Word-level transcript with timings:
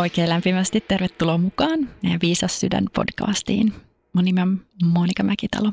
Oikein 0.00 0.28
lämpimästi 0.28 0.80
tervetuloa 0.88 1.38
mukaan 1.38 1.88
meidän 2.02 2.20
Viisas 2.22 2.60
sydän 2.60 2.84
podcastiin. 2.94 3.72
Mun 4.12 4.24
nimi 4.24 4.40
on 4.40 4.60
Monika 4.84 5.22
Mäkitalo 5.22 5.72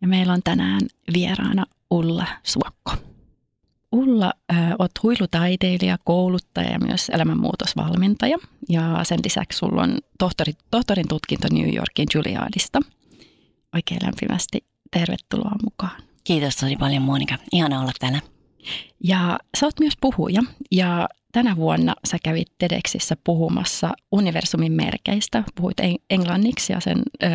ja 0.00 0.08
meillä 0.08 0.32
on 0.32 0.42
tänään 0.44 0.80
vieraana 1.14 1.66
Ulla 1.90 2.26
Suokko. 2.42 2.92
Ulla, 3.92 4.32
äh, 4.52 4.72
oot 4.78 4.90
huilutaiteilija, 5.02 5.98
kouluttaja 6.04 6.70
ja 6.70 6.78
myös 6.78 7.08
elämänmuutosvalmentaja. 7.08 8.38
Ja 8.68 9.00
sen 9.02 9.20
lisäksi 9.24 9.58
sulla 9.58 9.82
on 9.82 9.98
tohtori, 10.18 10.52
tohtorin 10.70 11.08
tutkinto 11.08 11.48
New 11.52 11.74
Yorkin 11.74 12.06
Juilliardista. 12.14 12.80
Oikein 13.74 14.00
lämpimästi 14.02 14.64
tervetuloa 14.90 15.56
mukaan. 15.64 16.02
Kiitos 16.24 16.56
tosi 16.56 16.76
paljon 16.76 17.02
Monika. 17.02 17.38
Ihana 17.52 17.80
olla 17.80 17.92
täällä. 18.00 18.20
Ja 19.04 19.38
sä 19.60 19.66
oot 19.66 19.80
myös 19.80 19.94
puhuja 20.00 20.42
ja 20.72 21.08
tänä 21.38 21.56
vuonna 21.56 21.94
sä 22.10 22.16
kävit 22.24 22.52
TEDxissä 22.58 23.16
puhumassa 23.24 23.92
universumin 24.12 24.72
merkeistä. 24.72 25.44
Puhuit 25.54 25.76
englanniksi 26.10 26.72
ja 26.72 26.80
sen 26.80 27.02
ö, 27.22 27.26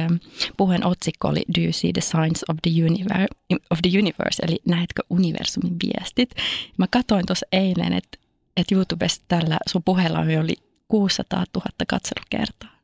puheen 0.57 0.85
otsikko 0.85 1.27
oli 1.27 1.43
Do 1.55 1.61
you 1.61 1.73
see 1.73 1.91
the 1.93 2.01
signs 2.01 2.43
of 2.49 2.57
the, 2.61 2.85
universe, 2.85 3.27
of 3.69 3.79
the 3.81 3.99
universe? 3.99 4.43
Eli 4.47 4.59
näetkö 4.67 5.03
universumin 5.09 5.77
viestit? 5.85 6.29
Mä 6.77 6.85
katsoin 6.91 7.25
tuossa 7.25 7.45
eilen, 7.51 7.93
että 7.93 8.17
et 8.57 8.71
YouTubessa 8.71 9.21
tällä 9.27 9.57
sun 9.69 9.83
puheella 9.83 10.19
on 10.19 10.31
yli 10.31 10.55
600 10.87 11.43
000 11.55 11.67
katselukertaa. 11.87 12.79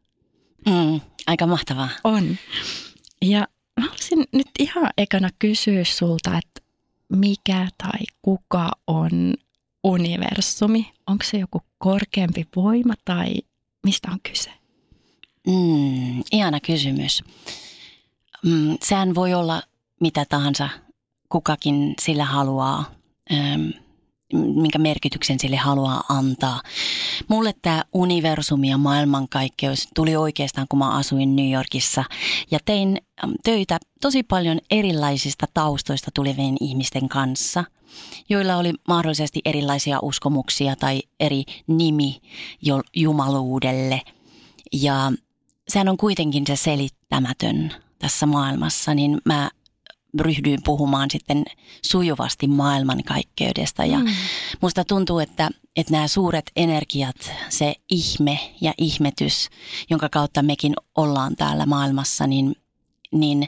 Mm, 0.66 1.02
aika 1.28 1.48
mahtavaa. 1.48 1.90
On. 2.04 2.38
Ja 3.22 3.40
mä 3.80 3.86
haluaisin 3.86 4.26
nyt 4.32 4.50
ihan 4.60 4.90
ekana 4.98 5.30
kysyä 5.40 5.84
sulta, 5.84 6.38
että 6.38 6.62
mikä 7.10 7.68
tai 7.78 8.00
kuka 8.22 8.72
on 8.88 9.34
universumi? 9.84 10.92
Onko 11.08 11.24
se 11.24 11.38
joku 11.38 11.62
korkeampi 11.78 12.48
voima 12.56 12.94
tai 13.06 13.36
mistä 13.84 14.12
on 14.12 14.20
kyse? 14.30 14.52
Mm, 15.48 16.24
ihana 16.32 16.60
kysymys. 16.60 17.24
Mm, 18.46 18.78
sehän 18.84 19.16
voi 19.16 19.34
olla 19.34 19.62
mitä 20.02 20.26
tahansa 20.26 20.70
kukakin 21.30 21.94
sillä 22.02 22.26
haluaa, 22.26 22.92
ähm, 23.32 23.70
minkä 24.34 24.80
merkityksen 24.80 25.40
sille 25.40 25.56
haluaa 25.56 26.04
antaa. 26.10 26.62
Mulle 27.28 27.54
tämä 27.62 27.84
universumi 27.94 28.70
ja 28.70 28.78
maailmankaikkeus 28.78 29.88
tuli 29.96 30.16
oikeastaan, 30.16 30.68
kun 30.70 30.80
mä 30.80 30.98
asuin 30.98 31.36
New 31.36 31.52
Yorkissa 31.52 32.04
ja 32.52 32.60
tein 32.66 32.98
töitä 33.44 33.78
tosi 34.02 34.24
paljon 34.24 34.60
erilaisista 34.72 35.46
taustoista 35.54 36.12
tulevien 36.14 36.56
ihmisten 36.60 37.10
kanssa– 37.10 37.64
joilla 38.30 38.58
oli 38.58 38.74
mahdollisesti 38.88 39.42
erilaisia 39.46 40.00
uskomuksia 40.02 40.76
tai 40.76 41.02
eri 41.20 41.44
nimi 41.68 42.22
jumaluudelle. 42.96 44.02
Ja 44.74 45.12
sehän 45.68 45.90
on 45.90 45.98
kuitenkin 45.98 46.48
se 46.48 46.56
selittämätön 46.56 47.74
tässä 48.00 48.26
maailmassa, 48.26 48.94
niin 48.94 49.22
mä 49.26 49.50
ryhdyin 50.20 50.60
puhumaan 50.66 51.12
sitten 51.12 51.46
sujuvasti 51.86 52.48
maailmankaikkeudesta. 52.48 53.86
Ja 53.86 54.00
mm. 54.00 54.08
musta 54.62 54.86
tuntuu, 54.86 55.20
että, 55.20 55.50
että 55.76 55.92
nämä 55.92 56.08
suuret 56.08 56.52
energiat, 56.56 57.32
se 57.50 57.76
ihme 57.92 58.40
ja 58.62 58.74
ihmetys, 58.78 59.50
jonka 59.90 60.10
kautta 60.10 60.42
mekin 60.42 60.74
ollaan 60.96 61.36
täällä 61.36 61.66
maailmassa, 61.66 62.28
niin, 62.28 62.56
niin 63.12 63.48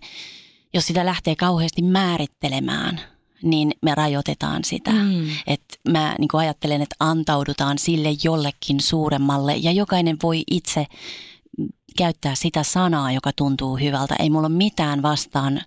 jos 0.74 0.88
sitä 0.88 1.06
lähtee 1.06 1.36
kauheasti 1.36 1.82
määrittelemään– 1.82 3.02
niin 3.44 3.72
me 3.82 3.96
rajoitetaan 3.96 4.64
sitä. 4.64 4.92
Mm. 4.92 5.30
Että 5.48 5.76
mä 5.90 6.16
niin 6.20 6.30
ajattelen, 6.34 6.82
että 6.82 6.96
antaudutaan 7.00 7.78
sille 7.78 8.10
jollekin 8.24 8.82
suuremmalle 8.82 9.56
ja 9.56 9.72
jokainen 9.72 10.18
voi 10.24 10.44
itse 10.52 10.88
käyttää 11.98 12.36
sitä 12.36 12.64
sanaa, 12.64 13.12
joka 13.12 13.32
tuntuu 13.36 13.78
hyvältä. 13.78 14.16
Ei 14.20 14.30
mulla 14.30 14.48
ole 14.48 14.56
mitään 14.56 15.02
vastaan 15.02 15.62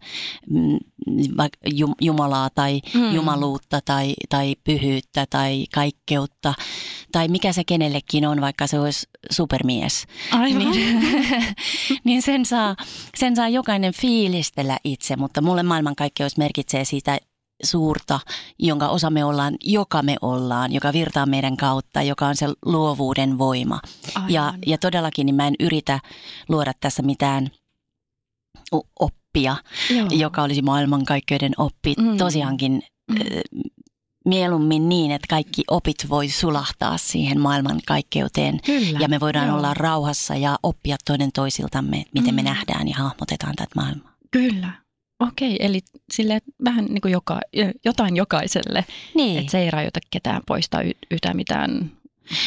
mm, 0.50 0.78
Jumalaa 2.00 2.50
tai 2.50 2.80
mm. 2.94 3.14
jumaluutta 3.14 3.80
tai, 3.84 4.14
tai 4.28 4.56
pyhyyttä 4.64 5.26
tai 5.30 5.64
kaikkeutta 5.74 6.54
tai 7.12 7.28
mikä 7.28 7.52
se 7.52 7.64
kenellekin 7.64 8.26
on, 8.26 8.40
vaikka 8.40 8.66
se 8.66 8.80
olisi 8.80 9.08
supermies. 9.30 10.06
Aivan. 10.30 10.70
Niin, 10.70 11.00
niin 12.04 12.22
sen, 12.22 12.44
saa, 12.44 12.76
sen 13.16 13.36
saa 13.36 13.48
jokainen 13.48 13.94
fiilistellä 13.94 14.78
itse, 14.84 15.16
mutta 15.16 15.40
mulle 15.40 15.62
maailmankaikkeus 15.62 16.36
merkitsee 16.36 16.84
siitä 16.84 17.18
suurta, 17.62 18.20
jonka 18.58 18.88
osa 18.88 19.10
me 19.10 19.24
ollaan, 19.24 19.54
joka 19.62 20.02
me 20.02 20.16
ollaan, 20.22 20.72
joka 20.72 20.92
virtaa 20.92 21.26
meidän 21.26 21.56
kautta, 21.56 22.02
joka 22.02 22.26
on 22.26 22.36
se 22.36 22.46
luovuuden 22.66 23.38
voima. 23.38 23.80
Ja, 24.28 24.54
ja 24.66 24.78
todellakin 24.78 25.26
niin 25.26 25.34
mä 25.34 25.46
en 25.46 25.54
yritä 25.60 26.00
luoda 26.48 26.72
tässä 26.80 27.02
mitään 27.02 27.50
oppia, 29.00 29.56
Joo. 29.90 30.08
joka 30.10 30.42
olisi 30.42 30.62
maailmankaikkeuden 30.62 31.52
oppi. 31.56 31.94
Mm. 31.98 32.16
Tosiaankin 32.16 32.82
mm. 33.10 33.16
mieluummin 34.24 34.88
niin, 34.88 35.10
että 35.10 35.26
kaikki 35.30 35.62
opit 35.70 35.96
voi 36.08 36.28
sulahtaa 36.28 36.98
siihen 36.98 37.40
maailmankaikkeuteen. 37.40 38.60
Kyllä. 38.66 38.98
Ja 39.00 39.08
me 39.08 39.20
voidaan 39.20 39.48
Joo. 39.48 39.56
olla 39.56 39.74
rauhassa 39.74 40.36
ja 40.36 40.58
oppia 40.62 40.96
toinen 41.04 41.32
toisiltamme, 41.32 42.04
miten 42.14 42.34
mm. 42.34 42.36
me 42.36 42.42
nähdään 42.42 42.88
ja 42.88 42.94
hahmotetaan 42.96 43.54
tätä 43.56 43.72
maailmaa. 43.76 44.12
Kyllä. 44.30 44.83
Okei, 45.28 45.56
eli 45.60 45.80
sille 46.12 46.38
vähän 46.64 46.84
niin 46.84 47.00
kuin 47.00 47.12
joka, 47.12 47.40
jotain 47.84 48.16
jokaiselle, 48.16 48.84
niin. 49.14 49.38
että 49.38 49.50
se 49.50 49.58
ei 49.58 49.70
rajoita 49.70 50.00
ketään 50.10 50.42
poistaa 50.46 50.82
yhtään 51.10 51.36
mitään 51.36 51.90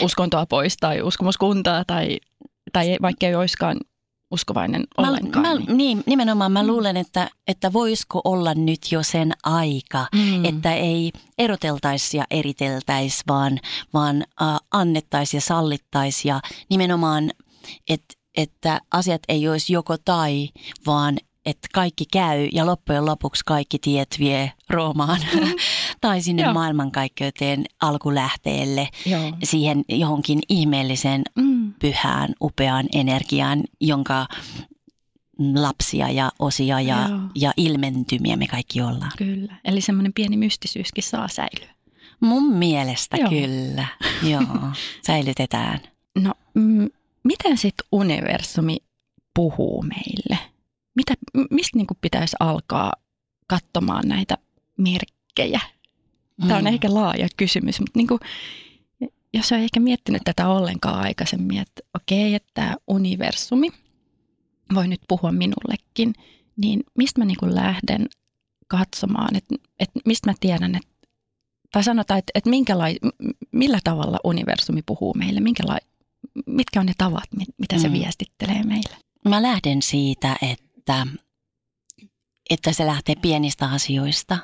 uskontoa 0.01 0.45
pois 0.45 0.77
tai 0.77 1.01
uskomuskuntaa 1.01 1.85
tai, 1.85 2.19
tai 2.73 2.97
vaikka 3.01 3.25
ei 3.25 3.35
olisikaan 3.35 3.77
uskovainen 4.31 4.83
mä, 5.01 5.07
ollenkaan. 5.07 5.47
Mä, 5.47 5.53
niin. 5.53 5.77
niin, 5.77 6.03
nimenomaan 6.05 6.51
mä 6.51 6.67
luulen, 6.67 6.97
että, 6.97 7.29
että 7.47 7.73
voisiko 7.73 8.21
olla 8.23 8.53
nyt 8.53 8.91
jo 8.91 9.03
sen 9.03 9.31
aika, 9.43 10.07
mm. 10.15 10.45
että 10.45 10.73
ei 10.73 11.11
eroteltaisi 11.37 12.17
ja 12.17 12.25
eriteltäisi, 12.31 13.23
vaan, 13.27 13.59
vaan 13.93 14.23
äh, 14.41 14.57
annettaisi 14.71 15.37
ja 15.37 15.41
sallittaisi 15.41 16.27
ja 16.27 16.39
nimenomaan, 16.69 17.31
että 17.89 18.17
että 18.37 18.81
asiat 18.91 19.21
ei 19.27 19.49
olisi 19.49 19.73
joko 19.73 19.97
tai, 19.97 20.49
vaan 20.85 21.17
että 21.47 21.67
kaikki 21.73 22.05
käy 22.13 22.47
ja 22.51 22.65
loppujen 22.65 23.05
lopuksi 23.05 23.43
kaikki 23.45 23.79
tiet 23.79 24.15
vie 24.19 24.51
Roomaan 24.69 25.19
mm. 25.33 25.47
tai 26.01 26.21
sinne 26.21 26.43
Joo. 26.43 26.53
maailmankaikkeuteen 26.53 27.65
alkulähteelle, 27.81 28.89
Joo. 29.05 29.33
siihen 29.43 29.83
johonkin 29.89 30.39
ihmeelliseen, 30.49 31.21
mm. 31.35 31.73
pyhään, 31.73 32.29
upeaan 32.41 32.85
energiaan, 32.93 33.63
jonka 33.81 34.27
lapsia 35.55 36.09
ja 36.09 36.31
osia 36.39 36.81
ja, 36.81 37.09
ja 37.35 37.53
ilmentymiä 37.57 38.37
me 38.37 38.47
kaikki 38.47 38.81
ollaan. 38.81 39.11
Kyllä, 39.17 39.55
eli 39.65 39.81
semmoinen 39.81 40.13
pieni 40.13 40.37
mystisyyskin 40.37 41.03
saa 41.03 41.27
säilyä. 41.27 41.75
Mun 42.19 42.53
mielestä 42.53 43.17
Joo. 43.17 43.29
kyllä, 43.29 43.87
Joo, 44.23 44.71
säilytetään. 45.07 45.79
No, 46.19 46.33
m- 46.53 46.87
miten 47.23 47.57
sitten 47.57 47.87
universumi 47.91 48.77
puhuu 49.33 49.83
meille? 49.83 50.56
Mitä, 50.97 51.13
mistä 51.49 51.77
niin 51.77 51.87
kuin 51.87 51.97
pitäisi 52.01 52.35
alkaa 52.39 52.93
katsomaan 53.47 54.07
näitä 54.07 54.37
merkkejä? 54.77 55.59
Tämä 56.47 56.57
on 56.57 56.63
mm. 56.63 56.67
ehkä 56.67 56.93
laaja 56.93 57.27
kysymys, 57.37 57.79
mutta 57.79 57.99
niin 57.99 58.07
kuin, 58.07 58.19
jos 59.33 59.51
on 59.51 59.59
ehkä 59.59 59.79
miettinyt 59.79 60.21
tätä 60.25 60.47
ollenkaan 60.47 60.99
aikaisemmin, 60.99 61.57
että 61.57 61.81
okei, 61.93 62.35
että 62.35 62.51
tämä 62.53 62.75
universumi 62.87 63.69
voi 64.73 64.87
nyt 64.87 65.01
puhua 65.07 65.31
minullekin, 65.31 66.13
niin 66.57 66.83
mistä 66.97 67.21
mä 67.21 67.25
niin 67.25 67.37
kuin 67.39 67.55
lähden 67.55 68.07
katsomaan, 68.67 69.35
että, 69.35 69.55
että 69.79 69.99
mistä 70.05 70.29
mä 70.29 70.33
tiedän, 70.39 70.75
että, 70.75 70.89
tai 71.71 71.83
sanotaan, 71.83 72.17
että, 72.17 72.31
että 72.35 72.49
minkälai, 72.49 72.97
millä 73.51 73.79
tavalla 73.83 74.19
universumi 74.23 74.81
puhuu 74.85 75.13
meille, 75.13 75.39
minkälai, 75.39 75.79
mitkä 76.45 76.79
on 76.79 76.85
ne 76.85 76.93
tavat, 76.97 77.23
mitä 77.57 77.79
se 77.79 77.87
mm. 77.87 77.93
viestittelee 77.93 78.63
meille? 78.63 78.97
Mä 79.29 79.41
lähden 79.41 79.81
siitä, 79.81 80.35
että 80.41 80.66
että, 80.87 81.07
että 82.49 82.73
se 82.73 82.85
lähtee 82.85 83.15
pienistä 83.15 83.65
asioista. 83.65 84.37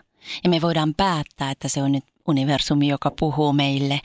Ja 0.44 0.50
me 0.50 0.62
voidaan 0.62 0.94
päättää, 0.98 1.52
että 1.52 1.68
se 1.68 1.84
on 1.84 1.92
nyt 1.92 2.04
universumi, 2.28 2.88
joka 2.88 3.12
puhuu 3.20 3.54
meille. 3.54 4.00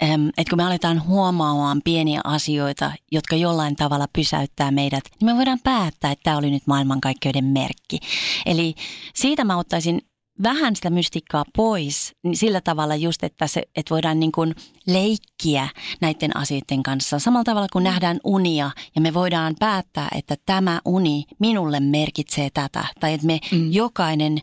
Että 0.00 0.50
kun 0.50 0.56
me 0.56 0.64
aletaan 0.64 1.06
huomaamaan 1.06 1.80
pieniä 1.84 2.20
asioita, 2.24 2.92
jotka 3.12 3.36
jollain 3.36 3.76
tavalla 3.76 4.06
pysäyttää 4.12 4.70
meidät, 4.70 5.04
niin 5.20 5.26
me 5.26 5.36
voidaan 5.36 5.60
päättää, 5.64 6.12
että 6.12 6.22
tämä 6.22 6.36
oli 6.36 6.50
nyt 6.50 6.66
maailmankaikkeuden 6.66 7.44
merkki. 7.44 7.98
Eli 8.46 8.74
siitä 9.14 9.44
mä 9.44 9.56
ottaisin 9.56 10.02
vähän 10.42 10.76
sitä 10.76 10.90
mystiikkaa 10.90 11.44
pois 11.56 12.14
niin 12.22 12.36
sillä 12.36 12.60
tavalla 12.60 12.96
just, 12.96 13.24
että, 13.24 13.46
se, 13.46 13.62
että 13.76 13.94
voidaan 13.94 14.20
niin 14.20 14.32
kuin 14.32 14.54
leikkiä 14.86 15.68
näiden 16.00 16.36
asioiden 16.36 16.82
kanssa. 16.82 17.18
Samalla 17.18 17.44
tavalla 17.44 17.68
kuin 17.72 17.84
nähdään 17.84 18.20
unia 18.24 18.70
ja 18.94 19.00
me 19.00 19.14
voidaan 19.14 19.54
päättää, 19.58 20.08
että 20.14 20.36
tämä 20.46 20.80
uni 20.84 21.24
minulle 21.38 21.80
merkitsee 21.80 22.50
tätä. 22.54 22.84
Tai 23.00 23.12
että 23.12 23.26
me 23.26 23.40
mm. 23.52 23.72
jokainen 23.72 24.38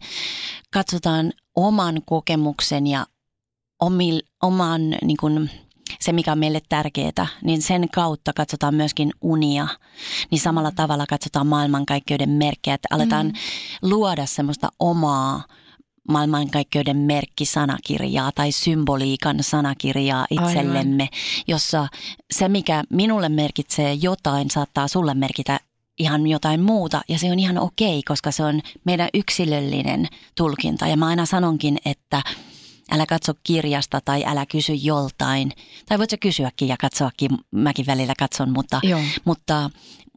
katsotaan 0.74 1.34
oman 1.56 2.02
kokemuksen 2.06 2.88
ja 2.88 3.06
omil, 3.82 4.22
oman 4.44 4.82
niin 4.90 5.18
kuin, 5.20 5.50
se, 6.00 6.14
mikä 6.14 6.32
on 6.32 6.40
meille 6.40 6.62
tärkeää, 6.70 7.28
niin 7.44 7.62
sen 7.62 7.90
kautta 7.90 8.34
katsotaan 8.34 8.76
myöskin 8.76 9.12
unia. 9.22 9.68
Niin 10.32 10.40
samalla 10.40 10.72
tavalla 10.72 11.06
katsotaan 11.06 11.48
maailmankaikkeuden 11.48 12.30
merkkejä, 12.30 12.76
että 12.76 12.88
aletaan 12.92 13.26
mm. 13.26 13.34
luoda 13.82 14.26
semmoista 14.26 14.70
omaa 14.80 15.44
maailmankaikkeuden 16.08 16.98
merkkisanakirjaa 16.98 18.32
tai 18.32 18.52
symboliikan 18.52 19.38
sanakirjaa 19.42 20.28
itsellemme, 20.30 21.04
Aivan. 21.04 21.44
jossa 21.48 21.88
se, 22.32 22.50
mikä 22.50 22.84
minulle 22.90 23.30
merkitsee 23.30 23.94
jotain, 23.94 24.50
saattaa 24.50 24.88
sulle 24.88 25.14
merkitä 25.14 25.60
ihan 26.00 26.28
jotain 26.28 26.62
muuta 26.62 27.02
ja 27.10 27.20
se 27.20 27.32
on 27.32 27.40
ihan 27.40 27.58
okei, 27.58 28.04
koska 28.04 28.32
se 28.32 28.44
on 28.44 28.62
meidän 28.84 29.10
yksilöllinen 29.14 30.08
tulkinta. 30.36 30.88
Ja 30.88 30.98
mä 30.98 31.08
aina 31.08 31.26
sanonkin, 31.26 31.78
että 31.86 32.22
älä 32.92 33.06
katso 33.06 33.34
kirjasta 33.44 34.02
tai 34.06 34.24
älä 34.26 34.46
kysy 34.46 34.74
joltain. 34.74 35.52
Tai 35.86 35.98
voit 35.98 36.10
sä 36.10 36.18
kysyäkin 36.18 36.68
ja 36.68 36.76
katsoakin, 36.82 37.32
mäkin 37.52 37.86
välillä 37.86 38.14
katson, 38.20 38.54
mutta, 38.54 38.82
mutta 39.26 39.70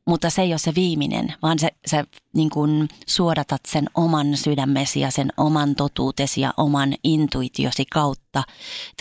mutta 0.07 0.31
se 0.31 0.43
ei 0.43 0.53
ole 0.53 0.59
se 0.59 0.75
viimeinen, 0.75 1.35
vaan 1.43 1.59
se, 1.59 1.69
se 1.87 2.05
niin 2.35 2.51
kuin 2.51 2.89
suodatat 3.07 3.61
sen 3.69 3.85
oman 3.95 4.37
sydämesi 4.37 5.01
ja 5.01 5.11
sen 5.11 5.33
oman 5.37 5.75
totuutesi 5.75 6.41
ja 6.41 6.55
oman 6.57 6.95
intuitiosi 7.05 7.85
kautta. 7.85 8.43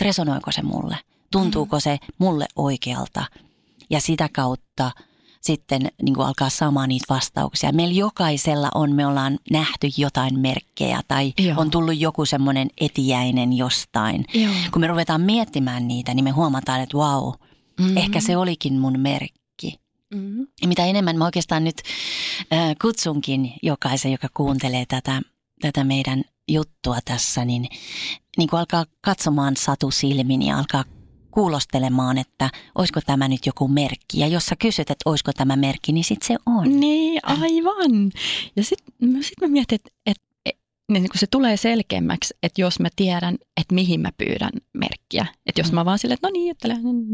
Resonoiko 0.00 0.52
se 0.52 0.62
mulle? 0.62 0.96
Tuntuuko 1.32 1.76
mm. 1.76 1.80
se 1.80 1.98
mulle 2.18 2.46
oikealta? 2.56 3.24
Ja 3.90 4.00
sitä 4.00 4.28
kautta 4.32 4.90
sitten 5.40 5.88
niin 6.02 6.14
kuin 6.14 6.26
alkaa 6.26 6.48
saamaan 6.50 6.88
niitä 6.88 7.14
vastauksia. 7.14 7.72
Meillä 7.72 7.94
jokaisella 7.94 8.68
on, 8.74 8.92
me 8.92 9.06
ollaan 9.06 9.38
nähty 9.50 9.88
jotain 9.96 10.38
merkkejä 10.38 11.00
tai 11.08 11.32
Joo. 11.38 11.54
on 11.56 11.70
tullut 11.70 11.98
joku 11.98 12.26
semmoinen 12.26 12.68
etiäinen 12.80 13.52
jostain. 13.52 14.24
Joo. 14.34 14.52
Kun 14.72 14.80
me 14.80 14.86
ruvetaan 14.86 15.20
miettimään 15.20 15.88
niitä, 15.88 16.14
niin 16.14 16.24
me 16.24 16.30
huomataan, 16.30 16.80
että 16.80 16.96
wow, 16.96 17.32
mm-hmm. 17.80 17.96
ehkä 17.96 18.20
se 18.20 18.36
olikin 18.36 18.78
mun 18.78 19.00
merkki 19.00 19.39
Mm-hmm. 20.14 20.46
Ja 20.62 20.68
mitä 20.68 20.86
enemmän 20.86 21.18
mä 21.18 21.24
oikeastaan 21.24 21.64
nyt 21.64 21.76
äh, 22.52 22.74
kutsunkin 22.82 23.52
jokaisen, 23.62 24.12
joka 24.12 24.28
kuuntelee 24.34 24.84
tätä, 24.88 25.22
tätä 25.60 25.84
meidän 25.84 26.24
juttua 26.48 26.98
tässä, 27.04 27.44
niin, 27.44 27.66
niin 28.36 28.48
kun 28.48 28.58
alkaa 28.58 28.84
katsomaan 29.00 29.56
satu 29.56 29.90
silmin 29.90 30.42
ja 30.42 30.58
alkaa 30.58 30.84
kuulostelemaan, 31.30 32.18
että 32.18 32.50
olisiko 32.74 33.00
tämä 33.06 33.28
nyt 33.28 33.46
joku 33.46 33.68
merkki. 33.68 34.20
Ja 34.20 34.26
jos 34.26 34.46
sä 34.46 34.56
kysyt, 34.56 34.90
että 34.90 35.10
olisiko 35.10 35.32
tämä 35.32 35.56
merkki, 35.56 35.92
niin 35.92 36.04
sitten 36.04 36.26
se 36.26 36.36
on. 36.46 36.80
Niin, 36.80 37.20
aivan. 37.22 38.10
Ja 38.56 38.64
sitten 38.64 39.22
sit 39.22 39.40
mä 39.40 39.48
mietin, 39.48 39.76
että, 39.76 39.90
että 40.06 40.29
niin 40.92 41.02
kun 41.02 41.18
se 41.18 41.26
tulee 41.26 41.56
selkeämmäksi, 41.56 42.34
että 42.42 42.60
jos 42.60 42.80
mä 42.80 42.88
tiedän, 42.96 43.34
että 43.60 43.74
mihin 43.74 44.00
mä 44.00 44.10
pyydän 44.18 44.50
merkkiä. 44.72 45.26
Että 45.46 45.60
jos 45.60 45.72
mm. 45.72 45.74
mä 45.74 45.84
vaan 45.84 45.98
silleen, 45.98 46.14
että 46.14 46.28
no 46.28 46.32
niin, 46.32 46.50
että 46.50 46.68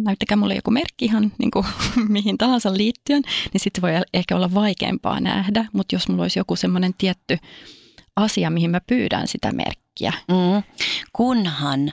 näyttäkää 0.04 0.36
mulle 0.36 0.54
joku 0.54 0.70
merkki 0.70 1.04
ihan 1.04 1.32
niin 1.38 1.50
kuin, 1.50 1.66
mihin 2.08 2.38
tahansa 2.38 2.76
liittyen, 2.76 3.22
niin 3.52 3.60
sitten 3.60 3.82
voi 3.82 3.90
ehkä 4.14 4.36
olla 4.36 4.54
vaikeampaa 4.54 5.20
nähdä. 5.20 5.64
Mutta 5.72 5.94
jos 5.94 6.08
mulla 6.08 6.22
olisi 6.22 6.38
joku 6.38 6.56
semmoinen 6.56 6.94
tietty 6.98 7.38
asia, 8.16 8.50
mihin 8.50 8.70
mä 8.70 8.80
pyydän 8.86 9.28
sitä 9.28 9.52
merkkiä. 9.52 10.12
Mm. 10.28 10.62
Kunhan 11.12 11.92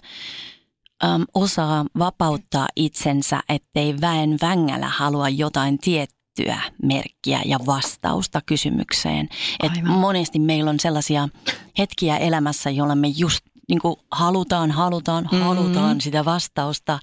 äm, 1.04 1.26
osaa 1.34 1.86
vapauttaa 2.00 2.68
itsensä, 2.76 3.40
ettei 3.50 4.02
väen 4.02 4.38
vängällä 4.42 4.88
halua 4.88 5.30
jotain 5.30 5.78
tiettyä 5.78 6.23
tiettyä 6.36 6.62
merkkiä 6.84 7.42
ja 7.46 7.60
vastausta 7.66 8.42
kysymykseen. 8.46 9.30
Et 9.64 9.72
monesti 9.84 10.40
meillä 10.40 10.70
on 10.70 10.80
sellaisia 10.80 11.30
hetkiä 11.78 12.18
elämässä, 12.18 12.70
joilla 12.70 12.96
me 12.96 13.08
just 13.08 13.46
niin 13.70 13.80
kuin 13.80 13.96
halutaan, 14.12 14.72
halutaan, 14.72 15.24
mm-hmm. 15.24 15.46
halutaan 15.46 16.02
sitä 16.02 16.26
vastausta. 16.26 17.00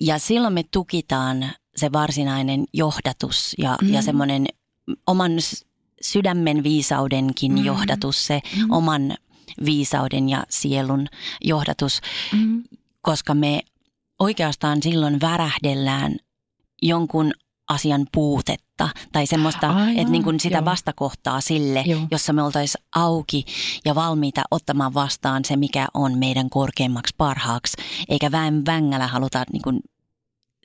Ja 0.00 0.18
silloin 0.18 0.54
me 0.54 0.64
tukitaan 0.70 1.50
se 1.76 1.92
varsinainen 1.92 2.64
johdatus 2.72 3.54
ja, 3.58 3.70
mm-hmm. 3.70 3.94
ja 3.94 4.02
semmoinen 4.02 4.46
oman 5.06 5.32
sydämen 6.02 6.62
viisaudenkin 6.62 7.52
mm-hmm. 7.52 7.66
johdatus, 7.66 8.26
se 8.26 8.40
mm-hmm. 8.44 8.70
oman 8.70 9.14
viisauden 9.64 10.28
ja 10.28 10.44
sielun 10.48 11.06
johdatus, 11.40 12.00
mm-hmm. 12.32 12.62
koska 13.00 13.34
me 13.34 13.60
oikeastaan 14.18 14.82
silloin 14.82 15.20
värähdellään 15.20 16.16
jonkun 16.82 17.32
asian 17.70 18.06
puutetta 18.12 18.88
tai 19.12 19.26
semmoista, 19.26 19.68
Aivan, 19.68 19.96
että 19.96 20.12
niin 20.12 20.24
kuin 20.24 20.40
sitä 20.40 20.56
joo. 20.56 20.64
vastakohtaa 20.64 21.40
sille, 21.40 21.84
joo. 21.86 22.00
jossa 22.10 22.32
me 22.32 22.42
oltaisiin 22.42 22.84
auki 22.94 23.44
ja 23.84 23.94
valmiita 23.94 24.42
ottamaan 24.50 24.94
vastaan 24.94 25.44
se, 25.44 25.56
mikä 25.56 25.86
on 25.94 26.18
meidän 26.18 26.50
korkeimmaksi 26.50 27.14
parhaaksi, 27.18 27.76
eikä 28.08 28.32
väen 28.32 28.66
vängällä 28.66 29.06
haluta 29.06 29.44
niin 29.52 29.62
kuin 29.62 29.80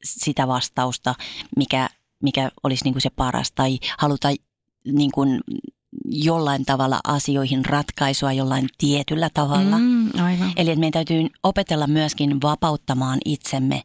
sitä 0.03 0.47
vastausta, 0.47 1.15
mikä, 1.57 1.89
mikä 2.23 2.51
olisi 2.63 2.83
niin 2.83 2.93
kuin 2.93 3.01
se 3.01 3.09
paras 3.09 3.51
tai 3.51 3.79
haluta 3.97 4.29
niin 4.91 5.11
kuin 5.11 5.41
jollain 6.05 6.65
tavalla 6.65 6.99
asioihin 7.03 7.65
ratkaisua 7.65 8.33
jollain 8.33 8.69
tietyllä 8.77 9.29
tavalla. 9.33 9.77
Mm, 9.77 10.09
aivan. 10.23 10.53
Eli 10.55 10.69
että 10.69 10.79
meidän 10.79 11.05
täytyy 11.05 11.27
opetella 11.43 11.87
myöskin 11.87 12.41
vapauttamaan 12.41 13.19
itsemme 13.25 13.83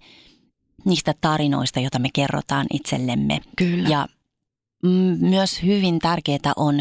niistä 0.85 1.15
tarinoista, 1.21 1.81
joita 1.81 1.99
me 1.99 2.09
kerrotaan 2.13 2.67
itsellemme. 2.73 3.41
Kyllä. 3.57 3.89
Ja 3.89 4.09
myös 5.19 5.63
hyvin 5.63 5.99
tärkeää 5.99 6.53
on 6.57 6.81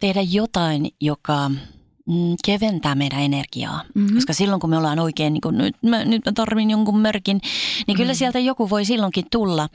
tehdä 0.00 0.20
jotain, 0.20 0.90
joka 1.00 1.48
mm, 2.06 2.36
keventää 2.44 2.94
meidän 2.94 3.20
energiaa. 3.20 3.84
Mm-hmm. 3.94 4.14
Koska 4.14 4.32
silloin 4.32 4.60
kun 4.60 4.70
me 4.70 4.78
ollaan 4.78 4.98
oikein, 4.98 5.32
niin 5.32 5.40
kun 5.40 5.58
nyt, 5.58 5.76
mä, 5.82 6.04
nyt 6.04 6.24
mä 6.26 6.32
tarvin 6.32 6.70
jonkun 6.70 6.98
merkin, 6.98 7.36
niin 7.36 7.42
mm-hmm. 7.42 7.96
kyllä 7.96 8.14
sieltä 8.14 8.38
joku 8.38 8.70
voi 8.70 8.84
silloinkin 8.84 9.24
tulla, 9.30 9.68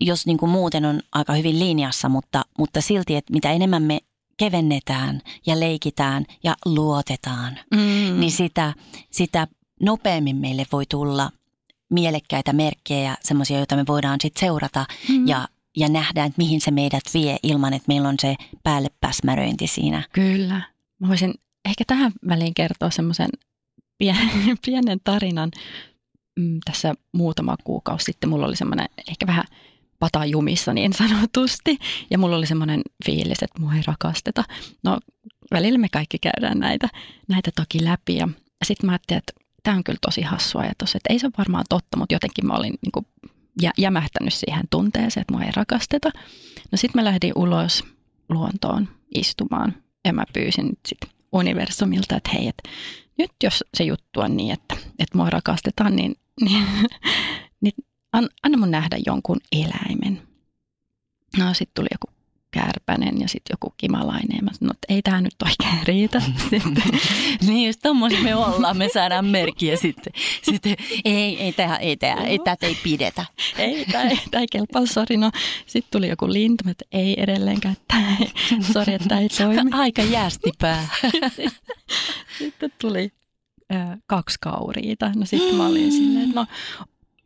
jos 0.00 0.26
niin 0.26 0.38
kuin 0.38 0.50
muuten 0.50 0.84
on 0.84 1.00
aika 1.12 1.32
hyvin 1.32 1.58
linjassa, 1.58 2.08
mutta, 2.08 2.44
mutta 2.58 2.80
silti, 2.80 3.16
että 3.16 3.32
mitä 3.32 3.52
enemmän 3.52 3.82
me 3.82 3.98
kevennetään 4.36 5.20
ja 5.46 5.60
leikitään 5.60 6.24
ja 6.44 6.54
luotetaan, 6.64 7.58
mm-hmm. 7.74 8.20
niin 8.20 8.32
sitä, 8.32 8.74
sitä 9.10 9.46
nopeammin 9.82 10.36
meille 10.36 10.66
voi 10.72 10.84
tulla 10.88 11.30
mielekkäitä 11.92 12.52
merkkejä 12.52 13.02
ja 13.02 13.16
semmoisia, 13.20 13.56
joita 13.56 13.76
me 13.76 13.84
voidaan 13.88 14.18
sitten 14.22 14.40
seurata 14.40 14.86
mm. 15.08 15.28
ja, 15.28 15.48
ja 15.76 15.88
nähdä, 15.88 16.24
että 16.24 16.38
mihin 16.38 16.60
se 16.60 16.70
meidät 16.70 17.02
vie 17.14 17.36
ilman, 17.42 17.72
että 17.72 17.88
meillä 17.88 18.08
on 18.08 18.16
se 18.20 18.36
päälle 18.62 18.88
päsmäröinti 19.00 19.66
siinä. 19.66 20.02
Kyllä. 20.12 20.60
Mä 20.98 21.08
voisin 21.08 21.34
ehkä 21.64 21.84
tähän 21.86 22.12
väliin 22.28 22.54
kertoa 22.54 22.90
semmoisen 22.90 23.28
pienen, 23.98 24.30
pienen 24.66 24.98
tarinan. 25.04 25.50
Mm, 26.38 26.58
tässä 26.64 26.94
muutama 27.12 27.56
kuukausi 27.64 28.04
sitten 28.04 28.30
mulla 28.30 28.46
oli 28.46 28.56
semmoinen 28.56 28.88
ehkä 29.08 29.26
vähän 29.26 29.44
patajumissa 29.98 30.74
niin 30.74 30.92
sanotusti. 30.92 31.78
Ja 32.10 32.18
mulla 32.18 32.36
oli 32.36 32.46
semmoinen 32.46 32.82
fiilis, 33.06 33.42
että 33.42 33.60
mua 33.60 33.74
ei 33.74 33.82
rakasteta. 33.86 34.44
No 34.84 34.98
välillä 35.50 35.78
me 35.78 35.88
kaikki 35.92 36.18
käydään 36.18 36.58
näitä, 36.58 36.88
näitä 37.28 37.50
toki 37.56 37.84
läpi. 37.84 38.16
Ja 38.16 38.28
sitten 38.64 38.86
mä 38.86 38.92
ajattelin, 38.92 39.18
että 39.18 39.32
tämä 39.62 39.76
on 39.76 39.84
kyllä 39.84 39.98
tosi 40.02 40.22
hassu 40.22 40.58
ajatus, 40.58 40.94
että 40.94 41.12
ei 41.12 41.18
se 41.18 41.26
ole 41.26 41.32
varmaan 41.38 41.64
totta, 41.68 41.96
mutta 41.96 42.14
jotenkin 42.14 42.46
mä 42.46 42.54
olin 42.54 42.74
niin 42.82 42.92
kuin 42.92 43.06
jämähtänyt 43.78 44.34
siihen 44.34 44.64
tunteeseen, 44.70 45.22
että 45.22 45.34
mua 45.34 45.42
ei 45.42 45.52
rakasteta. 45.56 46.10
No 46.72 46.78
sitten 46.78 47.02
mä 47.02 47.04
lähdin 47.04 47.32
ulos 47.36 47.84
luontoon 48.28 48.88
istumaan 49.14 49.74
ja 50.04 50.12
mä 50.12 50.24
pyysin 50.32 50.78
sitten 50.88 51.10
universumilta, 51.32 52.16
että 52.16 52.30
hei, 52.34 52.48
että 52.48 52.68
nyt 53.18 53.30
jos 53.44 53.64
se 53.74 53.84
juttu 53.84 54.20
on 54.20 54.36
niin, 54.36 54.52
että, 54.52 54.76
että 54.98 55.18
mua 55.18 55.30
rakastetaan, 55.30 55.96
niin, 55.96 56.14
niin, 56.40 56.66
niin 57.62 57.74
anna 58.42 58.58
mun 58.58 58.70
nähdä 58.70 58.96
jonkun 59.06 59.40
eläimen. 59.52 60.22
No 61.38 61.54
sitten 61.54 61.74
tuli 61.74 61.88
joku 61.92 62.11
kärpänen 62.52 63.20
ja 63.20 63.28
sitten 63.28 63.54
joku 63.54 63.74
kimalainen. 63.76 64.36
Ja 64.36 64.42
mä 64.42 64.50
sanoin, 64.52 64.76
että 64.76 64.94
ei 64.94 65.02
tämä 65.02 65.20
nyt 65.20 65.34
oikein 65.42 65.86
riitä. 65.86 66.22
Sitten, 66.50 66.82
niin 67.46 67.66
just 67.66 67.80
tommosia 67.82 68.22
me 68.22 68.34
ollaan, 68.34 68.76
me 68.76 68.88
saadaan 68.94 69.26
merkkiä 69.26 69.76
sitten. 69.76 70.12
Sitten 70.42 70.76
ei, 71.04 71.42
ei 71.42 71.52
tämä 71.52 71.76
ei, 71.76 71.96
tää, 71.96 72.14
ei, 72.14 72.38
tätä 72.38 72.66
ei 72.66 72.76
pidetä. 72.82 73.24
Ei, 73.58 73.84
tämä 73.84 74.04
ei, 74.04 74.18
tää 74.30 74.40
ei 74.40 74.46
kelpaa, 74.52 74.86
sori. 74.86 75.16
No, 75.16 75.30
sitten 75.66 75.90
tuli 75.90 76.08
joku 76.08 76.32
lintu, 76.32 76.64
että 76.70 76.84
ei 76.92 77.22
edelleenkään, 77.22 77.76
että 77.80 77.96
sori, 78.72 78.94
että 78.94 79.08
tämä 79.08 79.20
ei 79.20 79.28
toimi. 79.28 79.70
Aika 79.82 80.02
jäästipää. 80.02 80.88
sitten 82.38 82.72
tuli 82.80 83.12
ö, 83.72 83.76
kaksi 84.06 84.38
kauriita. 84.40 85.12
No 85.16 85.26
sitten 85.26 85.54
mä 85.54 85.66
olin 85.66 85.92
silleen, 85.92 86.24
että 86.24 86.40
no, 86.40 86.46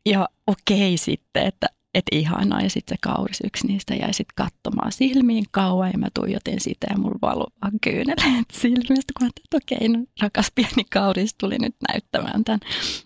ja 0.07 0.29
okei 0.47 0.97
sitten, 0.97 1.47
että 1.47 1.67
että 1.97 2.17
ihanaa. 2.17 2.61
Ja 2.61 2.71
sitten 2.71 2.95
se 2.95 2.99
kauris 3.01 3.41
yksi 3.45 3.67
niistä 3.67 3.95
jäi 3.95 4.15
sitten 4.15 4.35
katsomaan 4.47 4.93
silmiin 4.93 5.45
kauan 5.51 5.91
ja 5.93 5.99
mä 5.99 6.09
tuijotin 6.15 6.61
sitä 6.61 6.87
ja 6.91 6.99
mulla 6.99 7.19
valui 7.23 7.47
vaan 7.63 7.73
kyyneleet 7.81 8.47
silmistä, 8.53 9.13
kun 9.19 9.21
mä 9.21 9.27
ajattelin, 9.27 9.45
että 9.45 9.57
okei, 9.57 9.89
no, 9.89 10.05
rakas 10.21 10.53
pieni 10.55 10.85
kauris 10.91 11.35
tuli 11.35 11.59
nyt 11.59 11.77
näyttämään 11.93 12.45
tämän 12.45 12.61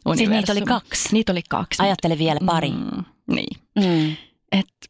universumin. 0.06 0.16
Siis 0.16 0.30
niitä 0.30 0.52
oli 0.52 0.80
kaksi? 0.80 1.09
Niitä 1.12 1.32
oli 1.32 1.42
kaksi. 1.49 1.82
Ajattele 1.82 2.18
vielä 2.18 2.40
pari. 2.47 2.70
Mm, 2.70 3.04
niin. 3.35 3.61
Mm. 3.78 4.16
Että 4.52 4.87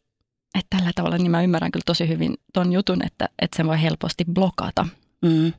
et 0.55 0.65
tällä 0.69 0.91
tavalla 0.95 1.17
niin 1.17 1.31
mä 1.31 1.41
ymmärrän 1.41 1.71
kyllä 1.71 1.83
tosi 1.85 2.07
hyvin 2.07 2.33
ton 2.53 2.73
jutun, 2.73 3.05
että, 3.05 3.29
että 3.41 3.57
sen 3.57 3.67
voi 3.67 3.81
helposti 3.81 4.25
blokata. 4.33 4.87
Mm. 5.21 5.53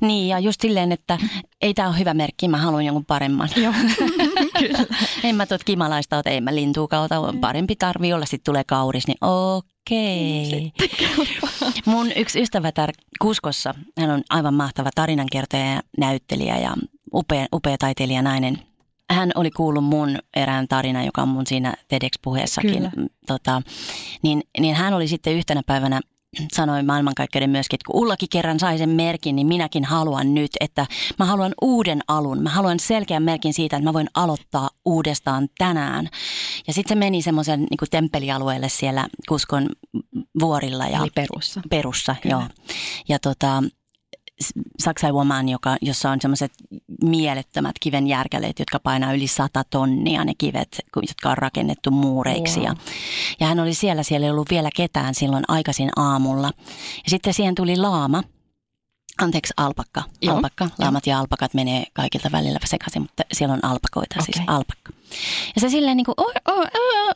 Niin, 0.00 0.28
ja 0.28 0.38
just 0.38 0.60
silleen, 0.60 0.92
että 0.92 1.18
ei 1.60 1.74
tämä 1.74 1.88
ole 1.88 1.98
hyvä 1.98 2.14
merkki, 2.14 2.48
mä 2.48 2.56
haluan 2.56 2.84
jonkun 2.84 3.04
paremman. 3.04 3.48
Joo, 3.56 3.72
kyllä. 4.58 4.78
en 5.24 5.36
mä 5.36 5.46
tuot 5.46 5.64
kimalaista 5.64 6.18
ota, 6.18 6.30
ei 6.30 6.40
mä 6.40 6.54
lintuu 6.54 6.88
kautta, 6.88 7.34
parempi 7.40 7.76
tarvii 7.76 8.12
olla, 8.12 8.26
sitten 8.26 8.52
tulee 8.52 8.64
kauris, 8.64 9.06
niin 9.06 9.18
okei. 9.20 10.72
Mun 11.86 12.12
yksi 12.16 12.40
ystävätär 12.40 12.90
Kuskossa, 13.20 13.74
hän 13.98 14.10
on 14.10 14.22
aivan 14.30 14.54
mahtava 14.54 14.90
tarinankertoja 14.94 15.64
ja 15.64 15.80
näyttelijä 15.98 16.58
ja 16.58 16.74
upea, 17.14 17.46
upea 17.54 17.76
taiteilija 17.78 18.22
nainen. 18.22 18.58
Hän 19.10 19.30
oli 19.34 19.50
kuullut 19.50 19.84
mun 19.84 20.18
erään 20.36 20.68
tarinan, 20.68 21.04
joka 21.04 21.22
on 21.22 21.28
mun 21.28 21.46
siinä 21.46 21.74
TEDx-puheessakin. 21.88 22.74
Kyllä. 22.74 22.90
Tota, 23.26 23.62
niin, 24.22 24.42
niin 24.60 24.74
hän 24.74 24.94
oli 24.94 25.08
sitten 25.08 25.34
yhtenä 25.34 25.62
päivänä 25.66 26.00
sanoi 26.52 26.82
maailmankaikkeuden 26.82 27.50
myöskin, 27.50 27.76
että 27.76 27.92
kun 27.92 28.02
Ullakin 28.02 28.28
kerran 28.28 28.60
sai 28.60 28.78
sen 28.78 28.88
merkin, 28.88 29.36
niin 29.36 29.46
minäkin 29.46 29.84
haluan 29.84 30.34
nyt, 30.34 30.50
että 30.60 30.86
mä 31.18 31.24
haluan 31.24 31.54
uuden 31.62 32.00
alun. 32.08 32.42
Mä 32.42 32.50
haluan 32.50 32.80
selkeän 32.80 33.22
merkin 33.22 33.54
siitä, 33.54 33.76
että 33.76 33.88
mä 33.88 33.92
voin 33.92 34.08
aloittaa 34.14 34.70
uudestaan 34.84 35.48
tänään. 35.58 36.08
Ja 36.66 36.72
sitten 36.72 36.96
se 36.96 36.98
meni 36.98 37.22
semmoisen 37.22 37.60
niin 37.60 37.90
temppelialueelle 37.90 38.68
siellä 38.68 39.08
Kuskon 39.28 39.68
vuorilla. 40.40 40.86
Ja 40.86 40.98
Eli 40.98 41.10
perussa. 41.14 41.60
Perussa, 41.70 42.16
Kyllä. 42.22 42.32
joo. 42.32 42.42
Ja 43.08 43.18
tota, 43.18 43.62
Saksai 44.78 45.12
Woman, 45.12 45.48
joka, 45.48 45.76
jossa 45.82 46.10
on 46.10 46.20
semmoiset 46.20 46.52
mielettömät 47.04 47.76
kiven 47.80 48.06
järkäleet, 48.06 48.58
jotka 48.58 48.78
painaa 48.80 49.12
yli 49.12 49.26
sata 49.26 49.64
tonnia, 49.70 50.24
ne 50.24 50.32
kivet, 50.38 50.80
jotka 50.96 51.30
on 51.30 51.38
rakennettu 51.38 51.90
muureiksi. 51.90 52.60
Wow. 52.60 52.66
Ja, 52.66 52.74
ja 53.40 53.46
hän 53.46 53.60
oli 53.60 53.74
siellä, 53.74 54.02
siellä 54.02 54.24
ei 54.24 54.30
ollut 54.30 54.50
vielä 54.50 54.68
ketään 54.76 55.14
silloin 55.14 55.44
aikaisin 55.48 55.90
aamulla. 55.96 56.50
Ja 57.04 57.10
sitten 57.10 57.34
siihen 57.34 57.54
tuli 57.54 57.76
laama, 57.76 58.22
anteeksi 59.22 59.54
alpakka, 59.56 60.02
Joo, 60.22 60.36
alpakka. 60.36 60.68
Laamat 60.78 61.06
ja 61.06 61.18
alpakat 61.18 61.54
menee 61.54 61.84
kaikilta 61.92 62.32
välillä 62.32 62.58
sekaisin, 62.64 63.02
mutta 63.02 63.22
siellä 63.32 63.52
on 63.52 63.64
alpakoita, 63.64 64.14
okay. 64.14 64.24
siis 64.24 64.44
alpakka. 64.46 64.92
Ja 65.54 65.60
se 65.60 65.68
silleen 65.68 65.96
niin 65.96 66.04
kuin, 66.04 66.14
oh, 66.16 66.32
oh, 66.48 66.58
oh, 66.58 66.66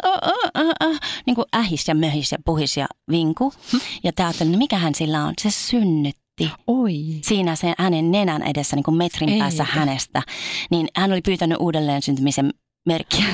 oh, 0.04 0.18
oh, 0.24 0.40
oh, 0.54 0.88
oh, 0.90 0.98
niin 1.26 1.34
kuin 1.34 1.46
ähis 1.56 1.88
ja 1.88 1.94
möhis 1.94 2.32
ja 2.32 2.38
puhis 2.44 2.76
ja 2.76 2.86
vinku. 3.10 3.52
Ja 4.04 4.12
te 4.12 4.22
ajattelin, 4.24 4.52
no 4.52 4.58
mikä 4.58 4.78
hän 4.78 4.94
sillä 4.94 5.24
on? 5.24 5.34
Se 5.38 5.50
synnytti 6.38 6.62
Oi. 6.66 6.94
siinä 7.22 7.56
sen 7.56 7.74
hänen 7.78 8.10
nenän 8.10 8.42
edessä, 8.42 8.76
niin 8.76 8.84
kuin 8.84 8.96
metrin 8.96 9.28
Eikä. 9.28 9.42
päässä 9.42 9.64
hänestä, 9.64 10.22
niin 10.70 10.88
hän 10.96 11.12
oli 11.12 11.20
pyytänyt 11.20 11.58
uudelleen 11.60 12.02
syntymisen 12.02 12.50
merkkiä. 12.86 13.24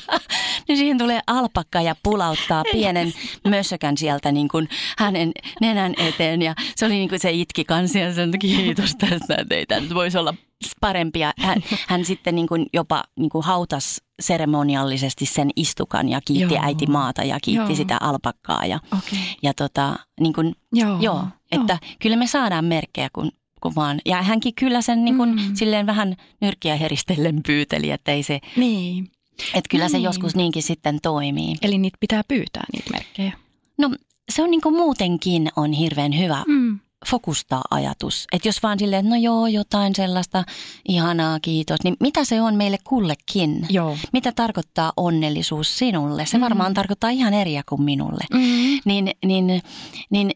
niin 0.68 0.78
siihen 0.78 0.98
tulee 0.98 1.20
alpakka 1.26 1.80
ja 1.80 1.96
pulauttaa 2.02 2.64
pienen 2.72 3.12
mössökän 3.48 3.96
sieltä 3.96 4.32
niin 4.32 4.48
kuin 4.48 4.68
hänen 4.98 5.32
nenän 5.60 5.94
eteen. 5.98 6.42
Ja 6.42 6.54
se 6.76 6.86
oli 6.86 6.94
niin 6.94 7.08
kuin 7.08 7.20
se 7.20 7.30
itki 7.30 7.64
kanssa 7.64 7.98
ja 7.98 8.14
sanoi, 8.14 8.38
kiitos 8.38 8.96
tästä, 8.96 9.34
että 9.38 9.54
ei 9.54 9.66
tämä 9.66 9.80
nyt 9.80 9.94
voisi 9.94 10.18
olla 10.18 10.34
parempia. 10.80 11.32
Hän, 11.38 11.62
hän 11.88 12.04
sitten 12.04 12.34
niin 12.34 12.46
kuin 12.46 12.66
jopa 12.72 13.04
niin 13.18 13.30
kuin 13.30 13.44
hautas 13.44 14.02
seremoniallisesti 14.20 15.26
sen 15.26 15.50
istukan 15.56 16.08
ja 16.08 16.20
kiitti 16.24 16.54
Joo. 16.54 16.64
äiti 16.64 16.86
maata 16.86 17.24
ja 17.24 17.38
kiitti 17.42 17.72
Joo. 17.72 17.76
sitä 17.76 17.96
alpakkaa. 18.00 18.66
Ja, 18.66 18.80
Okei. 18.98 19.18
ja 19.42 19.54
tota, 19.54 19.96
niin 20.20 20.32
kuin 20.32 20.54
Joo. 20.72 20.98
Joo, 21.00 21.24
että 21.52 21.78
kyllä 21.98 22.16
me 22.16 22.26
saadaan 22.26 22.64
merkkejä, 22.64 23.08
kun, 23.12 23.32
kun 23.62 23.74
vaan. 23.74 24.00
Ja 24.06 24.22
hänkin 24.22 24.54
kyllä 24.54 24.82
sen 24.82 25.04
niin 25.04 25.16
kuin, 25.16 25.30
Mm. 25.34 25.54
silleen 25.54 25.86
vähän 25.86 26.16
nyrkkiä 26.40 26.76
heristellen 26.76 27.40
pyyteli, 27.46 27.90
että 27.90 28.12
ei 28.12 28.22
se, 28.22 28.40
Niin. 28.56 29.10
että 29.54 29.68
kyllä 29.70 29.88
se 29.88 29.96
Niin. 29.96 30.04
joskus 30.04 30.36
niinkin 30.36 30.62
sitten 30.62 30.98
toimii. 31.02 31.54
Eli 31.62 31.78
niitä 31.78 31.96
pitää 32.00 32.22
pyytää, 32.28 32.64
niitä 32.72 32.90
merkkejä. 32.90 33.32
No 33.78 33.90
se 34.32 34.42
on 34.42 34.50
niin 34.50 34.60
kuin 34.60 34.74
muutenkin 34.76 35.48
on 35.56 35.72
hirveän 35.72 36.18
hyvä 36.18 36.44
Mm. 36.48 36.78
fokustaa 37.10 37.62
ajatus. 37.70 38.26
Että 38.32 38.48
jos 38.48 38.62
vaan 38.62 38.78
silleen, 38.78 39.00
että 39.06 39.16
no 39.16 39.22
joo, 39.22 39.46
jotain 39.46 39.94
sellaista, 39.94 40.44
ihanaa, 40.88 41.40
kiitos, 41.40 41.78
niin 41.84 41.96
mitä 42.00 42.24
se 42.24 42.42
on 42.42 42.54
meille 42.54 42.78
kullekin? 42.84 43.66
Joo. 43.70 43.98
Mitä 44.12 44.32
tarkoittaa 44.32 44.92
onnellisuus 44.96 45.78
sinulle? 45.78 46.26
Se 46.26 46.36
Mm. 46.38 46.40
varmaan 46.42 46.74
tarkoittaa 46.74 47.10
ihan 47.10 47.34
eriä 47.34 47.62
kuin 47.68 47.82
minulle. 47.82 48.24
Mm. 48.34 48.40
niin, 48.84 49.10
niin, 49.24 49.62
niin 50.10 50.30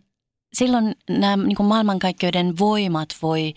silloin 0.52 0.94
nämä 1.08 1.36
niin 1.36 1.56
kuin 1.56 1.66
maailmankaikkeuden 1.66 2.58
voimat 2.58 3.08
voi 3.22 3.54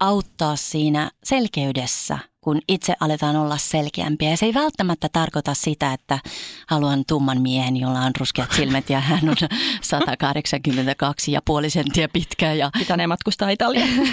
auttaa 0.00 0.56
siinä 0.56 1.10
selkeydessä, 1.24 2.18
kun 2.40 2.60
itse 2.68 2.94
aletaan 3.00 3.36
olla 3.36 3.56
selkeämpiä. 3.58 4.30
Ja 4.30 4.36
se 4.36 4.46
ei 4.46 4.54
välttämättä 4.54 5.08
tarkoita 5.12 5.54
sitä, 5.54 5.92
että 5.92 6.18
haluan 6.66 7.04
tumman 7.08 7.42
miehen, 7.42 7.76
jolla 7.76 8.00
on 8.00 8.12
ruskeat 8.20 8.52
silmät 8.52 8.90
ja 8.90 9.00
hän 9.00 9.28
on 9.28 9.36
182 9.82 11.32
ja 11.32 11.42
puoli 11.44 11.70
senttiä 11.70 12.08
pitkä. 12.08 12.52
Ja, 12.52 12.70
Pitänee 12.78 13.06
matkustaa 13.06 13.50
Italiaan. 13.50 13.88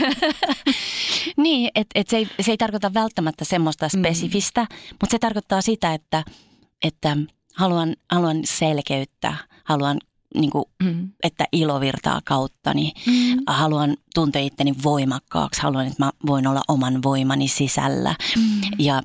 niin, 1.38 1.72
että 1.76 2.00
et 2.00 2.10
se, 2.10 2.18
ei, 2.18 2.28
se 2.42 2.52
ei 2.52 2.58
tarkoita 2.58 2.94
välttämättä 2.94 3.46
semmoista 3.46 3.88
Mm. 3.94 4.00
spesifistä, 4.00 4.68
mutta 4.92 5.12
se 5.12 5.20
tarkoittaa 5.20 5.62
sitä, 5.62 5.94
että, 5.94 6.24
että 6.84 7.18
haluan, 7.56 7.96
haluan 8.12 8.38
selkeyttä, 8.46 9.36
haluan 9.64 9.98
niin 10.36 10.50
kuin 10.52 10.66
Mm. 10.84 11.10
että 11.24 11.48
ilo 11.52 11.80
virtaa 11.80 12.22
kauttani. 12.26 12.94
Mm. 13.08 13.38
Haluan 13.48 13.98
tuntea 14.16 14.42
itteni 14.42 14.74
voimakkaaksi, 14.84 15.62
haluan, 15.62 15.88
että 15.88 16.06
mä 16.06 16.12
voin 16.26 16.48
olla 16.48 16.62
oman 16.68 17.04
voimani 17.04 17.48
sisällä. 17.48 18.16
Mm. 18.38 18.62
Ja, 18.80 19.02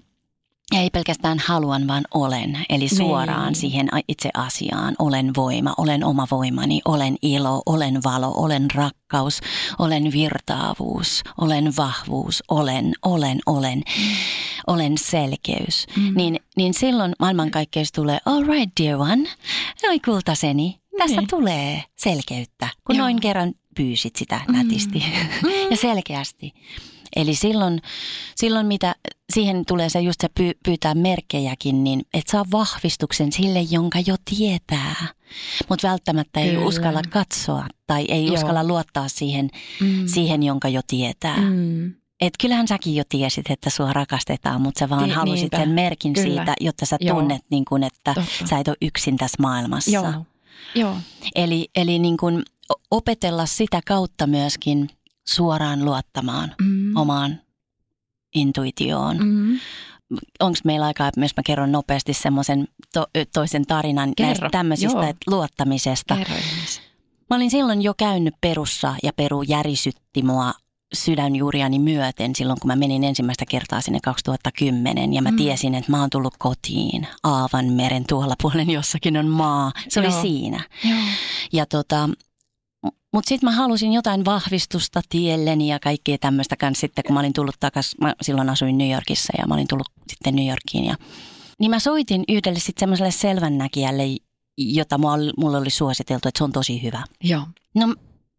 ja 0.75 0.81
ei 0.81 0.91
pelkästään 0.91 1.39
haluan, 1.39 1.87
vaan 1.89 2.05
olen. 2.15 2.59
Eli 2.69 2.89
suoraan 2.89 3.47
Niin. 3.47 3.55
siihen 3.55 3.89
itse 4.09 4.31
asiaan. 4.35 4.95
Olen 4.99 5.33
voima, 5.37 5.75
olen 5.79 6.05
oma 6.05 6.27
voimani, 6.31 6.81
olen 6.85 7.17
ilo, 7.23 7.63
olen 7.67 8.03
valo, 8.05 8.33
olen 8.37 8.71
rakkaus, 8.75 9.41
olen 9.79 10.13
virtaavuus, 10.13 11.23
olen 11.41 11.77
vahvuus, 11.77 12.43
olen, 12.49 12.93
olen, 13.03 13.39
olen, 13.47 13.83
olen 14.67 14.99
selkeys. 14.99 15.87
Mm. 15.97 16.13
Niin, 16.17 16.41
niin 16.57 16.75
silloin 16.75 17.13
maailmankaikkeus 17.19 17.93
tulee, 17.93 18.19
all 18.25 18.45
right 18.47 18.73
dear 18.81 19.01
one, 19.01 19.29
oi 19.89 20.01
kultaseni, 20.01 20.78
tästä 20.99 21.17
Niin. 21.21 21.29
tulee 21.29 21.85
selkeyttä, 21.97 22.69
kun 22.87 22.97
Joo. 22.97 23.05
noin 23.05 23.21
kerran 23.21 23.53
pyysit 23.77 24.17
sitä 24.17 24.41
nätisti 24.49 25.05
ja 25.71 25.77
selkeästi. 25.77 26.53
Eli 27.17 27.35
silloin, 27.35 27.81
silloin 28.37 28.67
mitä 28.67 28.95
siihen 29.33 29.65
tulee 29.67 29.89
se 29.89 30.01
just 30.01 30.21
se 30.21 30.29
py, 30.29 30.51
pyytää 30.65 30.95
merkkejäkin, 30.95 31.85
niin 31.85 32.03
et 32.15 32.27
saa 32.27 32.45
vahvistuksen 32.53 33.33
sille, 33.33 33.61
jonka 33.71 33.99
jo 34.07 34.17
tietää. 34.25 34.95
Mutta 35.69 35.89
välttämättä 35.89 36.41
ei 36.41 36.51
Kyllä. 36.51 36.67
uskalla 36.67 37.03
katsoa 37.11 37.67
tai 37.87 38.05
ei 38.09 38.27
Joo. 38.27 38.35
uskalla 38.35 38.65
luottaa 38.65 39.09
siihen, 39.09 39.51
Mm. 39.81 40.07
siihen, 40.07 40.43
jonka 40.43 40.69
jo 40.69 40.81
tietää. 40.87 41.37
Mm. 41.41 41.95
Et 42.21 42.35
kyllähän 42.41 42.69
säkin 42.69 42.95
jo 42.95 43.05
tiesit, 43.09 43.51
että 43.51 43.71
sua 43.71 43.93
rakastetaan, 43.93 44.61
mutta 44.61 44.79
sä 44.79 44.89
vaan 44.89 45.05
Ni- 45.09 45.15
halusit 45.15 45.41
niinpä. 45.41 45.57
sen 45.59 45.69
merkin 45.71 46.13
Kyllä. 46.13 46.27
siitä, 46.29 46.55
jotta 46.61 46.87
sä 46.87 46.97
Joo. 47.01 47.17
tunnet, 47.21 47.43
niin 47.51 47.65
kun, 47.65 47.83
että 47.85 48.15
Totta. 48.15 48.47
sä 48.47 48.59
et 48.59 48.69
ole 48.69 48.77
yksin 48.83 49.17
tässä 49.17 49.37
maailmassa. 49.43 49.91
Joo. 49.91 50.13
Joo. 50.75 50.97
Eli, 51.35 51.69
eli 51.75 51.99
niin 51.99 52.17
kun 52.17 52.43
o- 52.73 52.81
opetella 52.91 53.47
sitä 53.47 53.81
kautta 53.87 54.27
myöskin 54.27 54.91
suoraan 55.29 55.85
luottamaan 55.85 56.55
Mm. 56.63 56.97
omaan 56.97 57.41
intuitioon. 58.35 59.17
Mm. 59.19 59.59
Onko 60.41 60.59
meillä 60.65 60.87
aikaa, 60.87 61.09
että 61.09 61.21
myös 61.21 61.33
mä 61.37 61.43
kerron 61.43 61.73
nopeasti 61.73 62.15
semmoisen 62.15 62.69
to, 62.93 63.07
toisen 63.35 63.67
tarinan 63.67 64.13
Kerro. 64.17 64.29
näistä 64.29 64.49
tämmöisistä 64.51 64.99
Joo. 65.05 65.13
luottamisesta. 65.27 66.17
Kerro. 66.17 66.35
Mä 67.31 67.37
olin 67.37 67.51
silloin 67.51 67.83
jo 67.83 67.95
käynyt 67.99 68.35
Perussa 68.41 68.95
ja 69.03 69.13
Peru 69.13 69.43
järisytti 69.43 70.23
mua 70.23 70.53
sydänjuuriani 70.95 71.79
myöten 71.79 72.37
silloin, 72.37 72.61
kun 72.61 72.69
mä 72.69 72.77
menin 72.77 73.05
ensimmäistä 73.05 73.45
kertaa 73.47 73.81
sinne 73.81 73.99
2010 74.05 75.13
ja 75.15 75.23
mä 75.23 75.31
Mm. 75.31 75.37
tiesin, 75.37 75.75
että 75.75 75.91
mä 75.91 76.01
oon 76.01 76.11
tullut 76.11 76.35
kotiin 76.39 77.07
Aavan 77.23 77.65
meren 77.73 78.05
tuolla 78.09 78.35
puolen 78.43 78.71
jossakin 78.71 79.17
on 79.17 79.27
maa. 79.27 79.73
Se 79.89 80.01
oli 80.01 80.09
Joo. 80.09 80.23
siinä. 80.23 80.61
Joo. 80.85 80.99
Ja 81.53 81.67
tota, 81.67 82.09
mutta 83.13 83.29
sitten 83.29 83.51
mä 83.51 83.57
halusin 83.57 83.93
jotain 83.93 84.25
vahvistusta 84.25 85.01
tielleni 85.09 85.69
ja 85.69 85.79
kaikkea 85.79 86.19
tämmöistä 86.19 86.57
kanssa 86.57 86.81
sitten, 86.81 87.05
kun 87.05 87.15
mä 87.15 87.21
olin 87.21 87.33
tullut 87.33 87.57
takaisin, 87.61 87.99
mä 88.01 88.15
silloin 88.23 88.51
asuin 88.51 88.79
New 88.79 88.91
Yorkissa 88.93 89.33
ja 89.39 89.47
mä 89.47 89.55
olin 89.55 89.69
tullut 89.69 89.89
sitten 90.09 90.37
New 90.37 90.49
Yorkiin. 90.49 90.85
Ja, 90.85 90.95
niin 91.61 91.71
mä 91.71 91.79
soitin 91.79 92.25
yhdelle 92.29 92.59
sitten 92.59 92.81
semmoiselle 92.81 93.11
selvännäkijälle, 93.11 94.03
jota 94.59 94.99
oli, 95.03 95.31
mulla 95.37 95.59
oli 95.59 95.71
suositeltu, 95.71 96.29
että 96.29 96.39
se 96.39 96.45
on 96.45 96.53
tosi 96.53 96.83
hyvä. 96.83 97.05
Joo. 97.25 97.43
No 97.75 97.95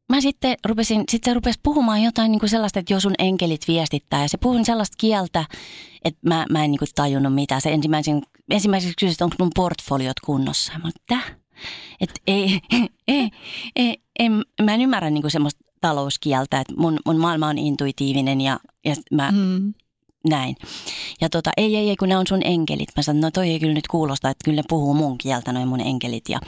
mä 0.09 0.21
sitten 0.21 0.57
rupesin, 0.65 1.03
sitten 1.09 1.31
se 1.31 1.33
rupesi 1.33 1.59
puhumaan 1.63 2.03
jotain 2.03 2.31
niin 2.31 2.39
kuin 2.39 2.49
sellaista, 2.49 2.79
että 2.79 2.93
jos 2.93 3.03
sun 3.03 3.15
enkelit 3.19 3.67
viestittää. 3.67 4.21
Ja 4.21 4.29
se 4.29 4.37
puhui 4.37 4.65
sellaista 4.65 4.95
kieltä, 4.97 5.45
että 6.05 6.19
mä, 6.25 6.45
mä 6.49 6.63
en 6.63 6.71
niin 6.71 6.79
kuin 6.79 6.89
tajunnut 6.95 7.35
mitään. 7.35 7.61
Se 7.61 7.71
ensimmäisen, 7.71 8.21
ensimmäiseksi 8.49 8.95
kysyi, 8.99 9.11
että 9.11 9.25
onko 9.25 9.35
mun 9.39 9.51
portfoliot 9.55 10.19
kunnossa. 10.25 10.73
Ja 10.73 10.79
mä 10.79 10.85
olin, 10.85 11.23
Että 12.01 12.21
ei, 12.27 12.59
ei, 13.07 13.29
ei, 13.75 13.97
ei, 14.19 14.29
mä 14.61 14.73
en 14.73 14.81
ymmärrä 14.81 15.09
niin 15.09 15.21
kuin 15.23 15.31
semmoista 15.31 15.65
talouskieltä, 15.81 16.59
että 16.59 16.73
mun, 16.77 16.99
mun 17.05 17.17
maailma 17.17 17.47
on 17.47 17.57
intuitiivinen 17.57 18.41
ja, 18.41 18.59
ja 18.85 18.95
mä 19.11 19.31
mm. 19.31 19.73
Näin. 20.29 20.55
Ja 21.21 21.29
tota, 21.29 21.51
ei, 21.57 21.75
ei, 21.75 21.89
ei, 21.89 21.95
kun 21.95 22.09
ne 22.09 22.17
on 22.17 22.27
sun 22.27 22.41
enkelit. 22.43 22.89
Mä 22.95 23.03
sanoin, 23.03 23.21
no 23.21 23.31
toi 23.31 23.49
ei 23.49 23.59
kyllä 23.59 23.73
nyt 23.73 23.87
kuulosta, 23.87 24.29
että 24.29 24.45
kyllä 24.45 24.55
ne 24.55 24.63
puhuu 24.69 24.93
mun 24.93 25.17
kieltä, 25.17 25.53
noin 25.53 25.67
mun 25.67 25.81
enkelit. 25.81 26.29
Ja 26.29 26.39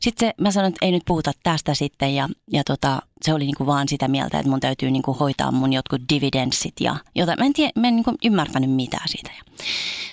sitten 0.00 0.34
mä 0.40 0.50
sanoin, 0.50 0.72
että 0.72 0.86
ei 0.86 0.92
nyt 0.92 1.02
puhuta 1.06 1.32
tästä 1.42 1.74
sitten 1.74 2.14
ja, 2.14 2.28
ja 2.52 2.64
tota, 2.64 3.02
se 3.22 3.34
oli 3.34 3.44
niinku 3.44 3.66
vaan 3.66 3.88
sitä 3.88 4.08
mieltä, 4.08 4.38
että 4.38 4.50
mun 4.50 4.60
täytyy 4.60 4.90
niinku 4.90 5.12
hoitaa 5.12 5.52
mun 5.52 5.72
jotkut 5.72 6.02
dividendsit 6.12 6.74
ja 6.80 6.96
jota, 7.14 7.36
mä 7.38 7.44
en, 7.44 7.52
tie, 7.52 7.70
mä 7.76 7.88
en 7.88 7.96
niinku 7.96 8.14
ymmärtänyt 8.24 8.70
mitään 8.70 9.08
siitä. 9.08 9.30
Ja 9.38 9.64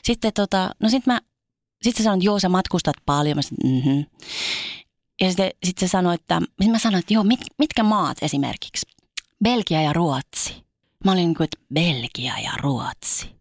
sitten 0.03 0.34
tota, 0.34 0.70
no 0.79 0.89
sitten 0.89 1.13
mä, 1.13 1.22
sitten 1.81 2.03
sä 2.03 2.13
että 2.13 2.25
joo 2.25 2.39
sä 2.39 2.50
matkustat 2.50 2.96
paljon. 3.05 3.38
Mä 3.38 3.41
sanoin, 3.41 3.86
mm-hmm. 3.86 4.05
Ja 5.22 5.27
sitten 5.27 5.51
sit 5.63 5.77
se 5.77 5.88
sanoi, 5.88 6.15
että, 6.15 6.41
mä 6.70 6.79
sanoin, 6.79 7.00
että 7.00 7.13
joo, 7.13 7.24
mit, 7.24 7.39
mitkä 7.58 7.84
maat 7.84 8.17
esimerkiksi? 8.22 8.88
Belgia 9.43 9.81
ja 9.81 9.93
Ruotsi. 9.93 10.71
Mä 11.05 11.12
olin 11.12 11.22
niin 11.22 11.36
kuin, 11.36 11.46
että 11.46 11.58
Belgia 11.74 12.39
ja 12.39 12.51
Ruotsi. 12.58 13.36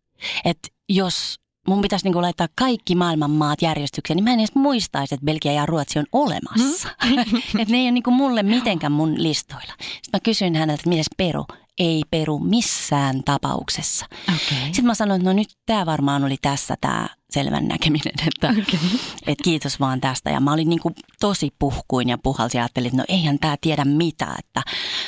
Että 0.44 0.68
jos 0.88 1.40
mun 1.68 1.82
pitäisi 1.82 2.04
niin 2.06 2.12
kuin 2.12 2.22
laittaa 2.22 2.48
kaikki 2.58 2.94
maailman 2.94 3.30
maat 3.30 3.62
järjestykseen, 3.62 4.16
niin 4.16 4.24
mä 4.24 4.32
en 4.32 4.38
edes 4.40 4.54
muistaisi, 4.54 5.14
että 5.14 5.24
Belgia 5.24 5.52
ja 5.52 5.66
Ruotsi 5.66 5.98
on 5.98 6.06
olemassa. 6.12 6.88
Mm. 7.04 7.18
että 7.60 7.72
ne 7.72 7.78
ei 7.78 7.84
ole 7.84 7.90
niin 7.90 8.02
kuin 8.02 8.14
mulle 8.14 8.42
mitenkään 8.42 8.92
mun 8.92 9.22
listoilla. 9.22 9.74
Sitten 9.80 10.10
mä 10.12 10.20
kysyin 10.20 10.54
häneltä, 10.54 10.80
että 10.80 10.88
miten 10.88 11.04
Peru? 11.16 11.46
Ei 11.80 12.02
Peru 12.10 12.38
missään 12.38 13.22
tapauksessa. 13.24 14.06
Okay. 14.28 14.64
Sitten 14.64 14.86
mä 14.86 14.94
sanoin, 14.94 15.20
että 15.20 15.30
no 15.30 15.36
nyt 15.36 15.48
tämä 15.66 15.86
varmaan 15.86 16.24
oli 16.24 16.36
tässä 16.42 16.76
tämä 16.80 17.08
selvän 17.30 17.68
näkeminen, 17.68 18.12
että, 18.28 18.48
okay. 18.48 18.88
että 19.26 19.44
kiitos 19.44 19.80
vaan 19.80 20.00
tästä. 20.00 20.30
Ja 20.30 20.40
mä 20.40 20.52
olin 20.52 20.68
niin 20.68 20.80
kuin 20.80 20.94
tosi 21.20 21.50
puhkuin 21.58 22.08
ja 22.08 22.18
puhalsi 22.18 22.56
ja 22.56 22.62
ajattelin, 22.62 22.86
että 22.86 22.96
no 22.96 23.04
eihän 23.08 23.38
tämä 23.38 23.56
tiedä 23.60 23.84
mitään, 23.84 24.36
että 24.38 24.62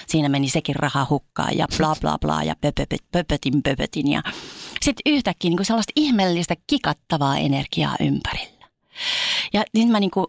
siinä 0.07 0.29
meni 0.29 0.49
sekin 0.49 0.77
raha 0.77 1.07
hukkaan 1.11 1.57
ja 1.59 1.67
bla 1.77 1.97
bla 2.01 2.19
bla 2.19 2.43
ja 2.43 2.57
pöpöpöt, 2.61 3.03
pöpötin 3.13 3.63
pöpötin. 3.63 4.11
Ja 4.11 4.23
sitten 4.83 5.13
yhtäkkiä 5.13 5.49
niin 5.49 5.57
kuin 5.57 5.67
sellaista 5.67 5.93
ihmeellistä 5.97 6.55
kikattavaa 6.67 7.37
energiaa 7.37 7.97
ympärillä. 8.01 8.67
Ja 9.53 9.65
niin 9.75 9.89
mä 9.89 10.01
niin 10.01 10.11
kuin 10.11 10.27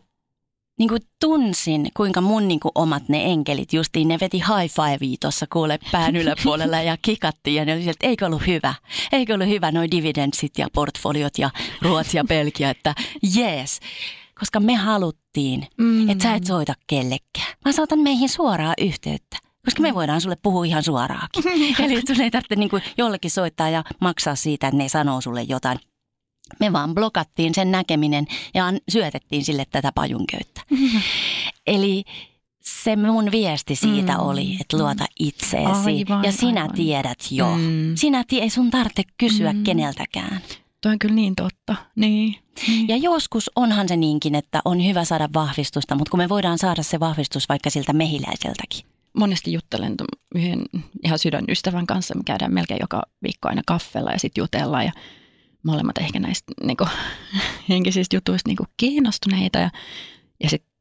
niin 0.80 0.90
kuin 0.90 1.02
tunsin, 1.20 1.88
kuinka 1.98 2.22
mun 2.22 2.48
niin 2.48 2.60
kuin 2.60 2.72
omat 2.76 3.10
ne 3.10 3.26
enkelit 3.26 3.74
justiin, 3.74 4.08
ne 4.08 4.18
veti 4.22 4.38
high 4.38 4.74
fivea 4.74 5.16
tuossa 5.20 5.46
kuule 5.54 5.80
pään 5.92 6.16
yläpuolella 6.16 6.82
ja 6.82 6.98
kikatti 7.02 7.56
ja 7.56 7.66
ne 7.66 7.74
oli 7.74 7.90
että 7.90 8.08
eikö 8.08 8.26
ollut 8.26 8.48
hyvä, 8.48 8.74
eikö 9.12 9.34
ollut 9.34 9.48
hyvä 9.48 9.72
noin 9.72 9.92
dividendsit 9.92 10.58
ja 10.58 10.68
portfoliot 10.74 11.38
ja 11.38 11.50
Ruotsi 11.82 12.18
ja 12.18 12.24
Belgia, 12.24 12.70
että 12.70 12.96
jees. 13.36 13.80
Koska 14.40 14.60
me 14.60 14.76
haluttiin, 14.76 15.68
mm. 15.78 16.10
että 16.10 16.24
sä 16.24 16.36
et 16.36 16.46
soita 16.46 16.74
kellekään. 16.88 17.58
Mä 17.66 17.72
saatan 17.72 18.00
meihin 18.00 18.30
suoraa 18.30 18.74
yhteyttä. 18.78 19.38
Koska 19.66 19.82
me 19.82 19.94
voidaan 19.94 20.22
sulle 20.22 20.38
puhua 20.44 20.66
ihan 20.66 20.84
suoraakin. 20.84 21.44
Eli 21.86 22.02
sun 22.08 22.22
ei 22.22 22.32
tarvitse 22.32 22.56
niin 22.56 22.70
kuin 22.70 22.84
jollekin 22.98 23.32
soittaa 23.32 23.70
ja 23.70 23.84
maksaa 24.02 24.36
siitä, 24.36 24.68
että 24.68 24.78
ne 24.78 24.90
sanoo 24.90 25.22
sulle 25.22 25.42
jotain 25.42 25.80
me 26.60 26.74
vaan 26.74 26.96
blokattiin 26.96 27.56
sen 27.56 27.72
näkeminen 27.72 28.26
ja 28.54 28.64
syötettiin 28.90 29.46
sille 29.46 29.66
tätä 29.72 29.92
pajunköyttä. 29.96 30.62
Mm-hmm. 30.70 31.02
Eli 31.68 32.04
se 32.64 32.96
mun 32.96 33.32
viesti 33.32 33.76
siitä 33.76 34.14
mm. 34.14 34.20
oli, 34.20 34.58
että 34.62 34.78
luota 34.78 35.06
itseesi 35.20 36.06
aivan, 36.08 36.24
ja 36.24 36.32
sinä 36.32 36.62
aivan. 36.62 36.76
tiedät 36.76 37.20
jo. 37.32 37.58
Mm. 37.58 37.96
Sinä 37.96 38.24
tie, 38.28 38.42
ei 38.42 38.50
sun 38.50 38.72
tarvitse 38.72 39.04
kysyä 39.18 39.54
mm. 39.54 39.64
keneltäkään. 39.64 40.42
Tuo 40.82 40.92
on 40.92 41.00
kyllä 41.00 41.16
niin 41.16 41.36
totta. 41.36 41.76
Niin. 41.96 42.36
niin. 42.68 42.88
Ja 42.88 42.98
joskus 42.98 43.52
onhan 43.56 43.88
se 43.88 43.98
niinkin, 43.98 44.36
että 44.36 44.62
on 44.66 44.86
hyvä 44.86 45.06
saada 45.06 45.30
vahvistusta, 45.34 45.96
mutta 45.96 46.12
kun 46.12 46.18
me 46.18 46.30
voidaan 46.30 46.58
saada 46.58 46.84
se 46.84 47.00
vahvistus 47.00 47.50
vaikka 47.50 47.70
siltä 47.70 47.94
mehiläiseltäkin. 47.94 48.86
Monesti 49.18 49.54
juttelen 49.54 49.96
yhden 50.36 50.66
ihan 51.04 51.20
sydänystävän 51.20 51.88
kanssa, 51.88 52.16
me 52.16 52.24
käydään 52.26 52.54
melkein 52.54 52.80
joka 52.82 53.04
viikko 53.24 53.50
aina 53.50 53.62
kaffella 53.68 54.12
ja 54.12 54.20
sitten 54.20 54.42
jutellaan 54.42 54.86
ja 54.86 54.92
molemmat 55.64 55.98
ehkä 55.98 56.20
näistä 56.20 56.54
niin 56.64 56.78
kuin, 56.78 56.90
henkisistä 57.70 58.16
jutuista 58.16 58.50
niin 58.50 58.58
kuin, 58.58 58.70
kiinnostuneita 58.78 59.60
ja, 59.60 59.70
ja 60.44 60.50
sitten 60.50 60.74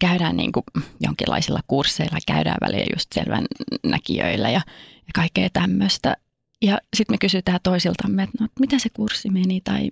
käydään 0.00 0.36
niin 0.36 0.52
kuin, 0.52 0.64
jonkinlaisilla 1.00 1.60
kursseilla, 1.66 2.18
käydään 2.26 2.58
välillä 2.60 2.86
just 2.94 3.12
selvän 3.12 3.46
näkijöillä 3.84 4.50
ja, 4.50 4.60
ja 4.94 5.12
kaikkea 5.14 5.48
tämmöistä. 5.52 6.16
Ja 6.62 6.78
sitten 6.96 7.14
me 7.14 7.18
kysytään 7.18 7.60
toisiltamme, 7.62 8.22
että 8.22 8.36
no, 8.40 8.48
miten 8.60 8.80
se 8.80 8.88
kurssi 8.88 9.30
meni 9.30 9.60
tai 9.60 9.88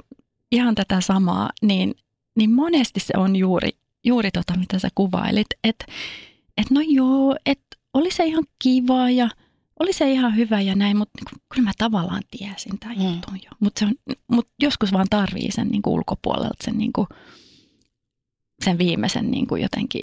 ihan 0.52 0.74
tätä 0.74 1.00
samaa, 1.00 1.50
niin, 1.62 1.94
niin 2.36 2.50
monesti 2.50 3.00
se 3.00 3.12
on 3.16 3.36
juuri, 3.36 3.70
juuri 4.04 4.30
tota, 4.30 4.58
mitä 4.58 4.78
sä 4.78 4.88
kuvailit, 4.94 5.46
että 5.64 5.84
et 6.56 6.70
no 6.70 6.80
joo, 6.88 7.36
että 7.46 7.76
oli 7.94 8.10
se 8.10 8.24
ihan 8.24 8.44
kiva 8.58 9.10
ja– 9.10 9.28
oli 9.80 9.92
se 9.92 10.10
ihan 10.10 10.36
hyvä 10.36 10.60
ja 10.60 10.74
näin, 10.74 10.96
mutta 10.96 11.18
niin 11.18 11.42
kyllä 11.54 11.64
mä 11.64 11.72
tavallaan 11.78 12.22
tiesin 12.38 12.78
tämän 12.78 12.98
mm. 12.98 13.04
jutun 13.04 13.38
jo. 13.44 13.50
Mutta 13.60 13.86
mut 14.28 14.48
joskus 14.62 14.92
vaan 14.92 15.06
tarvii 15.10 15.52
sen 15.52 15.68
niin 15.68 15.82
kuin 15.82 15.94
ulkopuolelta 15.94 16.64
sen, 16.64 16.78
niin 16.78 16.92
kuin, 16.92 17.06
sen 18.64 18.78
viimeisen 18.78 19.30
niin 19.30 19.46
kuin 19.46 19.62
jotenkin 19.62 20.02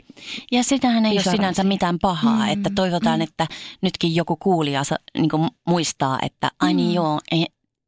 Ja 0.51 0.63
sitähän 0.63 1.05
ei 1.05 1.13
ole 1.13 1.23
sinänsä 1.23 1.63
mitään 1.63 1.99
pahaa, 1.99 2.45
mm. 2.45 2.51
että 2.51 2.69
toivotaan, 2.75 3.19
mm. 3.19 3.23
että 3.23 3.47
nytkin 3.81 4.15
joku 4.15 4.35
kuulija 4.35 4.81
niin 5.17 5.29
kuin 5.29 5.49
muistaa, 5.67 6.19
että 6.21 6.51
ai 6.59 6.73
niin 6.73 6.89
mm. 6.89 6.95
joo, 6.95 7.19
ei, 7.31 7.45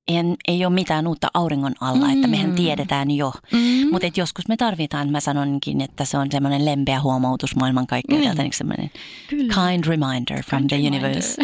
ei, 0.07 0.15
ei 0.47 0.65
ole 0.65 0.73
mitään 0.73 1.07
uutta 1.07 1.27
auringon 1.33 1.73
alla, 1.81 2.07
mm. 2.07 2.13
että 2.13 2.27
mehän 2.27 2.49
mm. 2.49 2.55
tiedetään 2.55 3.11
jo. 3.11 3.33
Mm. 3.51 3.89
Mutta 3.91 4.07
joskus 4.15 4.47
me 4.47 4.57
tarvitaan, 4.57 5.11
mä 5.11 5.19
sanonkin, 5.19 5.81
että 5.81 6.05
se 6.05 6.17
on 6.17 6.27
semmoinen 6.31 6.65
lempeä 6.65 7.01
huomautus 7.01 7.55
maailmankaikkeudesta, 7.55 8.43
mm. 8.43 8.49
semmoinen 8.51 8.91
kind 9.29 9.85
reminder 9.85 10.43
from 10.43 10.67
kind 10.67 10.69
the 10.69 10.75
reminder. 10.75 11.07
universe. 11.07 11.41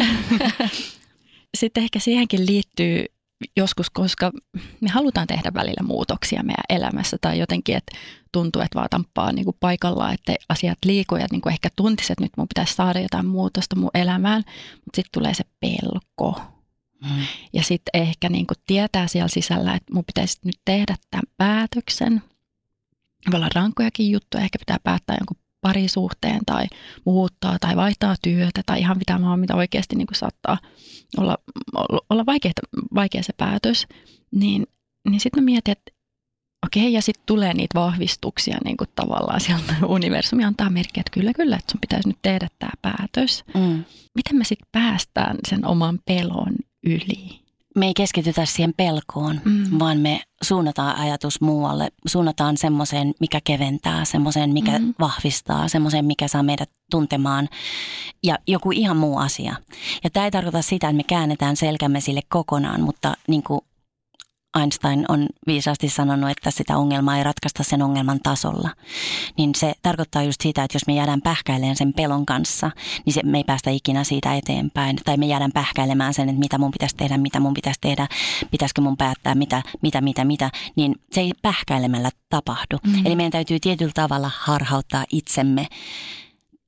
Sitten 1.60 1.82
ehkä 1.82 1.98
siihenkin 1.98 2.46
liittyy 2.46 3.04
joskus, 3.56 3.90
koska 3.90 4.30
me 4.80 4.88
halutaan 4.88 5.26
tehdä 5.26 5.54
välillä 5.54 5.82
muutoksia 5.82 6.42
meidän 6.42 6.64
elämässä 6.68 7.16
tai 7.20 7.38
jotenkin, 7.38 7.76
että 7.76 7.98
tuntuu, 8.32 8.62
että 8.62 8.78
vaan 8.78 8.88
tamppaa 8.90 9.32
niin 9.32 9.44
kuin 9.44 9.56
paikallaan, 9.60 10.14
että 10.14 10.34
asiat 10.48 10.78
liikuu 10.84 11.18
ja 11.18 11.26
niin 11.30 11.40
kuin 11.40 11.52
ehkä 11.52 11.68
tuntisi, 11.76 12.12
että 12.12 12.24
nyt 12.24 12.32
mun 12.36 12.48
pitäisi 12.48 12.74
saada 12.74 13.00
jotain 13.00 13.26
muutosta 13.26 13.76
mun 13.76 13.90
elämään, 13.94 14.42
mutta 14.74 14.96
sitten 14.96 15.12
tulee 15.12 15.34
se 15.34 15.44
pelko 15.60 16.40
Mm. 17.04 17.26
Ja 17.52 17.62
sitten 17.62 18.02
ehkä 18.02 18.28
niin 18.28 18.46
kuin 18.46 18.58
tietää 18.66 19.06
siellä 19.06 19.28
sisällä, 19.28 19.74
että 19.74 19.94
mun 19.94 20.04
pitäisi 20.04 20.38
nyt 20.44 20.60
tehdä 20.64 20.96
tämän 21.10 21.22
päätöksen. 21.36 22.22
Voi 23.30 23.36
olla 23.36 23.48
rankkojakin 23.54 24.10
juttuja, 24.10 24.44
ehkä 24.44 24.58
pitää 24.58 24.78
päättää 24.84 25.16
jonkun 25.20 25.36
parisuhteen 25.60 26.40
tai 26.46 26.66
muuttaa 27.04 27.58
tai 27.60 27.76
vaihtaa 27.76 28.14
työtä 28.22 28.62
tai 28.66 28.80
ihan 28.80 28.98
mitä 28.98 29.20
vaan, 29.20 29.40
mitä 29.40 29.56
oikeasti 29.56 29.96
niin 29.96 30.06
kuin 30.06 30.16
saattaa 30.16 30.58
olla, 31.16 31.38
olla 32.10 32.26
vaikea, 32.26 32.52
vaikea 32.94 33.22
se 33.22 33.32
päätös. 33.36 33.86
Niin, 34.30 34.66
niin 35.08 35.20
sitten 35.20 35.42
mä 35.42 35.44
mietin, 35.44 35.72
että 35.72 35.92
okei, 36.66 36.92
ja 36.92 37.02
sitten 37.02 37.22
tulee 37.26 37.54
niitä 37.54 37.80
vahvistuksia 37.80 38.58
niin 38.64 38.76
kuin 38.76 38.90
tavallaan 38.94 39.40
sieltä 39.40 39.74
universumi 39.86 40.44
antaa 40.44 40.70
merkkiä, 40.70 41.00
että 41.00 41.20
kyllä, 41.20 41.32
kyllä, 41.32 41.56
että 41.56 41.72
sun 41.72 41.80
pitäisi 41.80 42.08
nyt 42.08 42.18
tehdä 42.22 42.48
tämä 42.58 42.72
päätös. 42.82 43.44
Mm. 43.54 43.84
Miten 44.14 44.36
me 44.36 44.44
sitten 44.44 44.68
päästään 44.72 45.36
sen 45.48 45.66
oman 45.66 45.98
pelon 46.04 46.54
yli. 46.86 47.40
Me 47.76 47.86
ei 47.86 47.94
keskitytä 47.94 48.44
siihen 48.44 48.74
pelkoon, 48.76 49.40
mm. 49.44 49.78
vaan 49.78 49.98
me 49.98 50.20
suunnataan 50.42 50.96
ajatus 50.96 51.40
muualle. 51.40 51.88
Suunnataan 52.06 52.56
semmoiseen, 52.56 53.14
mikä 53.20 53.40
keventää, 53.44 54.04
semmoiseen, 54.04 54.52
mikä 54.52 54.78
mm. 54.78 54.94
vahvistaa, 55.00 55.68
semmoiseen, 55.68 56.04
mikä 56.04 56.28
saa 56.28 56.42
meidät 56.42 56.70
tuntemaan 56.90 57.48
ja 58.22 58.38
joku 58.46 58.70
ihan 58.70 58.96
muu 58.96 59.18
asia. 59.18 59.56
Ja 60.04 60.10
tämä 60.10 60.24
ei 60.24 60.30
tarkoita 60.30 60.62
sitä, 60.62 60.88
että 60.88 60.96
me 60.96 61.02
käännetään 61.02 61.56
selkämme 61.56 62.00
sille 62.00 62.20
kokonaan, 62.28 62.82
mutta 62.82 63.14
niin 63.28 63.42
kuin 63.42 63.60
Einstein 64.58 65.04
on 65.08 65.26
viisaasti 65.46 65.88
sanonut, 65.88 66.30
että 66.30 66.50
sitä 66.50 66.76
ongelmaa 66.76 67.18
ei 67.18 67.24
ratkaista 67.24 67.62
sen 67.62 67.82
ongelman 67.82 68.20
tasolla. 68.22 68.70
Niin 69.38 69.54
se 69.54 69.72
tarkoittaa 69.82 70.22
just 70.22 70.40
sitä, 70.40 70.64
että 70.64 70.76
jos 70.76 70.86
me 70.86 70.94
jäädään 70.94 71.22
pähkäilemään 71.22 71.76
sen 71.76 71.92
pelon 71.92 72.26
kanssa, 72.26 72.70
niin 73.06 73.14
se, 73.14 73.20
me 73.24 73.38
ei 73.38 73.44
päästä 73.44 73.70
ikinä 73.70 74.04
siitä 74.04 74.34
eteenpäin. 74.34 74.96
Tai 75.04 75.16
me 75.16 75.26
jäädään 75.26 75.52
pähkäilemään 75.52 76.14
sen, 76.14 76.28
että 76.28 76.40
mitä 76.40 76.58
mun 76.58 76.70
pitäisi 76.70 76.96
tehdä, 76.96 77.18
mitä 77.18 77.40
mun 77.40 77.54
pitäisi 77.54 77.80
tehdä, 77.80 78.08
pitäisikö 78.50 78.80
mun 78.80 78.96
päättää, 78.96 79.34
mitä, 79.34 79.62
mitä, 79.82 80.00
mitä, 80.00 80.24
mitä. 80.24 80.50
Niin 80.76 80.94
se 81.12 81.20
ei 81.20 81.32
pähkäilemällä 81.42 82.10
tapahdu. 82.28 82.78
Mm. 82.86 83.06
Eli 83.06 83.16
meidän 83.16 83.32
täytyy 83.32 83.60
tietyllä 83.60 83.92
tavalla 83.94 84.30
harhauttaa 84.38 85.04
itsemme 85.12 85.66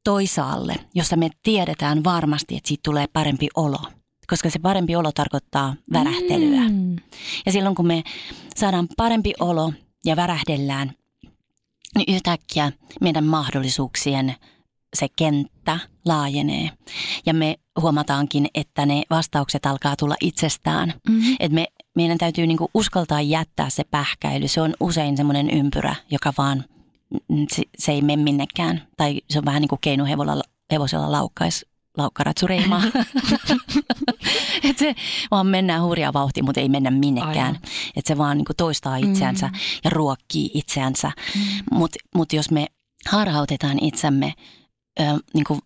toisaalle, 0.04 0.74
jossa 0.94 1.16
me 1.16 1.30
tiedetään 1.42 2.04
varmasti, 2.04 2.56
että 2.56 2.68
siitä 2.68 2.82
tulee 2.84 3.06
parempi 3.12 3.48
olo 3.54 3.78
koska 4.26 4.50
se 4.50 4.58
parempi 4.58 4.96
olo 4.96 5.12
tarkoittaa 5.12 5.74
värähtelyä. 5.92 6.68
Mm. 6.68 6.96
Ja 7.46 7.52
silloin 7.52 7.74
kun 7.74 7.86
me 7.86 8.02
saadaan 8.56 8.88
parempi 8.96 9.32
olo 9.40 9.72
ja 10.04 10.16
värähdellään, 10.16 10.92
niin 11.96 12.14
yhtäkkiä 12.14 12.72
meidän 13.00 13.24
mahdollisuuksien 13.24 14.34
se 14.96 15.06
kenttä 15.16 15.78
laajenee. 16.04 16.70
Ja 17.26 17.34
me 17.34 17.56
huomataankin, 17.80 18.48
että 18.54 18.86
ne 18.86 19.02
vastaukset 19.10 19.66
alkaa 19.66 19.96
tulla 19.96 20.16
itsestään. 20.20 20.94
Mm-hmm. 21.08 21.36
Et 21.40 21.52
me, 21.52 21.66
meidän 21.94 22.18
täytyy 22.18 22.46
niinku 22.46 22.70
uskaltaa 22.74 23.20
jättää 23.20 23.70
se 23.70 23.84
pähkäily. 23.84 24.48
Se 24.48 24.60
on 24.60 24.74
usein 24.80 25.16
semmoinen 25.16 25.50
ympyrä, 25.50 25.94
joka 26.10 26.32
vaan, 26.38 26.64
mm, 27.28 27.46
se, 27.52 27.62
se 27.78 27.92
ei 27.92 28.02
mene 28.02 28.22
minnekään. 28.22 28.82
Tai 28.96 29.20
se 29.30 29.38
on 29.38 29.44
vähän 29.44 29.60
niin 29.60 29.68
kuin 29.68 29.80
keinuhevosella 29.80 30.42
hevosella 30.72 31.12
laukkais, 31.12 31.66
laukkaratsureimaa. 31.96 32.82
Et 34.70 34.78
se 34.78 34.94
vaan 35.30 35.46
mennään 35.46 35.82
hurjaa 35.82 36.12
vauhtia, 36.12 36.42
mutta 36.42 36.60
ei 36.60 36.68
mennä 36.68 36.90
minnekään. 36.90 37.54
Että 37.96 38.08
se 38.08 38.18
vaan 38.18 38.36
niinku 38.36 38.54
toistaa 38.56 38.96
itseänsä 38.96 39.46
Mm. 39.46 39.52
ja 39.84 39.90
ruokkii 39.90 40.50
itseänsä. 40.54 41.12
Mutta 41.72 41.98
mut 42.14 42.32
jos 42.32 42.50
me 42.50 42.66
harhautetaan 43.08 43.78
itsemme 43.84 44.34
ö, 45.00 45.02
niinku 45.34 45.58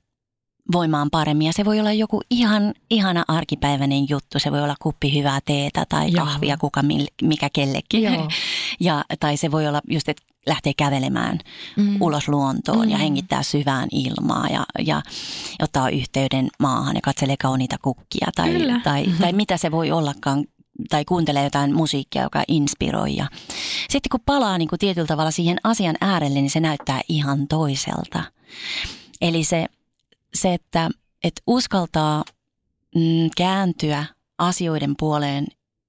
voimaan 0.73 1.11
paremmin, 1.11 1.47
ja 1.47 1.53
se 1.53 1.65
voi 1.65 1.81
olla 1.81 1.93
joku 1.93 2.21
ihan 2.31 2.75
ihana 2.91 3.25
arkipäiväinen 3.29 4.07
juttu, 4.09 4.39
se 4.39 4.53
voi 4.53 4.63
olla 4.63 4.75
kuppi 4.83 5.15
hyvää 5.19 5.39
teetä 5.45 5.87
tai 5.89 6.13
Joo. 6.13 6.25
kahvia, 6.25 6.57
kuka 6.57 6.81
mil- 6.81 7.15
mikä 7.29 7.49
kellekin. 7.53 8.03
Joo. 8.03 8.29
Ja, 8.81 9.05
tai 9.21 9.37
se 9.37 9.51
voi 9.51 9.67
olla 9.67 9.81
just, 9.91 10.09
että 10.09 10.23
lähtee 10.47 10.73
kävelemään 10.77 11.39
Mm. 11.77 11.97
ulos 12.01 12.29
luontoon 12.29 12.91
ja 12.91 12.97
Mm. 12.97 13.01
hengittää 13.03 13.43
syvään 13.43 13.89
ilmaa 13.93 14.47
ja, 14.49 14.65
ja 14.87 15.03
ottaa 15.63 15.89
yhteyden 15.91 16.49
maahan 16.59 16.95
ja 16.97 17.01
katselee 17.03 17.37
kauniita 17.37 17.77
kukkia 17.83 18.29
tai, 18.35 18.51
Kyllä. 18.51 18.81
tai, 18.85 19.05
tai 19.21 19.33
mitä 19.33 19.57
se 19.57 19.71
voi 19.71 19.91
ollakaan 19.91 20.45
tai 20.91 21.05
kuuntelee 21.05 21.45
jotain 21.45 21.75
musiikkia, 21.75 22.23
joka 22.23 22.45
inspiroi. 22.49 23.17
Ja 23.17 23.27
sitten 23.91 24.11
kun 24.11 24.21
palaa 24.27 24.59
niin 24.59 24.69
kuin 24.69 24.79
tietyllä 24.79 25.07
tavalla 25.07 25.31
siihen 25.31 25.59
asian 25.65 25.97
äärelle, 26.01 26.41
niin 26.41 26.51
se 26.51 26.61
näyttää 26.61 27.01
ihan 27.09 27.49
toiselta. 27.49 28.23
Eli 29.21 29.45
se, 29.45 29.67
se 30.35 30.55
että, 30.55 30.91
että 31.25 31.43
uskaltaa 31.47 32.25
mm, 32.95 33.31
kääntyä 33.37 34.05
asioiden 34.39 34.95
puoleen 34.99 35.47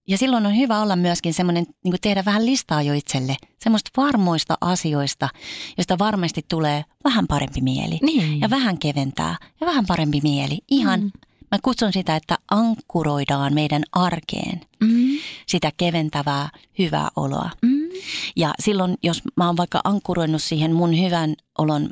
ja 0.08 0.17
silloin 0.17 0.45
on 0.45 0.58
hyvä 0.58 0.82
olla 0.82 0.95
myöskin 0.95 1.34
semmoinen, 1.34 1.65
niin 1.84 1.95
tehdä 2.02 2.26
vähän 2.26 2.45
listaa 2.45 2.82
jo 2.82 2.93
itselle, 2.93 3.36
semmoista 3.60 3.91
varmoista 3.97 4.58
asioista, 4.62 5.30
josta 5.78 5.97
varmasti 6.00 6.45
tulee 6.50 6.84
vähän 7.04 7.28
parempi 7.28 7.62
mieli. 7.62 8.00
Niin. 8.02 8.39
Ja 8.39 8.50
vähän 8.50 8.78
keventää 8.78 9.36
ja 9.62 9.67
vähän 9.67 9.86
parempi 9.86 10.19
mieli. 10.23 10.60
Ihan, 10.69 11.00
Mm. 11.02 11.12
mä 11.52 11.60
kutsun 11.62 11.93
sitä, 11.93 12.15
että 12.15 12.38
ankkuroidaan 12.52 13.54
meidän 13.54 13.84
arkeen 13.91 14.62
Mm. 14.84 15.17
sitä 15.47 15.71
keventävää, 15.78 16.50
hyvää 16.80 17.10
oloa. 17.15 17.50
Mm. 17.62 17.88
Ja 18.36 18.54
silloin, 18.60 18.97
jos 19.04 19.21
mä 19.38 19.47
oon 19.47 19.58
vaikka 19.58 19.82
ankkuroinut 19.84 20.43
siihen 20.43 20.76
mun 20.76 21.00
hyvän 21.04 21.36
olon 21.58 21.89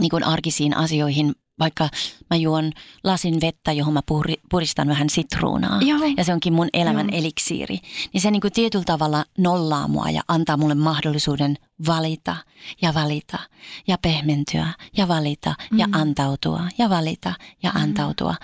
niin 0.00 0.10
kuin 0.10 0.24
arkisiin 0.24 0.76
asioihin, 0.76 1.32
vaikka 1.58 1.88
mä 2.30 2.36
juon 2.36 2.72
lasin 3.04 3.40
vettä, 3.40 3.72
johon 3.72 3.94
mä 3.94 4.00
puri, 4.06 4.34
puristan 4.50 4.88
vähän 4.88 5.10
sitruunaa. 5.10 5.80
Joo. 5.82 6.00
Ja 6.16 6.24
se 6.24 6.32
onkin 6.32 6.52
mun 6.52 6.68
elämän 6.72 7.08
Joo. 7.12 7.18
eliksiiri. 7.18 7.78
Niin 8.12 8.20
se 8.20 8.30
niin 8.30 8.40
kuin 8.40 8.52
tietyllä 8.52 8.84
tavalla 8.84 9.24
nollaa 9.38 9.88
mua 9.88 10.10
ja 10.10 10.22
antaa 10.28 10.56
mulle 10.56 10.74
mahdollisuuden 10.74 11.56
valita 11.86 12.36
ja 12.82 12.94
valita 12.94 13.38
ja 13.86 13.98
pehmentyä 14.02 14.68
ja 14.96 15.08
valita 15.08 15.54
ja 15.76 15.86
Mm. 15.86 15.92
antautua 15.94 16.60
ja 16.78 16.90
valita 16.90 17.34
ja 17.62 17.70
antautua. 17.70 18.34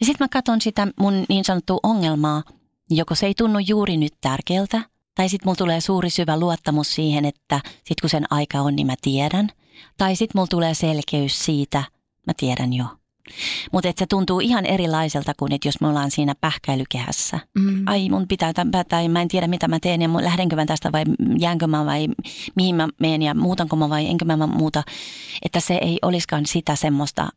Ja 0.00 0.06
sitten 0.06 0.24
mä 0.24 0.28
katson 0.28 0.60
sitä 0.60 0.88
mun 1.00 1.24
niin 1.28 1.44
sanottua 1.44 1.80
ongelmaa, 1.82 2.42
joko 2.90 3.14
se 3.14 3.26
ei 3.26 3.34
tunnu 3.34 3.58
juuri 3.58 3.96
nyt 3.96 4.14
tärkeältä, 4.20 4.82
tai 5.14 5.28
sitten 5.28 5.46
mulla 5.48 5.56
tulee 5.56 5.80
suuri 5.80 6.10
syvä 6.10 6.38
luottamus 6.38 6.94
siihen, 6.94 7.24
että 7.24 7.60
sit 7.84 8.00
kun 8.00 8.10
sen 8.10 8.24
aika 8.30 8.60
on, 8.60 8.76
niin 8.76 8.86
mä 8.86 8.94
tiedän. 9.02 9.48
Tai 9.98 10.16
sitten 10.16 10.38
mulla 10.38 10.46
tulee 10.46 10.74
selkeys 10.74 11.44
siitä, 11.44 11.78
mä 12.26 12.32
tiedän 12.36 12.72
jo. 12.72 12.84
Mutta 13.72 13.92
se 13.96 14.06
tuntuu 14.06 14.40
ihan 14.40 14.66
erilaiselta 14.66 15.32
kuin, 15.36 15.52
että 15.52 15.68
jos 15.68 15.80
me 15.80 15.88
ollaan 15.88 16.10
siinä 16.10 16.34
pähkäilykehässä. 16.40 17.38
Mm. 17.58 17.82
Ai 17.86 18.08
mun 18.08 18.28
pitää 18.28 18.52
tämä 18.52 18.84
tai 18.84 19.08
mä 19.08 19.22
en 19.22 19.28
tiedä 19.28 19.46
mitä 19.46 19.68
mä 19.68 19.80
teen 19.80 20.02
ja 20.02 20.08
mun- 20.08 20.24
lähdenkö 20.24 20.56
mä 20.56 20.66
tästä 20.66 20.92
vai 20.92 21.04
jäänkö 21.38 21.66
mä 21.66 21.84
vai 21.86 22.08
mihin 22.56 22.74
mä 22.74 22.88
menen 23.00 23.22
ja 23.22 23.34
muutanko 23.34 23.76
mä 23.76 23.88
vai 23.88 24.06
enkö 24.06 24.24
mä 24.24 24.46
muuta. 24.46 24.82
Että 25.44 25.60
se 25.60 25.74
ei 25.74 25.98
olisikaan 26.02 26.46
sitä 26.46 26.76
semmoista, 26.76 27.28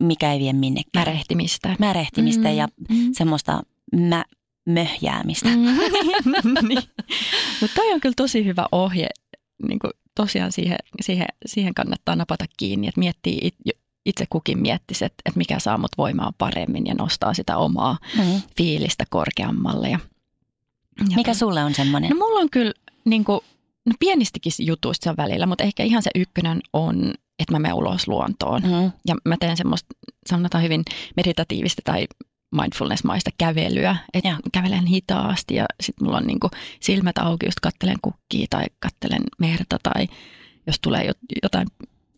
mikä 0.00 0.32
ei 0.32 0.38
vie 0.38 0.52
minnekään. 0.52 1.06
Märehtimistä. 1.06 1.76
Märehtimistä 1.78 2.48
Mm. 2.48 2.54
ja 2.56 2.68
Mm. 2.88 2.96
semmoista 3.12 3.62
mä, 3.96 4.24
möhjäämistä. 4.66 5.48
Mm. 5.48 5.64
niin. 6.68 6.82
Mutta 7.60 7.74
toi 7.74 7.92
on 7.92 8.00
kyllä 8.00 8.14
tosi 8.16 8.44
hyvä 8.44 8.66
ohje. 8.72 9.08
Niin 9.68 9.78
kuin 9.78 9.90
tosiaan 10.14 10.52
siihen, 10.52 10.78
siihen, 11.00 11.26
siihen 11.46 11.74
kannattaa 11.74 12.16
napata 12.16 12.44
kiinni, 12.56 12.88
että 12.88 12.98
miettii 12.98 13.38
it, 13.42 13.54
itse 14.06 14.26
kukin 14.30 14.58
miettisi, 14.58 15.04
että, 15.04 15.22
että 15.24 15.38
mikä 15.38 15.58
saa 15.58 15.78
mut 15.78 15.90
voimaan 15.98 16.32
paremmin 16.38 16.86
ja 16.86 16.94
nostaa 16.94 17.34
sitä 17.34 17.56
omaa 17.56 17.98
Mm. 18.18 18.42
fiilistä 18.56 19.04
korkeammalle. 19.10 19.88
Ja, 19.88 19.98
ja 21.10 21.16
Mikä 21.16 21.34
sulle 21.34 21.64
on 21.64 21.74
semmoinen? 21.74 22.10
No 22.10 22.16
mulla 22.16 22.40
on 22.40 22.50
kyllä 22.50 22.72
niin 23.04 23.24
kuin, 23.24 23.40
no 23.86 23.92
pienistikin 23.98 24.52
jutuista 24.58 25.04
se 25.04 25.10
on 25.10 25.16
välillä, 25.16 25.46
mutta 25.46 25.64
ehkä 25.64 25.82
ihan 25.82 26.02
se 26.02 26.10
ykkönen 26.14 26.60
on, 26.72 27.14
että 27.38 27.52
mä 27.52 27.58
menen 27.58 27.74
ulos 27.74 28.08
luontoon. 28.08 28.62
Mm. 28.62 28.92
Ja 29.06 29.16
mä 29.24 29.36
teen 29.40 29.56
semmoista, 29.56 29.88
sanotaan 30.30 30.64
hyvin 30.64 30.84
meditatiivista 31.16 31.82
tai 31.84 32.06
mindfulness-maista 32.62 33.30
kävelyä. 33.38 33.96
Että 34.14 34.36
kävelen 34.52 34.86
hitaasti 34.86 35.54
ja 35.54 35.64
sitten 35.82 36.06
mulla 36.06 36.16
on 36.16 36.26
niinku 36.26 36.50
silmät 36.80 37.18
auki, 37.18 37.46
just 37.46 37.60
kattelen 37.62 37.98
kukkia 38.02 38.46
tai 38.50 38.64
kattelen 38.80 39.22
merta 39.38 39.76
tai 39.82 40.08
jos 40.66 40.76
tulee 40.80 41.10
jot- 41.10 41.38
jotain 41.42 41.66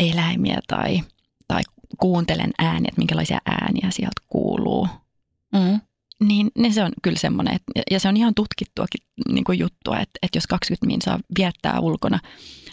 eläimiä 0.00 0.60
tai, 0.68 1.00
tai 1.48 1.62
kuuntelen 1.98 2.50
ääniä, 2.58 2.88
että 2.88 2.98
minkälaisia 2.98 3.38
ääniä 3.46 3.90
sieltä 3.90 4.20
kuuluu. 4.28 4.88
Mm. 5.52 5.80
Niin, 6.20 6.50
niin 6.58 6.74
se 6.74 6.84
on 6.84 6.92
kyllä 7.02 7.18
semmoinen, 7.18 7.54
että, 7.54 7.82
ja 7.90 8.00
se 8.00 8.08
on 8.08 8.16
ihan 8.16 8.34
tutkittuakin 8.34 9.00
niin 9.28 9.44
kuin 9.44 9.58
juttua, 9.58 9.98
että, 9.98 10.18
että 10.22 10.36
jos 10.36 10.46
20 10.46 10.86
min 10.86 11.02
saa 11.02 11.20
viettää 11.38 11.80
ulkona 11.80 12.18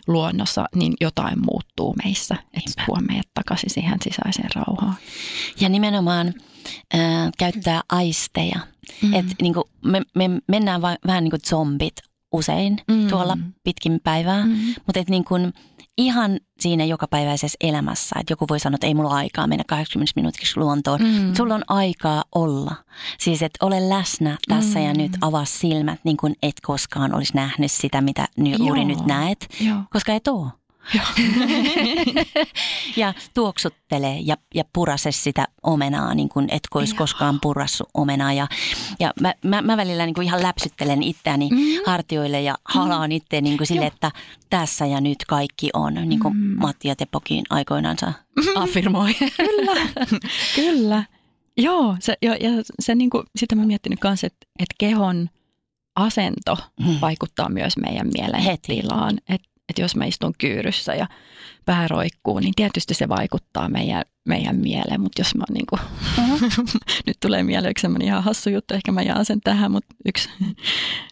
luonnossa, 0.08 0.66
niin 0.76 0.94
jotain 1.02 1.39
muuttuu 1.46 1.96
meissä, 2.04 2.36
että 2.54 2.84
meidät 3.08 3.28
takaisin 3.34 3.70
siihen 3.70 4.00
sisäiseen 4.04 4.50
rauhaan. 4.56 4.96
Ja 5.60 5.70
nimenomaan 5.70 6.28
äh, 6.96 7.32
käyttää 7.38 7.82
aisteja. 7.89 8.60
Mm. 9.02 9.13
Et, 9.13 9.26
niin 9.42 9.54
kuin, 9.54 9.63
me, 9.86 10.02
me 10.16 10.30
mennään 10.48 10.82
va, 10.82 10.96
vähän 11.08 11.24
niin 11.24 11.32
kuin 11.32 11.42
zombit 11.50 11.96
usein 12.32 12.78
Mm. 12.88 12.94
mm. 12.96 13.08
tuolla 13.08 13.38
pitkin 13.63 14.00
päivää. 14.04 14.46
Mm. 14.46 14.52
Mm. 14.52 14.74
Mutta 14.86 15.00
et 15.00 15.10
niin 15.10 15.26
kuin, 15.26 15.54
ihan 15.98 16.40
siinä 16.60 16.86
jokapäiväisessä 16.86 17.58
elämässä, 17.62 18.16
että 18.20 18.32
joku 18.32 18.46
voi 18.50 18.60
sanoa, 18.60 18.76
että 18.76 18.88
ei 18.88 18.94
mulla 18.94 19.10
ole 19.10 19.18
aikaa 19.18 19.48
mennä 19.48 19.64
80 19.68 20.12
minuutiksi 20.16 20.60
luontoon. 20.60 21.02
Mm. 21.02 21.34
Sulla 21.34 21.56
on 21.56 21.64
aikaa 21.68 22.24
olla. 22.36 22.76
Siis, 23.20 23.42
että 23.42 23.66
ole 23.66 23.90
läsnä 23.90 24.38
tässä 24.48 24.80
mm. 24.80 24.86
ja 24.86 24.94
nyt, 24.94 25.12
avaa 25.22 25.46
silmät, 25.46 26.00
niin 26.04 26.18
kuin 26.18 26.36
et 26.44 26.56
koskaan 26.62 27.16
olisi 27.16 27.36
nähnyt 27.36 27.72
sitä, 27.72 28.02
mitä 28.02 28.28
ny- 28.38 28.56
juuri 28.60 28.86
nyt 28.86 29.06
näet, 29.06 29.48
Joo. 29.60 29.78
koska 29.90 30.14
et 30.14 30.28
ja 32.98 33.13
tuoksuttele 33.34 34.17
ja, 34.22 34.38
ja 34.56 34.63
purase 34.74 35.12
sitä 35.12 35.48
omenaa, 35.63 36.15
niin 36.15 36.30
kuin 36.30 36.48
et 36.52 36.62
olisi 36.76 36.93
Joo. 36.93 36.98
koskaan 36.98 37.39
purassu 37.41 37.84
omenaa. 37.93 38.34
Ja, 38.34 38.48
ja 39.00 39.13
mä, 39.22 39.34
mä, 39.46 39.62
mä 39.62 39.78
välillä 39.78 40.06
niin 40.06 40.13
kuin 40.13 40.26
ihan 40.28 40.43
läpsyttelen 40.43 41.04
itseäni 41.04 41.50
Mm. 41.52 41.58
hartioille 41.86 42.41
ja 42.41 42.56
halaan 42.65 43.12
itse 43.12 43.41
niin 43.41 43.58
kuin 43.58 43.67
sille, 43.67 43.82
Joo. 43.82 43.88
että 43.93 44.12
tässä 44.50 44.86
ja 44.86 45.02
nyt 45.02 45.17
kaikki 45.28 45.69
on, 45.74 45.93
niin 45.93 46.19
kuin 46.19 46.38
Mm. 46.38 46.56
Matti 46.60 46.88
ja 46.88 46.96
Teppokin 46.96 47.43
aikoinansa 47.50 48.13
affirmoi. 48.56 49.13
Kyllä, 49.38 49.76
kyllä. 50.56 51.04
Joo, 51.58 51.96
se, 52.00 52.17
ja, 52.22 52.32
ja 52.36 52.50
se 52.80 52.96
niin 52.96 53.10
kuin, 53.10 53.24
sitä 53.36 53.56
mä 53.56 53.65
miettinyt 53.65 54.00
kanssa, 54.00 54.28
että, 54.28 54.48
että 54.60 54.76
kehon 54.78 55.30
asento 55.96 56.58
Mm. 56.80 56.96
vaikuttaa 57.02 57.50
myös 57.50 57.78
meidän 57.78 58.08
mielen 58.17 58.41
Heti. 58.41 58.62
tilaan. 58.82 59.17
Että 59.30 59.48
et 59.69 59.78
jos 59.78 59.95
mä 59.95 60.06
istun 60.06 60.34
kyyryssä 60.38 60.95
ja 60.95 61.08
pää 61.65 61.88
roikkuu, 61.88 62.39
niin 62.39 62.54
tietysti 62.56 62.93
se 62.93 63.10
vaikuttaa 63.10 63.69
meidän, 63.69 64.04
meidän 64.28 64.56
mieleen. 64.56 65.02
Mutta 65.02 65.21
jos 65.21 65.36
mä 65.36 65.43
oon 65.49 65.54
niin 65.54 65.65
kuin, 65.65 65.80
Mhm. 66.17 66.45
nyt 67.08 67.17
tulee 67.19 67.43
mieleen 67.43 67.71
yksi 67.71 67.88
ihan 68.04 68.23
hassu 68.23 68.49
juttu, 68.49 68.73
ehkä 68.73 68.91
mä 68.91 69.02
jaan 69.02 69.26
sen 69.26 69.41
tähän, 69.41 69.71
mutta 69.71 69.95
yksi, 70.06 70.30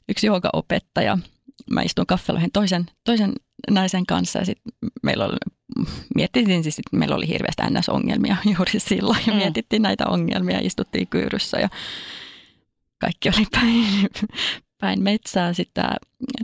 yksi 0.09 0.27
joogaopettaja, 0.27 1.17
mä 1.71 1.81
istun 1.81 2.05
kaffeloihin 2.05 2.51
toisen, 2.53 2.85
toisen 3.03 3.33
naisen 3.69 4.05
kanssa 4.05 4.39
ja 4.39 4.45
sitten 4.45 4.71
meillä 5.03 5.25
oli, 5.25 5.37
mietittiin 6.15 6.63
siis, 6.63 6.79
että 6.79 6.97
meillä 6.97 7.15
oli 7.15 7.27
hirveästi 7.27 7.61
NS-ongelmia 7.63 8.35
juuri 8.57 8.79
silloin 8.79 9.19
ja 9.27 9.33
Mm. 9.33 9.37
mietittiin 9.37 9.81
näitä 9.81 10.03
ongelmia, 10.07 10.59
istuttiin 10.61 11.07
kyyryssä 11.07 11.59
ja 11.59 11.69
kaikki 12.97 13.29
oli 13.29 13.45
päin, 13.59 13.85
päin 14.81 15.03
metsää. 15.03 15.53
Sitten 15.53 15.83
tämä, 15.83 15.95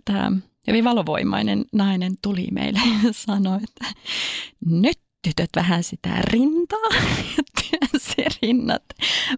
tämä 0.06 0.32
hyvin 0.68 0.84
valovoimainen 0.84 1.66
nainen 1.74 2.16
tuli 2.22 2.48
meille 2.52 2.80
ja 3.04 3.14
sanoi, 3.14 3.60
että 3.64 3.86
nyt 4.66 5.00
tytöt 5.22 5.50
vähän 5.56 5.84
sitä 5.84 6.22
rintaa 6.22 6.90
ja 7.38 7.44
työnsi 7.62 8.38
rinnat 8.42 8.84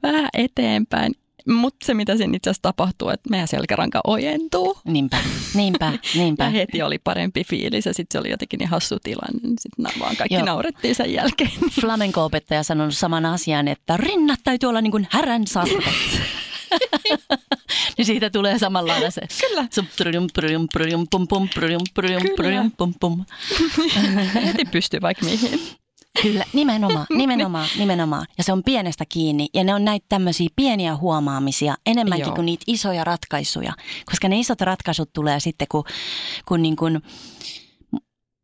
vähän 0.04 0.30
eteenpäin 0.34 1.13
Mutta 1.48 1.86
se, 1.86 1.94
mitä 1.94 2.18
siinä 2.18 2.36
itse 2.36 2.50
asiassa 2.50 2.62
tapahtuu, 2.62 3.10
että 3.10 3.30
meidän 3.30 3.48
selkäranka 3.48 4.02
ojentuu. 4.08 4.78
Niinpä, 4.86 5.18
niinpä, 5.54 5.94
niinpä. 6.15 6.44
Ja 6.44 6.50
heti 6.50 6.82
oli 6.82 6.98
parempi 7.00 7.44
fiilis 7.44 7.86
ja 7.86 7.94
sitten 7.94 8.15
se 8.15 8.20
oli 8.20 8.30
jotenkin 8.30 8.58
niin 8.58 8.70
hassu 8.70 8.98
tilanne. 9.04 9.39
niin 9.44 9.56
Sitten 9.60 9.86
vaan 10.00 10.15
kaikki 10.15 10.36
Joo. 10.36 10.46
naurettiin 10.46 10.96
sen 10.96 11.13
jälkeen. 11.13 11.52
Flamenco-opettaja 11.82 12.63
sanonut 12.63 12.98
saman 12.98 13.26
asian, 13.26 13.68
että 13.68 13.98
rinnat 13.98 14.39
täytyy 14.44 14.70
olla 14.70 14.82
niin 14.82 14.92
kuin 14.92 15.08
härän 15.12 15.48
sarvet. 15.48 15.84
Niin 18.00 18.06
siitä 18.06 18.30
tulee 18.30 18.60
samanlainen 18.60 19.12
se. 19.12 19.22
Kyllä. 19.48 19.68
Pum, 21.10 21.28
pum, 21.28 21.48
pum, 22.78 22.94
pum. 23.00 23.26
heti 24.46 24.66
pystyy 24.66 25.02
vaikka 25.02 25.26
mihin. 25.26 25.60
Kyllä, 26.22 26.46
nimenomaan, 26.54 27.06
nimenomaan, 27.10 27.68
nimenomaan. 27.78 28.26
Ja 28.38 28.44
se 28.44 28.54
on 28.54 28.64
pienestä 28.64 29.06
kiinni. 29.10 29.48
Ja 29.54 29.64
ne 29.64 29.74
on 29.74 29.86
näitä 29.86 30.06
tämmöisiä 30.10 30.50
pieniä 30.56 30.96
huomaamisia 30.96 31.76
enemmänkin 31.86 32.26
Joo. 32.28 32.36
kuin 32.36 32.46
niitä 32.46 32.64
isoja 32.68 33.04
ratkaisuja. 33.04 33.74
Koska 34.06 34.28
ne 34.30 34.40
isot 34.40 34.62
ratkaisut 34.62 35.10
tulee 35.14 35.40
sitten, 35.40 35.68
kun, 35.72 35.84
kun 36.48 36.62
niin 36.62 36.76
kuin 36.76 37.02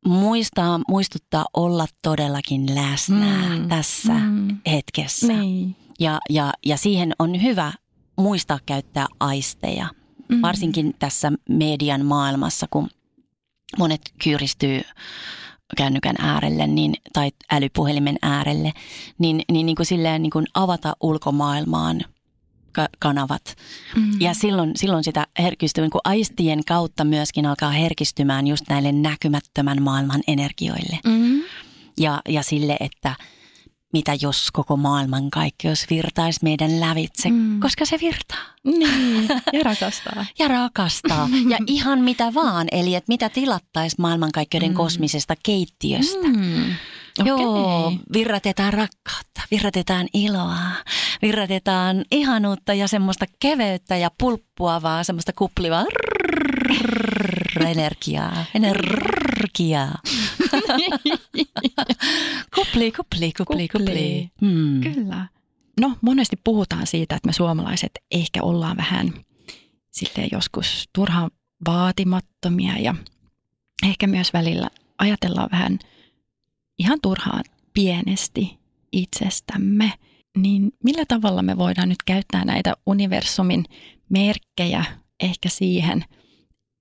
muistaa, 0.07 0.79
muistuttaa 0.87 1.45
olla 1.53 1.85
todellakin 2.03 2.75
läsnä 2.75 3.55
Mm. 3.57 3.69
tässä 3.69 4.13
Mm. 4.13 4.57
hetkessä. 4.71 5.27
Niin. 5.33 5.75
Ja, 5.99 6.19
ja, 6.29 6.53
ja 6.65 6.77
siihen 6.77 7.13
on 7.19 7.43
hyvä 7.43 7.73
muistaa 8.17 8.59
käyttää 8.65 9.07
aisteja, 9.19 9.87
Mm. 10.29 10.41
varsinkin 10.41 10.95
tässä 10.99 11.31
median 11.49 12.05
maailmassa, 12.05 12.67
kun 12.69 12.89
monet 13.77 14.01
kyyristyy 14.23 14.81
kännykän 15.77 16.15
äärelle 16.19 16.67
niin, 16.67 16.93
tai 17.13 17.31
älypuhelimen 17.51 18.17
äärelle, 18.21 18.71
niin, 19.17 19.41
niin, 19.51 19.65
niin 19.65 19.75
kuin 19.75 19.85
silleen 19.85 20.21
niin 20.21 20.31
kuin 20.31 20.45
avata 20.53 20.95
ulkomaailmaan 21.01 22.01
ka- 22.71 22.89
kanavat. 22.99 23.55
Mm. 23.95 24.11
Ja 24.19 24.33
silloin, 24.33 24.71
silloin 24.75 25.03
sitä 25.03 25.27
herkistyy, 25.39 25.81
niin 25.81 25.91
kuin 25.91 26.01
aistien 26.03 26.65
kautta 26.67 27.03
myöskin 27.03 27.45
alkaa 27.45 27.71
herkistymään 27.71 28.47
just 28.47 28.63
näille 28.69 28.91
näkymättömän 28.91 29.81
maailman 29.81 30.21
energioille. 30.27 30.99
Mm. 31.05 31.41
Ja, 31.99 32.21
ja 32.29 32.43
sille, 32.43 32.77
että 32.79 33.15
mitä 33.95 34.17
jos 34.21 34.51
koko 34.53 34.77
maailman 34.77 35.29
kaikkeus 35.29 35.85
virtaisi 35.89 36.39
meidän 36.43 36.79
lävitse, 36.79 37.29
Mm. 37.29 37.59
koska 37.59 37.85
se 37.85 37.97
virtaa 38.01 38.45
Niin, 38.63 39.27
ja 39.53 39.63
rakastaa. 39.71 40.25
ja 40.39 40.47
rakastaa. 40.47 41.29
ja 41.49 41.57
ihan 41.67 41.99
mitä 42.01 42.33
vaan, 42.33 42.67
eli 42.71 42.95
että 42.95 43.11
mitä 43.11 43.29
tilattaisi 43.29 43.95
maailmankaikkeuden 43.99 44.69
Mm. 44.69 44.75
kosmisesta 44.75 45.33
keittiöstä. 45.43 46.27
Mm. 46.27 46.65
Joo, 47.25 47.85
Okei. 47.87 47.99
virratetaan 48.13 48.73
rakkautta, 48.73 49.41
virratetaan 49.51 50.07
iloa, 50.13 50.57
virratetaan 51.21 52.05
ihanuutta 52.11 52.73
ja 52.73 52.87
semmoista 52.87 53.25
keveyttä 53.39 53.97
ja 53.97 54.11
pulppuavaa, 54.17 55.03
semmoista 55.03 55.33
kuplivaa 55.33 55.85
energiaa, 57.65 58.45
energiaa. 58.55 59.95
kupli, 62.55 62.91
kupli, 62.91 63.31
kupli, 63.37 63.67
kupli. 63.67 64.29
Hmm. 64.41 64.81
Kyllä. 64.81 65.27
No, 65.79 65.97
monesti 66.01 66.35
puhutaan 66.43 66.87
siitä, 66.87 67.15
että 67.15 67.27
me 67.27 67.33
suomalaiset 67.33 67.91
ehkä 68.11 68.43
ollaan 68.43 68.77
vähän 68.77 69.13
silleen 69.91 70.29
joskus 70.31 70.89
turhaan 70.93 71.31
vaatimattomia 71.67 72.77
ja 72.77 72.95
ehkä 73.83 74.07
myös 74.07 74.33
välillä 74.33 74.69
ajatellaan 74.97 75.49
vähän 75.51 75.79
ihan 76.79 76.99
turhaan 77.01 77.43
pienesti 77.73 78.59
itsestämme. 78.91 79.93
Niin 80.37 80.71
millä 80.83 81.05
tavalla 81.07 81.41
me 81.41 81.57
voidaan 81.57 81.89
nyt 81.89 82.03
käyttää 82.05 82.45
näitä 82.45 82.73
universumin 82.85 83.65
merkkejä 84.09 84.85
ehkä 85.19 85.49
siihen, 85.49 86.05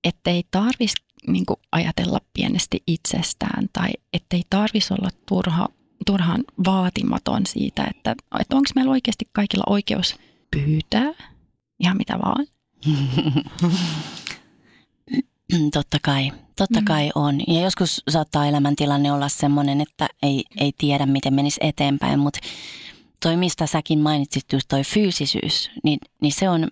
ettei 0.03 0.43
tarvitsisi 0.51 1.05
niin 1.27 1.45
ajatella 1.71 2.19
pienesti 2.33 2.83
itsestään 2.87 3.69
tai 3.73 3.89
ettei 4.13 4.41
tarvitsisi 4.49 4.93
olla 4.93 5.09
turha, 5.25 5.67
turhaan 6.05 6.43
vaatimaton 6.65 7.45
siitä, 7.45 7.83
että, 7.95 8.15
että 8.39 8.55
onko 8.55 8.69
meillä 8.75 8.91
oikeasti 8.91 9.29
kaikilla 9.31 9.63
oikeus 9.67 10.15
pyytää 10.51 11.13
ihan 11.79 11.97
mitä 11.97 12.19
vaan. 12.25 12.45
Totta 15.73 15.97
kai, 16.01 16.31
totta 16.57 16.79
Mm. 16.79 16.85
kai 16.85 17.11
on. 17.15 17.41
Ja 17.47 17.61
joskus 17.61 18.01
saattaa 18.09 18.47
elämäntilanne 18.47 19.11
olla 19.11 19.29
sellainen, 19.29 19.81
että 19.81 20.07
ei, 20.23 20.43
ei 20.59 20.71
tiedä, 20.77 21.05
miten 21.05 21.33
menisi 21.33 21.59
eteenpäin, 21.63 22.19
mutta 22.19 22.39
toi, 23.21 23.37
mistä 23.37 23.67
säkin 23.67 23.99
mainitsit, 23.99 24.45
just 24.53 24.67
toi 24.67 24.83
fyysisyys, 24.83 25.69
niin, 25.83 25.99
niin 26.21 26.33
se 26.33 26.49
on, 26.49 26.67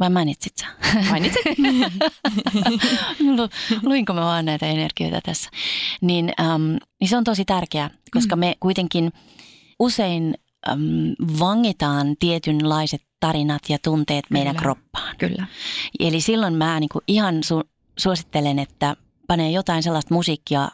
vai 0.00 0.10
mainitsit 0.10 0.52
sä? 0.60 0.66
Mainitsit? 1.10 1.42
Lu- 3.36 3.48
Luinko 3.82 4.12
mä 4.12 4.20
vaan 4.20 4.44
näitä 4.44 4.66
energioita 4.66 5.20
tässä? 5.24 5.50
Niin, 6.00 6.32
äm, 6.40 6.76
niin 7.00 7.08
se 7.08 7.16
on 7.16 7.24
tosi 7.24 7.44
tärkeää, 7.44 7.90
koska 8.10 8.36
Mm. 8.36 8.40
me 8.40 8.54
kuitenkin 8.60 9.12
usein 9.80 10.34
äm, 10.68 10.78
vangitaan 11.38 12.16
tietynlaiset 12.18 13.02
tarinat 13.20 13.62
ja 13.68 13.78
tunteet 13.84 14.24
meidän 14.30 14.52
Kyllä. 14.56 14.62
kroppaan. 14.62 15.16
Kyllä. 15.18 15.46
Eli 16.00 16.20
silloin 16.20 16.54
mä 16.54 16.80
niin 16.80 16.90
kuin 16.92 17.02
ihan 17.08 17.34
su- 17.34 17.68
suosittelen, 17.98 18.58
että 18.58 18.96
panee 19.28 19.50
jotain 19.50 19.82
sellaista 19.82 20.14
musiikkia 20.14 20.68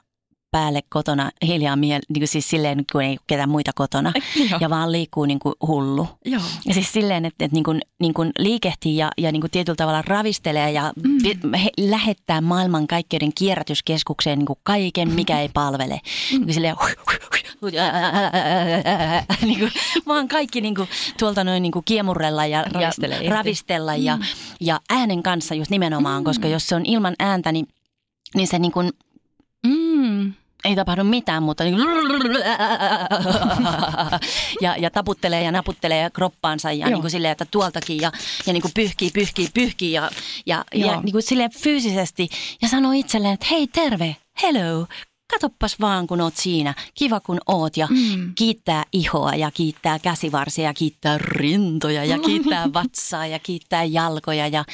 päälle 0.50 0.80
kotona 0.88 1.30
hiljaa, 1.46 1.74
miel- 1.76 1.78
niin 2.08 2.20
kuin 2.20 2.28
siis 2.28 2.48
silleen, 2.50 2.84
kun 2.92 3.02
ei 3.02 3.10
ole 3.10 3.18
ketään 3.26 3.48
muita 3.48 3.70
kotona. 3.74 4.12
Joo. 4.50 4.58
Ja 4.60 4.70
vaan 4.70 4.92
liikkuu 4.92 5.24
niin 5.24 5.38
kuin 5.38 5.54
hullu. 5.66 6.08
Joo. 6.24 6.42
Ja 6.66 6.74
siis 6.74 6.92
silleen, 6.92 7.24
että, 7.24 7.44
että 7.44 7.54
niin 7.54 7.64
kuin, 7.64 7.80
niin 8.00 8.14
kuin 8.14 8.30
liikehtii 8.38 8.96
ja, 8.96 9.10
ja 9.18 9.32
niin 9.32 9.40
kuin 9.40 9.50
tietyllä 9.50 9.76
tavalla 9.76 10.02
ravistelee 10.02 10.70
ja 10.72 10.92
Mm. 10.96 11.18
mm. 11.42 11.54
he, 11.54 11.70
lähettää 11.80 12.40
maailman 12.40 12.86
kaikkeuden 12.86 13.32
kierrätyskeskukseen 13.34 14.38
niin 14.38 14.46
kuin 14.46 14.58
kaiken, 14.62 15.12
mikä 15.12 15.40
ei 15.40 15.48
palvele. 15.54 16.00
Mm. 16.32 16.44
Niin 16.46 16.54
silleen, 16.54 16.76
niin 19.46 19.58
kuin, 19.58 19.70
vaan 20.06 20.28
kaikki 20.28 20.60
niin 20.60 20.74
kuin, 20.74 20.88
tuolta 21.18 21.44
noin 21.44 21.62
niin 21.62 21.72
kuin 21.72 21.84
kiemurrella 21.84 22.46
ja, 22.46 22.62
Ravistelee 22.62 23.22
ja 23.22 23.30
ravistella 23.30 23.96
ja, 23.96 24.18
ja 24.60 24.80
äänen 24.90 25.22
kanssa 25.22 25.54
just 25.54 25.70
nimenomaan, 25.70 26.22
Mm. 26.22 26.24
koska 26.24 26.48
jos 26.48 26.66
se 26.66 26.74
on 26.74 26.86
ilman 26.86 27.14
ääntä, 27.18 27.52
niin, 27.52 27.68
niin 28.34 28.48
se 28.48 28.58
niin 28.58 28.72
kuin, 28.72 28.92
Mm. 29.66 30.32
ei 30.64 30.76
tapahdu 30.76 31.04
mitään, 31.04 31.42
mutta 31.42 31.64
niin 31.64 31.76
ja, 34.60 34.76
ja 34.76 34.90
taputtelee 34.90 35.42
ja 35.42 35.52
naputtelee 35.52 36.10
kroppaansa 36.10 36.72
ja 36.72 36.78
Joo. 36.78 36.88
niin 36.88 37.00
kuin 37.00 37.10
silleen, 37.10 37.32
että 37.32 37.46
tuoltakin 37.50 38.00
ja, 38.00 38.12
ja 38.46 38.52
niin 38.52 38.62
kuin 38.62 38.72
pyyhkii, 38.74 39.10
pyyhkii, 39.10 39.48
pyyhkii 39.54 39.92
ja, 39.92 40.10
ja, 40.46 40.64
Joo. 40.74 40.92
ja 40.92 41.00
niin 41.00 41.12
kuin 41.12 41.22
silleen 41.22 41.50
fyysisesti 41.62 42.28
ja 42.62 42.68
sanoo 42.68 42.92
itselleen, 42.92 43.34
että 43.34 43.46
hei 43.50 43.66
terve, 43.66 44.16
hello, 44.42 44.86
katoppas 45.32 45.80
vaan 45.80 46.06
kun 46.06 46.20
oot 46.20 46.36
siinä, 46.36 46.74
kiva 46.94 47.20
kun 47.20 47.38
oot 47.46 47.76
ja 47.76 47.88
Mm. 47.90 48.32
kiittää 48.34 48.84
ihoa 48.92 49.34
ja 49.34 49.50
kiittää 49.50 49.98
käsivarsia 49.98 50.64
ja 50.64 50.74
kiittää 50.74 51.18
rintoja 51.18 52.04
ja 52.04 52.18
kiittää 52.18 52.72
vatsaa 52.74 53.26
ja 53.26 53.38
kiittää 53.38 53.84
jalkoja 53.84 54.48
ja 54.48 54.64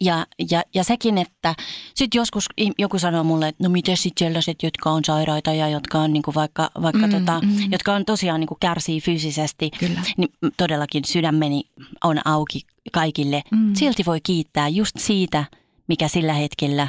ja, 0.00 0.26
ja, 0.50 0.62
ja 0.74 0.84
sekin, 0.84 1.18
että 1.18 1.54
sitten 1.94 2.18
joskus 2.18 2.44
joku 2.78 2.98
sanoo 2.98 3.24
mulle, 3.24 3.48
että 3.48 3.64
no 3.64 3.70
miten 3.70 3.96
sitten 3.96 4.26
sellaiset, 4.28 4.62
jotka 4.62 4.90
on 4.90 5.04
sairaita 5.04 5.52
ja 5.52 5.68
jotka 5.68 5.98
on 5.98 6.12
niinku 6.12 6.34
vaikka, 6.34 6.70
vaikka 6.82 7.06
Mm, 7.06 7.12
tota, 7.12 7.40
mm. 7.40 7.72
jotka 7.72 7.94
on 7.94 8.04
tosiaan 8.04 8.40
niinku 8.40 8.56
kärsii 8.60 9.00
fyysisesti, 9.00 9.70
Kyllä. 9.70 10.00
niin 10.16 10.28
todellakin 10.56 11.04
sydämeni 11.04 11.62
on 12.04 12.20
auki 12.24 12.60
kaikille. 12.92 13.42
Mm. 13.50 13.74
Silti 13.74 14.04
voi 14.06 14.20
kiittää 14.20 14.68
just 14.68 14.96
siitä, 14.98 15.44
mikä 15.88 16.08
sillä 16.08 16.32
hetkellä 16.32 16.88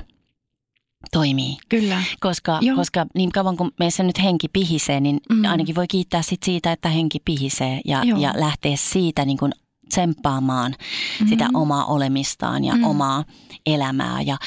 toimii. 1.11 1.57
Kyllä. 1.69 2.03
Koska, 2.19 2.59
Joo. 2.61 2.75
koska 2.75 3.05
niin 3.15 3.31
kauan 3.31 3.57
kun 3.57 3.71
meissä 3.79 4.03
nyt 4.03 4.23
henki 4.23 4.47
pihisee, 4.47 4.99
niin 4.99 5.19
Mm. 5.29 5.35
mm. 5.35 5.45
ainakin 5.45 5.75
voi 5.75 5.87
kiittää 5.87 6.21
sit 6.21 6.43
siitä, 6.43 6.71
että 6.71 6.89
henki 6.89 7.19
pihisee 7.25 7.81
ja, 7.85 8.03
Joo. 8.03 8.19
ja 8.19 8.33
lähteä 8.35 8.75
siitä 8.75 9.25
niin 9.25 9.37
kuin 9.37 9.51
tsemppaamaan 9.89 10.75
Mm. 11.21 11.27
sitä 11.27 11.47
omaa 11.53 11.85
olemistaan 11.85 12.63
ja 12.63 12.73
Mm. 12.73 12.79
mm. 12.79 12.87
omaa 12.87 13.23
elämää. 13.65 14.21
Ja 14.21 14.37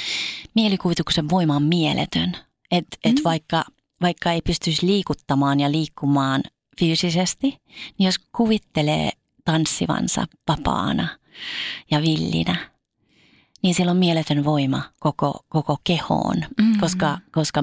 mielikuvituksen 0.54 1.30
voima 1.30 1.56
on 1.56 1.62
mieletön. 1.62 2.36
Että 2.70 2.96
et 3.04 3.14
Mm. 3.16 3.20
vaikka, 3.24 3.64
vaikka 4.02 4.32
ei 4.32 4.42
pystyisi 4.42 4.86
liikuttamaan 4.86 5.60
ja 5.60 5.70
liikkumaan 5.72 6.42
fyysisesti, 6.80 7.46
niin 7.98 8.06
jos 8.06 8.18
kuvittelee 8.36 9.10
tanssivansa 9.44 10.24
vapaana 10.48 11.08
ja 11.90 12.02
villinä, 12.02 12.56
niin 13.62 13.74
sillä 13.74 13.90
on 13.90 13.96
mieletön 13.96 14.44
voima 14.44 14.82
koko, 15.00 15.44
koko 15.48 15.76
kehoon, 15.84 16.36
Mm. 16.60 16.78
koska, 16.80 17.18
koska 17.32 17.62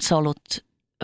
solut 0.00 0.40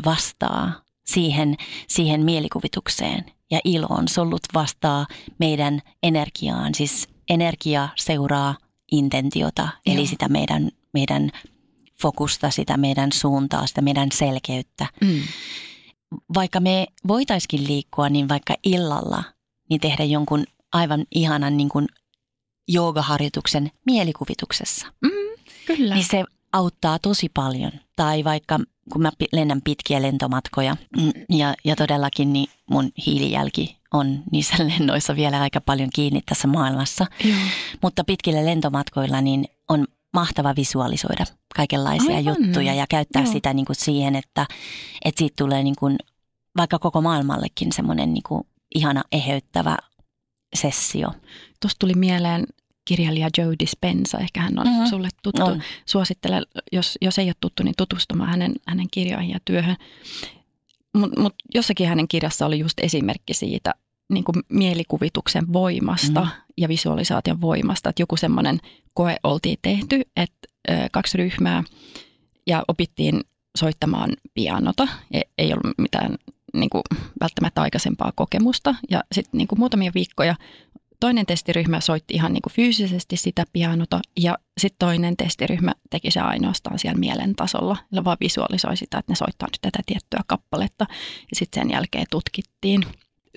vastaa 0.05 0.72
siihen, 1.07 1.57
siihen 1.88 2.24
mielikuvitukseen 2.24 3.24
ja 3.50 3.61
iloon. 3.64 4.09
Solut 4.09 4.42
vastaa 4.54 5.07
meidän 5.38 5.80
energiaan, 6.02 6.74
siis 6.74 7.09
energia 7.28 7.88
seuraa 7.96 8.57
intentiota, 8.92 9.62
Joo. 9.62 9.94
eli 9.96 10.07
sitä 10.07 10.28
meidän, 10.28 10.70
meidän 10.94 11.30
fokusta, 12.02 12.50
sitä 12.50 12.76
meidän 12.76 13.12
suuntaa, 13.12 13.66
sitä 13.66 13.80
meidän 13.80 14.09
selkeyttä. 14.12 14.87
Mm. 15.00 15.20
Vaikka 16.35 16.61
me 16.61 16.87
voitaisiin 17.09 17.66
liikkua, 17.66 18.09
niin 18.09 18.28
vaikka 18.28 18.54
illalla, 18.64 19.24
niin 19.70 19.80
tehdä 19.80 20.04
jonkun 20.04 20.44
aivan 20.72 21.04
ihanan 21.14 21.57
niin 21.57 21.68
kuin 21.68 21.87
joogaharjoituksen 22.68 23.70
mielikuvituksessa. 23.87 24.87
Kyllä. 25.66 25.94
Niin 25.94 26.07
se 26.11 26.24
auttaa 26.54 26.98
tosi 26.98 27.28
paljon. 27.34 27.72
Tai 27.96 28.24
vaikka 28.24 28.60
kun 28.92 29.02
mä 29.02 29.10
lennän 29.32 29.60
pitkiä 29.64 30.02
lentomatkoja 30.02 30.76
mm, 30.96 31.12
ja, 31.28 31.54
ja 31.64 31.76
todellakin 31.76 32.32
niin 32.32 32.50
mun 32.70 32.90
hiilijälki 33.06 33.76
on 33.92 34.22
niissä 34.32 34.56
lennoissa 34.68 35.16
vielä 35.16 35.40
aika 35.40 35.60
paljon 35.60 35.88
kiinni 35.94 36.20
tässä 36.26 36.48
maailmassa. 36.48 37.06
Joo. 37.24 37.38
Mutta 37.82 38.04
pitkillä 38.04 38.44
lentomatkoilla 38.44 39.20
niin 39.20 39.44
on 39.68 39.86
mahtava 40.12 40.56
visualisoida 40.56 41.24
kaikenlaisia 41.56 42.16
Aivan. 42.16 42.36
juttuja 42.38 42.74
ja 42.74 42.86
käyttää 42.90 43.22
Joo. 43.22 43.32
sitä 43.32 43.54
niin 43.54 43.66
kuin 43.66 43.76
siihen, 43.76 44.16
että, 44.16 44.46
että 45.04 45.18
siitä 45.18 45.34
tulee 45.38 45.62
niin 45.62 45.76
kuin, 45.78 45.96
vaikka 46.56 46.78
koko 46.78 47.00
maailmallekin 47.00 47.72
semmoinen 47.72 48.14
niin 48.14 48.22
kuin 48.28 48.46
ihana 48.74 49.02
eheyttävä 49.12 49.76
sessio. 50.54 51.08
Tuosta 51.60 51.78
tuli 51.78 51.94
mieleen 51.94 52.46
kirjailija 52.84 53.28
Joe 53.38 53.54
Dispenza, 53.58 54.18
ehkä 54.18 54.40
hän 54.40 54.58
on 54.58 54.66
Mhm. 54.66 54.74
mm-hmm. 54.74 54.86
sulle 54.90 55.08
tuttu. 55.22 55.42
On. 55.44 55.62
Suosittelen, 55.86 56.42
jos, 56.72 56.98
jos 57.02 57.18
ei 57.18 57.26
ole 57.26 57.34
tuttu, 57.40 57.62
niin 57.62 57.74
tutustumaan 57.78 58.30
hänen, 58.30 58.52
hänen 58.68 58.86
kirjoihin 58.90 59.30
ja 59.30 59.38
työhön. 59.44 59.76
Mutta 60.96 61.20
mut 61.20 61.34
jossakin 61.54 61.88
hänen 61.88 62.08
kirjassa 62.08 62.46
oli 62.46 62.58
just 62.58 62.80
esimerkki 62.80 63.34
siitä 63.34 63.74
niin 64.12 64.24
kuin 64.24 64.34
mielikuvituksen 64.48 65.52
voimasta 65.52 66.20
Mhm. 66.20 66.30
mm. 66.30 66.42
ja 66.58 66.68
visualisaation 66.68 67.40
voimasta. 67.40 67.88
Että 67.90 68.02
joku 68.02 68.16
semmoinen 68.16 68.58
koe 68.94 69.16
oltiin 69.22 69.58
tehty, 69.62 70.02
että 70.16 70.48
ö, 70.70 70.72
kaksi 70.92 71.18
ryhmää 71.18 71.64
ja 72.46 72.64
opittiin 72.68 73.20
soittamaan 73.58 74.10
pianota. 74.34 74.88
E- 75.12 75.20
Ei 75.38 75.52
ollut 75.52 75.78
mitään 75.78 76.16
niin 76.54 76.70
kuin, 76.70 76.82
välttämättä 77.20 77.62
aikaisempaa 77.62 78.12
kokemusta. 78.14 78.74
Ja 78.90 79.04
sitten 79.12 79.38
niin 79.38 79.48
kuin 79.48 79.58
muutamia 79.58 79.92
viikkoja 79.94 80.34
toinen 81.00 81.26
testiryhmä 81.26 81.80
soitti 81.80 82.14
ihan 82.14 82.33
niin 82.33 82.42
kuin 82.42 82.52
fyysisesti 82.52 83.16
sitä 83.16 83.44
pianota 83.52 84.00
ja 84.16 84.38
sitten 84.59 84.78
toinen 84.78 85.16
testiryhmä 85.16 85.72
teki 85.90 86.11
se 86.11 86.20
ainoastaan 86.20 86.78
siellä 86.78 86.98
mielen 86.98 87.35
tasolla. 87.35 87.76
Ja 87.92 88.04
vaan 88.04 88.16
visualisoi 88.20 88.76
sitä, 88.76 88.98
että 88.98 89.12
ne 89.12 89.16
soittaa 89.16 89.48
nyt 89.48 89.59
tätä 89.62 89.78
tiettyä 89.87 90.20
kappaletta 90.26 90.87
ja 91.30 91.37
sitten 91.37 91.62
sen 91.62 91.70
jälkeen 91.70 92.07
tutkittiin. 92.11 92.85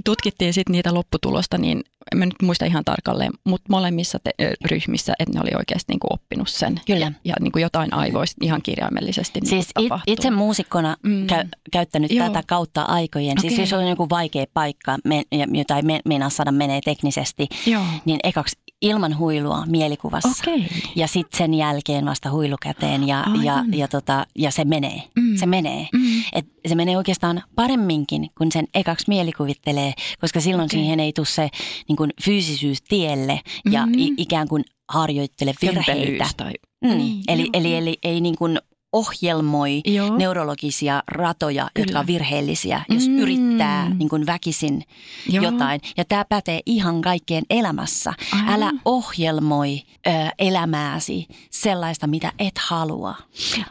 Tutkittiin 0.06 0.54
sitten 0.54 0.72
niitä 0.72 0.94
lopputulosta, 0.94 1.58
niin 1.58 1.84
en 2.12 2.18
mä 2.18 2.26
nyt 2.26 2.42
muista 2.42 2.66
ihan 2.66 2.86
tarkalleen, 2.86 3.32
mutta 3.44 3.66
molemmissa 3.70 4.20
te- 4.24 4.54
ryhmissä, 4.66 5.14
että 5.20 5.34
ne 5.34 5.42
oli 5.42 5.50
oikeasti 5.58 5.92
niin 5.94 6.00
kuin 6.00 6.14
oppinut 6.14 6.50
sen. 6.50 6.82
Kyllä. 6.86 7.06
Ja, 7.06 7.12
ja 7.26 7.36
niin 7.42 7.52
kuin 7.52 7.62
jotain 7.62 7.94
aivoista 7.94 8.38
ihan 8.46 8.62
kirjaimellisesti 8.62 9.40
niin 9.40 9.50
Siis 9.50 9.68
kuin 9.76 9.86
it, 9.86 9.92
itse 10.08 10.32
muusikkona 10.32 10.98
Mm. 11.04 11.28
käy, 11.28 11.46
käyttänyt 11.72 12.12
Joo. 12.12 12.28
Tätä 12.28 12.44
kautta 12.48 12.82
aikojen. 12.82 13.42
Siis 13.42 13.54
Okei. 13.54 13.64
jos 13.64 13.74
on 13.74 13.88
joku 13.88 14.10
vaikea 14.10 14.46
paikka, 14.54 14.98
me, 15.04 15.24
jota 15.54 15.76
ei 15.76 15.82
me, 15.82 16.00
meinaa 16.06 16.30
saada 16.30 16.52
menee 16.52 16.80
teknisesti, 16.86 17.48
Joo, 17.66 17.84
niin 18.06 18.20
ekaksi 18.24 18.58
ilman 18.82 19.18
huilua 19.18 19.66
mielikuvassa. 19.66 20.30
okei. 20.30 20.66
Ja 20.96 21.08
sitten 21.08 21.38
sen 21.38 21.54
jälkeen 21.54 22.06
vasta 22.06 22.32
huilukäteen 22.32 23.08
ja, 23.08 23.26
ja, 23.44 23.56
Aivan. 23.56 23.74
ja, 23.74 23.88
tota, 23.88 24.26
ja 24.36 24.52
se 24.52 24.66
menee. 24.66 25.04
Mm. 25.20 25.36
Se 25.38 25.46
menee. 25.46 25.88
Mm. 25.94 26.24
Et 26.34 26.46
se 26.68 26.76
menee 26.76 26.98
oikeastaan 26.98 27.44
paremminkin, 27.56 28.30
kun 28.38 28.52
sen 28.52 28.68
ekaksi 28.74 29.06
mielikuvittelee, 29.08 29.94
koska 30.22 30.40
silloin 30.40 30.66
okay. 30.66 30.80
siihen 30.80 31.00
ei 31.00 31.14
tule 31.14 31.26
se 31.26 31.50
niin 31.88 31.96
kuin 31.96 32.12
fyysisyys 32.24 32.82
tielle 32.82 33.42
ja 33.72 33.86
Mhm. 33.86 34.00
i, 34.00 34.14
ikään 34.18 34.48
kuin 34.48 34.64
harjoittele 34.90 35.54
virheitä. 35.62 36.26
Tai, 36.38 36.54
Mm. 36.84 36.98
Niin, 36.98 37.24
eli, 37.28 37.42
joo, 37.42 37.50
eli, 37.54 37.76
eli 37.76 37.98
ei 38.04 38.22
niin 38.22 38.36
kuin 38.38 38.60
ohjelmoi 38.94 39.82
Joo. 39.86 40.18
neurologisia 40.18 41.04
ratoja, 41.08 41.70
Kyllä. 41.74 41.84
jotka 41.86 42.00
on 42.00 42.08
virheellisiä, 42.08 42.82
jos 42.90 43.08
Mm. 43.08 43.20
yrittää 43.20 43.90
niin 43.90 44.10
kuin 44.10 44.26
väkisin 44.26 44.84
Joo. 45.30 45.44
jotain. 45.44 45.82
Ja 45.98 46.06
tämä 46.06 46.26
pätee 46.30 46.60
ihan 46.66 47.02
kaikkeen 47.02 47.44
elämässä. 47.50 48.14
Aivan. 48.34 48.50
Älä 48.54 48.72
ohjelmoi 48.86 49.82
ö, 50.08 50.10
elämääsi 50.40 51.28
sellaista, 51.52 52.08
mitä 52.08 52.32
et 52.40 52.58
halua, 52.58 53.16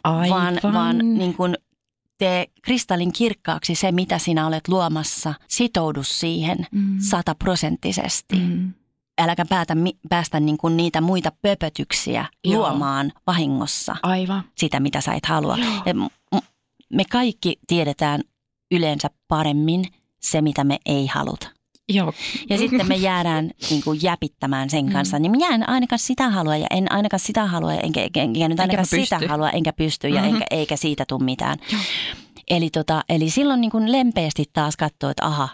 Aivan. 0.05 0.31
vaan, 0.63 0.73
vaan 0.73 0.99
niin 1.19 1.35
kuin 1.35 1.57
tee 2.19 2.47
kristallin 2.63 3.13
kirkkaaksi 3.13 3.75
se, 3.75 3.93
mitä 3.93 4.19
sinä 4.19 4.47
olet 4.47 4.69
luomassa. 4.69 5.35
Sitoudu 5.49 6.03
siihen 6.03 6.59
Mm. 6.73 6.97
sataprosenttisesti. 7.01 8.37
Mm. 8.37 8.73
Äläkä 9.19 9.45
päätä, 9.49 9.77
päästä 10.09 10.41
niin 10.41 10.59
kuin 10.59 10.77
niitä 10.77 11.01
muita 11.01 11.33
pöpötyksiä 11.43 12.25
Joo. 12.45 12.55
luomaan 12.59 13.13
vahingossa 13.27 13.97
Aivan. 14.03 14.43
sitä, 14.59 14.81
mitä 14.81 15.01
sä 15.01 15.15
et 15.15 15.27
halua. 15.27 15.57
Joo. 15.57 15.83
Ja 15.87 15.95
Me 16.93 17.05
kaikki 17.13 17.57
tiedetään 17.67 18.21
yleensä 18.71 19.11
paremmin 19.29 19.85
se, 20.21 20.43
mitä 20.43 20.65
me 20.65 20.79
ei 20.87 21.07
haluta. 21.07 21.49
Joo. 21.89 22.13
Ja 22.51 22.59
sitten 22.69 22.89
me 22.89 22.97
jäädään 22.97 23.51
niin 23.71 23.83
kuin 23.85 23.99
jäpittämään 24.03 24.71
sen 24.71 24.93
kanssa. 24.93 25.19
Niin 25.19 25.31
minä 25.33 25.49
en 25.49 25.69
ainakaan 25.69 25.99
sitä 25.99 26.31
halua 26.31 26.57
ja 26.57 26.67
en 26.71 26.93
ainakaan 26.93 27.21
sitä 27.21 27.47
halua 27.47 27.75
ja 27.75 27.81
enkä, 27.81 28.03
enkä, 28.03 28.23
enkä 28.23 28.49
nyt 28.49 28.61
ainakaan 28.61 28.87
mä 28.93 29.05
sitä 29.05 29.21
halua 29.29 29.51
enkä 29.51 29.73
pysty 29.73 30.09
ja 30.09 30.21
Mhm. 30.23 30.29
enkä, 30.35 30.45
eikä 30.51 30.77
siitä 30.77 31.05
tule 31.09 31.25
mitään. 31.25 31.59
Joo. 31.73 31.81
Eli, 32.51 32.71
tota, 32.71 33.05
eli 33.09 33.31
silloin 33.31 33.61
niin 33.61 33.71
kuin 33.71 33.93
lempeästi 33.93 34.45
taas 34.53 34.77
katsoo, 34.77 35.11
että 35.11 35.27
aha, 35.27 35.49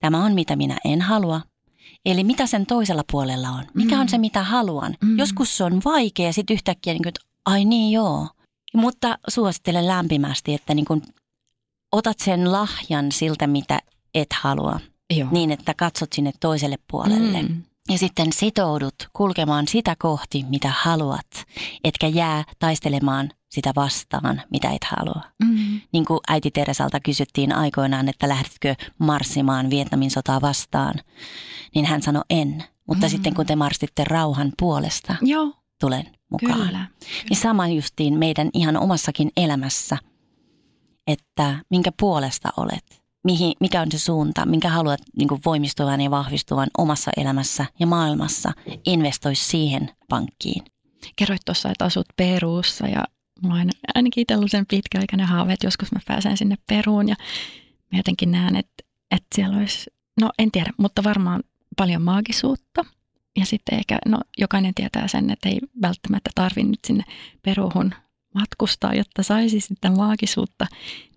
tämä 0.00 0.24
on 0.24 0.34
mitä 0.34 0.56
minä 0.56 0.76
en 0.84 1.00
halua. 1.00 1.40
Eli 2.06 2.24
mitä 2.24 2.46
sen 2.46 2.66
toisella 2.66 3.02
puolella 3.12 3.48
on? 3.48 3.64
Mikä 3.74 3.94
on 3.98 4.04
Mm. 4.06 4.08
se, 4.08 4.18
mitä 4.18 4.42
haluan? 4.42 4.94
Mm. 5.00 5.18
Joskus 5.18 5.56
se 5.56 5.64
on 5.64 5.80
vaikea 5.84 6.32
sitten 6.32 6.54
yhtäkkiä 6.54 6.92
niin 6.92 7.02
kuin, 7.02 7.08
että 7.08 7.20
ai 7.46 7.64
niin 7.64 7.92
joo. 7.92 8.28
Mutta 8.74 9.18
suosittelen 9.28 9.86
lämpimästi, 9.86 10.54
että 10.54 10.74
niin 10.74 10.84
kuin 10.84 11.02
otat 11.92 12.18
sen 12.18 12.52
lahjan 12.52 13.12
siltä, 13.12 13.46
mitä 13.46 13.78
et 14.14 14.32
halua, 14.32 14.80
Joo. 15.16 15.28
niin 15.32 15.50
että 15.50 15.74
katsot 15.74 16.12
sinne 16.12 16.32
toiselle 16.40 16.76
puolelle. 16.90 17.42
Mm. 17.42 17.62
Ja 17.90 17.98
sitten 17.98 18.32
sitoudut 18.32 18.94
kulkemaan 19.12 19.68
sitä 19.68 19.96
kohti, 19.98 20.44
mitä 20.48 20.72
haluat, 20.78 21.26
etkä 21.84 22.06
jää 22.06 22.44
taistelemaan 22.58 23.30
sitä 23.54 23.72
vastaan, 23.76 24.42
mitä 24.50 24.70
et 24.70 24.84
halua. 24.84 25.22
Mm. 25.44 25.80
Niin 25.92 26.04
kuin 26.04 26.20
äiti 26.28 26.50
Teresalta 26.50 27.00
kysyttiin 27.00 27.54
aikoinaan, 27.54 28.08
että 28.08 28.28
lähdetkö 28.28 28.74
marssimaan 28.98 29.70
Vietnamin 29.70 30.10
sotaa 30.10 30.40
vastaan, 30.40 30.94
niin 31.74 31.84
hän 31.86 32.02
sanoi 32.02 32.22
en. 32.30 32.64
Mutta 32.88 33.06
Mm. 33.06 33.10
sitten 33.10 33.34
kun 33.34 33.46
te 33.46 33.56
marssitte 33.56 34.04
rauhan 34.04 34.52
puolesta, 34.58 35.16
Joo, 35.22 35.52
tulen 35.80 36.06
mukaan. 36.30 36.66
kyllä. 36.66 36.86
Niin 37.30 37.36
sama 37.40 37.68
justiin 37.68 38.18
meidän 38.18 38.50
ihan 38.54 38.76
omassakin 38.76 39.30
elämässä, 39.36 39.96
että 41.06 41.56
minkä 41.70 41.90
puolesta 42.00 42.48
olet, 42.56 43.02
mihin, 43.24 43.52
mikä 43.60 43.80
on 43.82 43.92
se 43.92 43.98
suunta, 43.98 44.46
minkä 44.46 44.68
haluat 44.68 45.00
niin 45.16 45.28
kuin 45.28 45.40
voimistuvan 45.46 46.00
ja 46.00 46.10
vahvistuvan 46.10 46.68
omassa 46.78 47.10
elämässä 47.16 47.66
ja 47.80 47.86
maailmassa, 47.86 48.52
investoi 48.86 49.34
siihen 49.34 49.90
pankkiin. 50.08 50.62
Kerroit 51.16 51.42
tuossa, 51.46 51.70
että 51.70 51.84
asut 51.84 52.06
Peruussa 52.16 52.86
ja 52.88 53.04
mulla 53.42 53.54
on 53.54 53.58
aina- 53.60 53.72
ainakin 53.94 54.22
itsellä 54.22 54.48
sen 54.48 54.66
pitkäaikainen 54.66 55.26
haave, 55.26 55.52
että 55.52 55.66
joskus 55.66 55.92
mä 55.92 56.00
pääsen 56.06 56.36
sinne 56.36 56.56
Peruun 56.66 57.08
ja 57.08 57.14
mä 57.92 57.98
jotenkin 57.98 58.32
näen, 58.32 58.56
että, 58.56 58.84
että 59.10 59.26
siellä 59.34 59.58
olisi, 59.58 59.90
no 60.20 60.30
en 60.38 60.50
tiedä, 60.50 60.70
mutta 60.76 61.04
varmaan 61.04 61.42
paljon 61.76 62.02
maagisuutta. 62.02 62.84
Ja 63.38 63.46
sitten 63.46 63.78
ehkä, 63.78 63.98
no 64.06 64.18
jokainen 64.38 64.74
tietää 64.74 65.08
sen, 65.08 65.30
että 65.30 65.48
ei 65.48 65.60
välttämättä 65.82 66.30
tarvi 66.34 66.62
nyt 66.62 66.80
sinne 66.86 67.04
Peruhun 67.42 67.94
matkustaa, 68.34 68.94
jotta 68.94 69.22
saisi 69.22 69.60
sitä 69.60 69.90
maagisuutta 69.90 70.66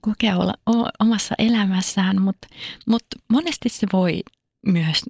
kokea 0.02 0.38
olla 0.38 0.54
omassa 1.00 1.36
elämässään, 1.38 2.22
mutta 2.22 2.48
mut 2.88 3.04
monesti 3.30 3.70
se 3.70 3.88
voi 3.94 4.22
myös 4.66 5.06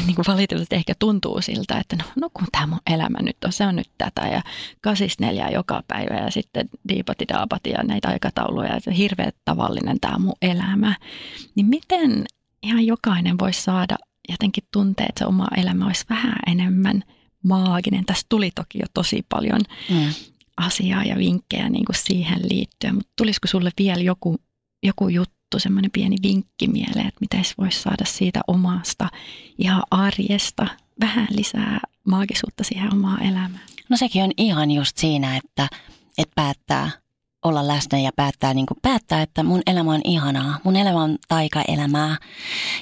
niin 0.06 0.14
kuin 0.14 0.26
valitettavasti 0.28 0.74
ehkä 0.74 0.92
tuntuu 0.98 1.42
siltä, 1.42 1.78
että 1.78 1.96
no, 1.96 2.04
no 2.16 2.30
kun 2.34 2.46
tämä 2.52 2.66
mun 2.66 2.80
elämä 2.90 3.18
nyt 3.22 3.44
on, 3.44 3.52
se 3.52 3.66
on 3.66 3.76
nyt 3.76 3.90
tätä 3.98 4.28
ja 4.28 4.42
kasis 4.80 5.18
neljää 5.18 5.50
joka 5.50 5.82
päivä 5.88 6.14
ja 6.14 6.30
sitten 6.30 6.68
diipati 6.88 7.24
daapati 7.28 7.70
ja 7.70 7.82
näitä 7.82 8.08
aikatauluja, 8.08 8.76
että 8.76 8.90
hirveän 8.90 9.32
tavallinen 9.44 10.00
tämä 10.00 10.18
mun 10.18 10.34
elämä. 10.42 10.96
Niin 11.54 11.66
miten 11.66 12.24
ihan 12.62 12.86
jokainen 12.86 13.38
voisi 13.38 13.62
saada 13.62 13.96
jotenkin 14.28 14.64
tuntea, 14.72 15.06
että 15.08 15.18
se 15.18 15.26
oma 15.26 15.46
elämä 15.56 15.86
olisi 15.86 16.04
vähän 16.10 16.36
enemmän 16.46 17.04
maaginen. 17.44 18.04
Tässä 18.04 18.26
tuli 18.28 18.50
toki 18.54 18.78
jo 18.78 18.86
tosi 18.94 19.26
paljon 19.28 19.60
Mm. 19.90 20.14
asiaa 20.56 21.04
ja 21.04 21.16
vinkkejä 21.16 21.68
niin 21.68 21.84
kuin 21.84 21.96
siihen 21.96 22.40
liittyen, 22.50 22.94
mutta 22.94 23.12
tulisiko 23.18 23.48
sulle 23.48 23.70
vielä 23.78 24.02
joku, 24.02 24.38
joku 24.82 25.08
juttu, 25.08 25.41
semmoinen 25.58 25.90
pieni 25.90 26.16
vinkki 26.22 26.68
mieleen, 26.68 27.08
että 27.08 27.20
miten 27.20 27.44
voisi 27.58 27.82
saada 27.82 28.04
siitä 28.04 28.40
omasta 28.46 29.08
ihan 29.58 29.82
arjesta 29.90 30.66
vähän 31.00 31.26
lisää 31.30 31.80
maagisuutta 32.04 32.64
siihen 32.64 32.92
omaan 32.92 33.22
elämään? 33.22 33.60
No 33.88 33.96
sekin 33.96 34.24
on 34.24 34.30
ihan 34.36 34.70
just 34.70 34.96
siinä, 34.96 35.36
että, 35.36 35.68
että 36.18 36.32
päättää 36.34 36.90
olla 37.44 37.68
läsnä 37.68 37.98
ja 37.98 38.10
päättää, 38.16 38.54
niin 38.54 38.66
päättää, 38.82 39.22
että 39.22 39.42
mun 39.42 39.62
elämä 39.66 39.92
on 39.92 40.00
ihanaa, 40.04 40.58
mun 40.64 40.76
elämä 40.76 41.02
on 41.02 41.18
taikaelämää. 41.28 42.16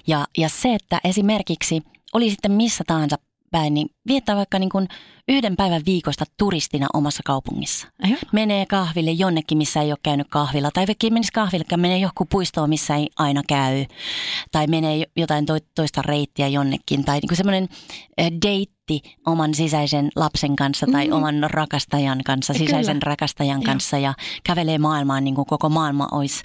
Ja, 0.06 0.26
ja 0.38 0.48
se, 0.48 0.74
että 0.74 1.00
esimerkiksi 1.04 1.82
oli 2.12 2.30
sitten 2.30 2.52
missä 2.52 2.84
tahansa 2.86 3.16
päin, 3.50 3.74
niin 3.74 3.88
viettää 4.08 4.36
vaikka 4.36 4.58
niin 4.58 4.70
kuin 4.70 4.88
yhden 5.28 5.56
päivän 5.56 5.82
viikosta 5.86 6.24
turistina 6.38 6.86
omassa 6.94 7.22
kaupungissa. 7.24 7.88
Joo. 8.08 8.18
Menee 8.32 8.66
kahville 8.66 9.10
jonnekin, 9.10 9.58
missä 9.58 9.80
ei 9.80 9.92
ole 9.92 9.98
käynyt 10.02 10.26
kahvilla. 10.30 10.70
Tai 10.74 10.86
vaikka 10.86 11.10
menisi 11.10 11.32
kahville, 11.32 11.64
menee 11.76 11.98
johonkin 11.98 12.26
puistoon, 12.30 12.68
missä 12.68 12.96
ei 12.96 13.08
aina 13.16 13.42
käy. 13.48 13.84
Tai 14.52 14.66
menee 14.66 14.96
jo- 14.96 15.06
jotain 15.16 15.46
to- 15.46 15.58
toista 15.74 16.02
reittiä 16.02 16.48
jonnekin. 16.48 17.04
Tai 17.04 17.18
niin 17.20 17.28
kuin 17.28 17.36
semmoinen 17.36 17.68
eh, 18.18 18.32
deitti 18.90 19.16
oman 19.26 19.54
sisäisen 19.54 20.08
lapsen 20.16 20.56
kanssa 20.56 20.86
tai 20.92 21.06
Mm. 21.06 21.12
oman 21.12 21.34
rakastajan 21.50 22.20
kanssa, 22.24 22.52
Kyllä. 22.52 22.66
sisäisen 22.66 23.02
rakastajan 23.02 23.60
Joo. 23.62 23.66
kanssa. 23.72 23.98
Ja 23.98 24.14
kävelee 24.44 24.78
maailmaan 24.78 25.24
niin 25.24 25.34
kuin 25.34 25.46
koko 25.46 25.68
maailma 25.68 26.08
olisi, 26.12 26.42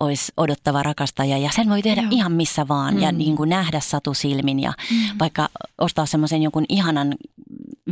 olisi 0.00 0.32
odottava 0.36 0.82
rakastaja. 0.82 1.38
Ja 1.38 1.50
sen 1.56 1.68
voi 1.68 1.82
tehdä 1.82 2.02
Joo. 2.02 2.10
ihan 2.10 2.32
missä 2.32 2.68
vaan 2.68 3.00
ja 3.00 3.12
Mm. 3.12 3.18
niin 3.18 3.36
kuin 3.36 3.50
nähdä 3.50 3.80
satusilmin 3.80 4.60
ja 4.60 4.72
vaikka 5.20 5.48
ostaa 5.78 6.06
semmoisen 6.06 6.42
jonkun 6.42 6.64
ihanan 6.68 7.14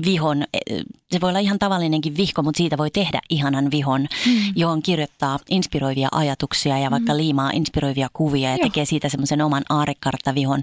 vihon, 0.05 0.42
eh, 0.42 0.82
se 1.11 1.20
voi 1.20 1.28
olla 1.28 1.38
ihan 1.38 1.59
tavallinenkin 1.59 2.16
vihko, 2.16 2.42
mutta 2.42 2.59
siitä 2.59 2.78
voi 2.78 2.90
tehdä 2.90 3.20
ihanan 3.30 3.70
vihon, 3.70 4.01
Mm. 4.26 4.32
johon 4.57 4.82
kirjoittaa 4.82 5.38
inspiroivia 5.51 6.09
ajatuksia 6.12 6.78
ja 6.78 6.90
vaikka 6.90 7.16
liimaa 7.16 7.51
inspiroivia 7.51 8.09
kuvia 8.12 8.51
ja 8.51 8.57
Joo. 8.57 8.62
tekee 8.62 8.84
siitä 8.84 9.09
semmoisen 9.09 9.42
oman 9.42 9.62
aarekarttavihon, 9.68 10.62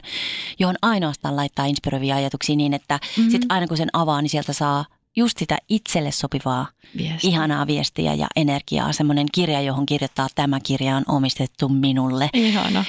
johon 0.60 0.76
ainoastaan 0.82 1.36
laittaa 1.36 1.66
inspiroivia 1.66 2.16
ajatuksia 2.16 2.56
niin, 2.56 2.74
että 2.74 3.00
Mhm. 3.24 3.32
sit 3.32 3.46
aina 3.50 3.68
kun 3.68 3.78
sen 3.78 3.90
avaa, 3.94 4.22
niin 4.22 4.30
sieltä 4.30 4.54
saa 4.54 4.86
just 5.16 5.38
sitä 5.38 5.58
itselle 5.70 6.12
sopivaa, 6.12 6.68
Viesti. 6.98 7.28
ihanaa 7.28 7.68
viestiä 7.68 8.14
ja 8.14 8.28
energiaa. 8.36 8.94
Semmoinen 8.94 9.28
kirja, 9.32 9.62
johon 9.62 9.86
kirjoittaa 9.86 10.28
tämä 10.36 10.60
kirja 10.60 10.98
on 10.98 11.04
omistettu 11.08 11.70
minulle. 11.70 12.30
Ihana. 12.34 12.86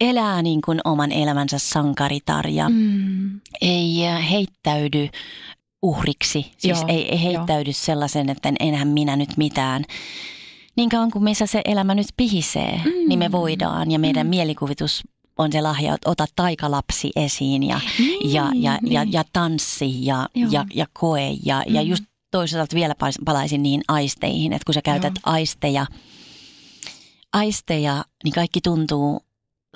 Elää 0.00 0.42
niin 0.42 0.60
kuin 0.62 0.80
oman 0.84 1.12
elämänsä 1.12 1.58
sankaritar 1.58 2.46
ja 2.48 2.68
Mm. 2.68 3.40
ei 3.60 4.06
äh, 4.06 4.30
heittäydy 4.30 5.08
uhriksi. 5.82 6.52
Siis 6.58 6.78
Joo, 6.80 6.88
ei, 6.88 7.08
ei 7.10 7.22
heittäydy 7.22 7.72
sellaisen, 7.72 8.30
että 8.30 8.52
enhän 8.60 8.88
minä 8.88 9.16
nyt 9.16 9.36
mitään. 9.36 9.84
Niin 10.76 10.88
kauan 10.88 11.10
kuin 11.10 11.24
missä 11.24 11.46
se 11.46 11.60
elämä 11.64 11.94
nyt 11.94 12.06
pihisee, 12.16 12.80
mm. 12.84 13.08
niin 13.08 13.18
me 13.18 13.32
voidaan. 13.32 13.90
Ja 13.90 13.98
meidän 13.98 14.26
mm. 14.26 14.30
mielikuvitus 14.30 15.02
on 15.38 15.52
se 15.52 15.60
lahja, 15.60 15.94
että 15.94 16.10
ota 16.10 16.26
taikalapsi 16.36 17.10
esiin 17.16 17.62
ja, 17.62 17.80
Niin, 17.98 18.32
ja, 18.32 18.50
ja, 18.54 18.78
ja, 18.82 19.04
niin. 19.04 19.12
ja 19.12 19.24
tanssi 19.32 20.06
ja, 20.06 20.28
Joo. 20.34 20.50
ja, 20.52 20.64
ja 20.74 20.86
koe. 20.92 21.36
Ja, 21.44 21.62
mm. 21.68 21.74
ja 21.74 21.82
just 21.82 22.04
toisaalta 22.30 22.74
vielä 22.76 22.94
palaisin 23.24 23.62
niihin 23.62 23.82
aisteihin, 23.88 24.52
että 24.52 24.66
kun 24.66 24.74
sä 24.74 24.82
käytät 24.82 25.14
Joo. 25.16 25.32
aisteja, 25.34 25.86
aisteja, 27.32 28.04
niin 28.24 28.34
kaikki 28.34 28.60
tuntuu 28.60 29.20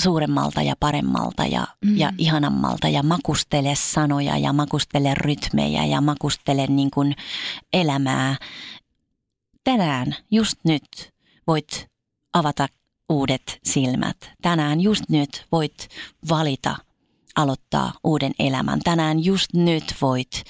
suuremmalta 0.01 0.63
ja 0.63 0.75
paremmalta 0.81 1.47
ja, 1.47 1.67
mm. 1.85 1.97
ja 1.97 2.13
ihanammalta 2.19 2.89
ja 2.89 3.03
makustele 3.03 3.75
sanoja 3.75 4.39
ja 4.39 4.53
makustele 4.53 5.15
rytmejä 5.15 5.85
ja 5.85 6.01
makustele 6.01 6.67
niin 6.67 6.91
kuin 6.91 7.17
elämää. 7.73 8.37
Tänään, 9.65 10.17
just 10.31 10.57
nyt, 10.65 11.13
voit 11.47 11.87
avata 12.33 12.67
uudet 13.13 13.59
silmät. 13.65 14.17
Tänään, 14.43 14.81
just 14.81 15.05
nyt, 15.09 15.47
voit 15.53 15.89
valita 16.29 16.77
aloittaa 17.37 17.93
uuden 18.05 18.33
elämän. 18.39 18.81
Tänään, 18.85 19.25
just 19.25 19.55
nyt, 19.55 19.95
voit 20.03 20.45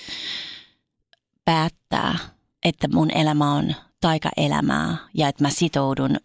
päättää, 1.45 2.19
että 2.65 2.89
mun 2.89 3.11
elämä 3.11 3.53
on 3.53 3.75
taikaelämää 4.01 4.97
ja 5.15 5.29
että 5.29 5.45
mä 5.45 5.51
sitoudun 5.51 6.17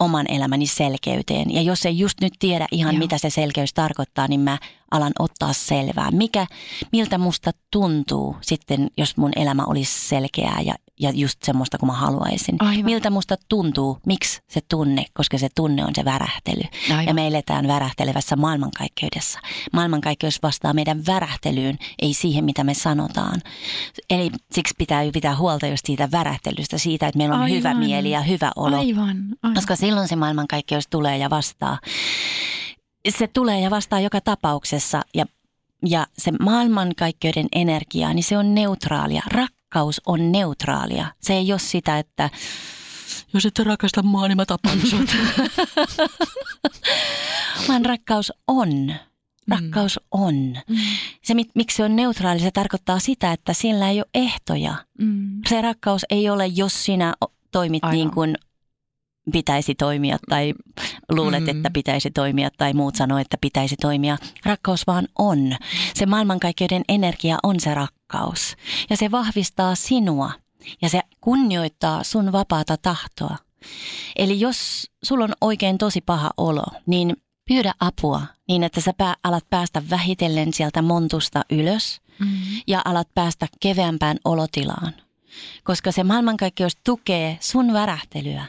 oman 0.00 0.26
elämäni 0.28 0.66
selkeyteen. 0.66 1.54
Ja 1.54 1.62
jos 1.62 1.86
ei 1.86 1.98
just 1.98 2.20
nyt 2.20 2.32
tiedä 2.38 2.66
ihan 2.70 2.94
Joo. 2.94 2.98
mitä 2.98 3.18
se 3.18 3.30
selkeys 3.30 3.74
tarkoittaa, 3.74 4.28
niin 4.28 4.40
mä 4.40 4.58
alan 4.90 5.12
ottaa 5.18 5.52
selvää. 5.52 6.10
Mikä, 6.10 6.46
miltä 6.92 7.18
musta 7.18 7.50
tuntuu 7.70 8.36
sitten, 8.40 8.90
jos 8.96 9.16
mun 9.16 9.30
elämä 9.36 9.64
olisi 9.64 10.08
selkeää 10.08 10.60
ja, 10.60 10.74
ja 11.00 11.10
just 11.10 11.42
semmoista 11.42 11.78
kuin 11.78 11.86
mä 11.86 11.92
haluaisin. 11.92 12.56
Aivan. 12.58 12.84
Miltä 12.84 13.10
musta 13.10 13.36
tuntuu, 13.48 13.98
miksi 14.06 14.42
se 14.48 14.60
tunne, 14.68 15.04
koska 15.14 15.38
se 15.38 15.48
tunne 15.56 15.84
on 15.84 15.94
se 15.94 16.04
värähtely. 16.04 16.62
Aivan. 16.90 17.06
Ja 17.06 17.14
me 17.14 17.26
eletään 17.26 17.68
värähtelevässä 17.68 18.36
maailmankaikkeudessa. 18.36 19.40
Maailmankaikkeus 19.72 20.42
vastaa 20.42 20.74
meidän 20.74 21.06
värähtelyyn, 21.06 21.78
ei 22.02 22.14
siihen 22.14 22.44
mitä 22.44 22.64
me 22.64 22.74
sanotaan. 22.74 23.42
Eli 24.10 24.30
siksi 24.52 24.74
pitää 24.78 25.02
pitää 25.12 25.36
huolta 25.36 25.66
just 25.66 25.86
siitä 25.86 26.10
värähtelystä, 26.10 26.78
siitä, 26.78 27.06
että 27.06 27.18
meillä 27.18 27.34
on 27.34 27.40
Aivan. 27.40 27.58
hyvä 27.58 27.74
mieli 27.74 28.10
ja 28.10 28.20
hyvä 28.20 28.50
olo. 28.56 28.78
Aivan. 28.78 29.08
aivan. 29.42 29.54
Koska 29.54 29.76
silloin 29.76 30.08
se 30.08 30.16
maailmankaikkeus 30.16 30.84
tulee 30.90 31.18
ja 31.18 31.30
vastaa. 31.30 31.78
Se 33.08 33.26
tulee 33.26 33.60
ja 33.60 33.70
vastaa 33.70 34.00
joka 34.00 34.20
tapauksessa 34.20 35.02
ja, 35.14 35.24
ja 35.86 36.06
se 36.18 36.32
maailmankaikkeuden 36.40 37.46
energia, 37.52 38.14
niin 38.14 38.24
se 38.24 38.38
on 38.38 38.54
neutraalia. 38.54 39.22
Rakkaus 39.26 40.00
on 40.06 40.32
neutraalia. 40.32 41.06
Se 41.20 41.34
ei 41.34 41.52
ole 41.52 41.58
sitä, 41.58 41.98
että 41.98 42.30
jos 43.34 43.46
et 43.46 43.58
rakasta 43.58 44.02
mua, 44.02 44.28
niin 44.28 44.36
mä 44.36 44.46
tapan 44.46 44.80
sut. 44.90 45.08
Vaan 47.68 47.84
rakkaus 47.84 48.32
on. 48.46 48.94
Rakkaus 49.48 50.00
on. 50.10 50.34
Mm. 50.68 50.76
Se, 51.24 51.34
miksi 51.34 51.76
se 51.76 51.84
on 51.84 51.96
neutraali, 51.96 52.40
se 52.40 52.50
tarkoittaa 52.50 52.98
sitä, 52.98 53.32
että 53.32 53.52
sillä 53.52 53.90
ei 53.90 54.00
ole 54.00 54.06
ehtoja. 54.14 54.74
Mm. 54.98 55.40
Se 55.48 55.62
rakkaus 55.62 56.04
ei 56.10 56.30
ole, 56.30 56.46
jos 56.46 56.84
sinä 56.84 57.14
toimit 57.52 57.84
Aivan. 57.84 57.96
niin 57.96 58.10
kuin 58.10 58.34
pitäisi 59.32 59.74
toimia 59.74 60.18
tai 60.28 60.54
luulet, 61.08 61.42
Mm. 61.42 61.48
että 61.48 61.70
pitäisi 61.70 62.10
toimia 62.10 62.48
tai 62.58 62.72
muut 62.72 62.96
sanoo, 62.96 63.18
että 63.18 63.36
pitäisi 63.40 63.76
toimia. 63.80 64.18
Rakkaus 64.44 64.86
vaan 64.86 65.08
on. 65.18 65.56
Se 65.94 66.06
maailmankaikkeuden 66.06 66.82
energia 66.88 67.38
on 67.42 67.60
se 67.60 67.74
rakkaus. 67.74 68.56
Ja 68.90 68.96
se 68.96 69.10
vahvistaa 69.10 69.74
sinua 69.74 70.30
ja 70.82 70.88
se 70.88 71.00
kunnioittaa 71.20 72.04
sun 72.04 72.32
vapaata 72.32 72.76
tahtoa. 72.76 73.36
Eli 74.16 74.40
jos 74.40 74.90
sulla 75.04 75.24
on 75.24 75.32
oikein 75.40 75.78
tosi 75.78 76.00
paha 76.00 76.30
olo, 76.36 76.64
niin 76.86 77.16
pyydä 77.48 77.72
apua 77.80 78.22
niin, 78.48 78.62
että 78.62 78.80
sä 78.80 78.92
pää, 78.98 79.14
alat 79.24 79.44
päästä 79.50 79.82
vähitellen 79.90 80.52
sieltä 80.52 80.82
montusta 80.82 81.44
ylös 81.50 82.00
Mm. 82.20 82.26
ja 82.66 82.82
alat 82.84 83.08
päästä 83.14 83.46
keveämpään 83.60 84.16
olotilaan. 84.24 84.92
Koska 85.64 85.92
se 85.92 86.04
maailmankaikkeus 86.04 86.76
tukee 86.84 87.38
sun 87.40 87.72
värähtelyä. 87.72 88.44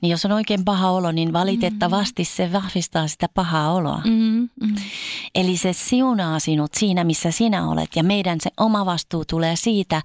Niin 0.00 0.10
jos 0.10 0.24
on 0.24 0.32
oikein 0.32 0.64
paha 0.64 0.90
olo, 0.90 1.12
niin 1.12 1.32
valitettavasti 1.32 2.24
se 2.24 2.52
vahvistaa 2.52 3.08
sitä 3.08 3.28
pahaa 3.34 3.72
oloa. 3.72 4.02
Mm. 4.04 4.48
Mm. 4.60 4.74
Eli 5.34 5.56
se 5.56 5.72
siunaa 5.72 6.38
sinut 6.38 6.74
siinä, 6.74 7.04
missä 7.04 7.30
sinä 7.30 7.68
olet. 7.68 7.90
Ja 7.96 8.04
meidän 8.04 8.38
se 8.40 8.50
oma 8.56 8.86
vastuu 8.86 9.24
tulee 9.24 9.56
siitä, 9.56 10.02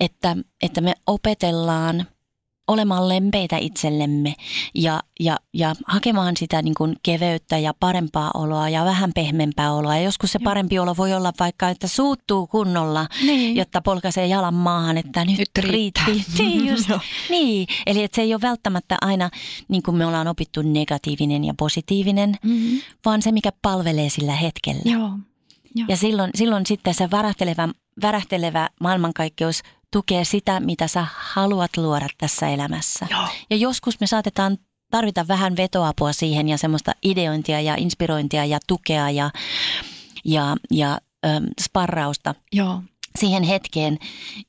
että, 0.00 0.36
että 0.62 0.80
me 0.80 0.94
opetellaan 1.06 2.06
olemaan 2.70 3.08
lempeitä 3.08 3.56
itsellemme 3.56 4.34
ja, 4.74 5.00
ja, 5.20 5.36
ja 5.54 5.74
hakemaan 5.86 6.36
sitä 6.36 6.62
niin 6.62 6.74
kuin 6.74 6.96
keveyttä 7.02 7.58
ja 7.58 7.74
parempaa 7.80 8.30
oloa 8.34 8.68
ja 8.68 8.84
vähän 8.84 9.10
pehmeämpää 9.14 9.72
oloa. 9.72 9.96
Ja 9.96 10.02
joskus 10.02 10.32
se 10.32 10.38
parempi 10.38 10.78
olo 10.78 10.96
voi 10.96 11.12
olla 11.14 11.32
vaikka, 11.40 11.68
että 11.68 11.88
suuttuu 11.88 12.46
kunnolla, 12.46 13.06
Niin. 13.26 13.56
jotta 13.56 13.80
polkaisee 13.80 14.26
jalan 14.26 14.54
maahan, 14.54 14.98
että 14.98 15.24
nyt, 15.24 15.38
Nyt 15.38 15.50
riittää. 15.58 16.04
riitti. 16.06 16.42
Niin, 16.42 16.66
just, 16.66 16.88
Joo. 16.88 17.00
niin, 17.30 17.66
eli 17.86 18.02
että 18.02 18.14
se 18.16 18.22
ei 18.22 18.34
ole 18.34 18.40
välttämättä 18.42 18.96
aina, 19.00 19.30
niin 19.68 19.82
kuin 19.82 19.96
me 19.96 20.06
ollaan 20.06 20.28
opittu, 20.28 20.62
negatiivinen 20.62 21.44
ja 21.44 21.54
positiivinen, 21.58 22.36
Mm. 22.42 22.78
vaan 23.04 23.22
se, 23.22 23.32
mikä 23.32 23.52
palvelee 23.62 24.08
sillä 24.08 24.32
hetkellä. 24.34 24.82
Joo. 24.84 25.10
Joo. 25.74 25.86
Ja 25.88 25.96
silloin, 25.96 26.30
silloin 26.34 26.66
sitten 26.66 26.94
se 26.94 27.10
värähtelevä, 27.10 27.68
värähtelevä 28.02 28.68
maailmankaikkeus 28.80 29.62
tukee 29.92 30.24
sitä, 30.24 30.60
mitä 30.60 30.88
sä 30.88 31.06
haluat 31.14 31.76
luoda 31.76 32.08
tässä 32.18 32.48
elämässä. 32.48 33.06
Joo. 33.10 33.28
Ja 33.50 33.56
joskus 33.56 34.00
me 34.00 34.06
saatetaan 34.06 34.58
tarvita 34.90 35.28
vähän 35.28 35.56
vetoapua 35.56 36.12
siihen 36.12 36.48
ja 36.48 36.58
semmoista 36.58 36.92
ideointia 37.02 37.60
ja 37.60 37.74
inspirointia 37.78 38.44
ja 38.44 38.58
tukea 38.66 39.10
ja, 39.10 39.30
ja, 40.24 40.56
ja 40.70 40.98
äm, 41.26 41.46
sparrausta 41.60 42.34
Joo. 42.52 42.82
siihen 43.18 43.42
hetkeen, 43.42 43.98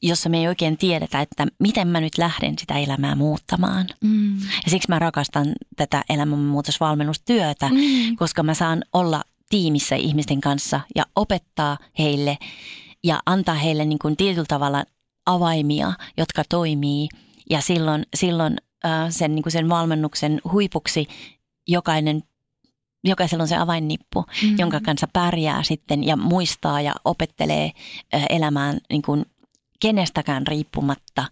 jossa 0.01 0.29
me 0.29 0.37
ei 0.39 0.47
oikein 0.47 0.77
tiedetä, 0.77 1.21
että 1.21 1.47
miten 1.59 1.87
mä 1.87 2.01
nyt 2.01 2.17
lähden 2.17 2.59
sitä 2.59 2.77
elämää 2.79 3.15
muuttamaan. 3.15 3.85
Mm. 4.01 4.37
Ja 4.39 4.69
siksi 4.69 4.89
mä 4.89 4.99
rakastan 4.99 5.47
tätä 5.75 6.03
elämänmuutosvalmennustyötä, 6.09 7.69
Mm. 7.69 8.15
koska 8.15 8.43
mä 8.43 8.53
saan 8.53 8.83
olla 8.93 9.23
tiimissä 9.49 9.95
ihmisten 9.95 10.41
kanssa 10.41 10.81
ja 10.95 11.05
opettaa 11.15 11.77
heille 11.99 12.37
ja 13.03 13.19
antaa 13.25 13.55
heille 13.55 13.85
niin 13.85 13.99
kuin 13.99 14.17
tietyllä 14.17 14.45
tavalla 14.47 14.83
avaimia, 15.33 15.93
jotka 16.17 16.43
toimii. 16.49 17.07
Ja 17.49 17.61
silloin, 17.61 18.05
silloin 18.15 18.57
äh, 18.85 18.91
sen, 19.09 19.35
niin 19.35 19.43
kuin 19.43 19.53
sen 19.53 19.69
valmennuksen 19.69 20.41
huipuksi 20.51 21.07
jokainen, 21.67 22.23
jokaisella 23.03 23.41
on 23.41 23.47
se 23.47 23.55
avainnippu, 23.55 24.25
Mm. 24.43 24.55
jonka 24.59 24.79
kanssa 24.79 25.07
pärjää 25.13 25.63
sitten 25.63 26.03
ja 26.03 26.17
muistaa 26.17 26.81
ja 26.81 26.95
opettelee 27.05 27.71
äh, 28.15 28.25
elämään 28.29 28.77
niin 28.89 29.01
kuin 29.01 29.25
kenestäkään 29.79 30.47
riippumatta 30.47 31.25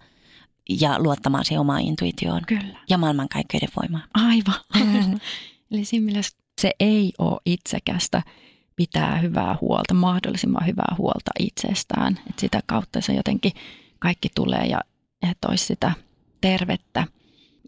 ja 0.82 1.00
luottamaan 1.00 1.46
siihen 1.46 1.62
omaan 1.62 1.82
intuitioon 1.82 2.42
Kyllä. 2.48 2.80
ja 2.90 2.98
maailmankaikkeuden 2.98 3.70
voimaan. 3.82 4.04
Aivan. 4.14 5.20
Eli 5.72 5.86
siinä 5.86 6.06
mielessä 6.06 6.38
se 6.62 6.72
ei 6.80 7.14
ole 7.18 7.40
itsekästä 7.46 8.24
pitää 8.76 9.18
hyvää 9.18 9.58
huolta, 9.62 9.94
mahdollisimman 9.94 10.68
hyvää 10.68 10.96
huolta 10.98 11.32
itsestään. 11.40 12.20
Että 12.30 12.42
sitä 12.42 12.60
kautta 12.66 13.02
se 13.02 13.14
jotenkin 13.14 13.52
kaikki 14.00 14.30
tulee 14.36 14.66
ja 14.66 14.80
että 15.30 15.48
olisi 15.50 15.66
sitä 15.66 15.92
tervettä 16.42 17.08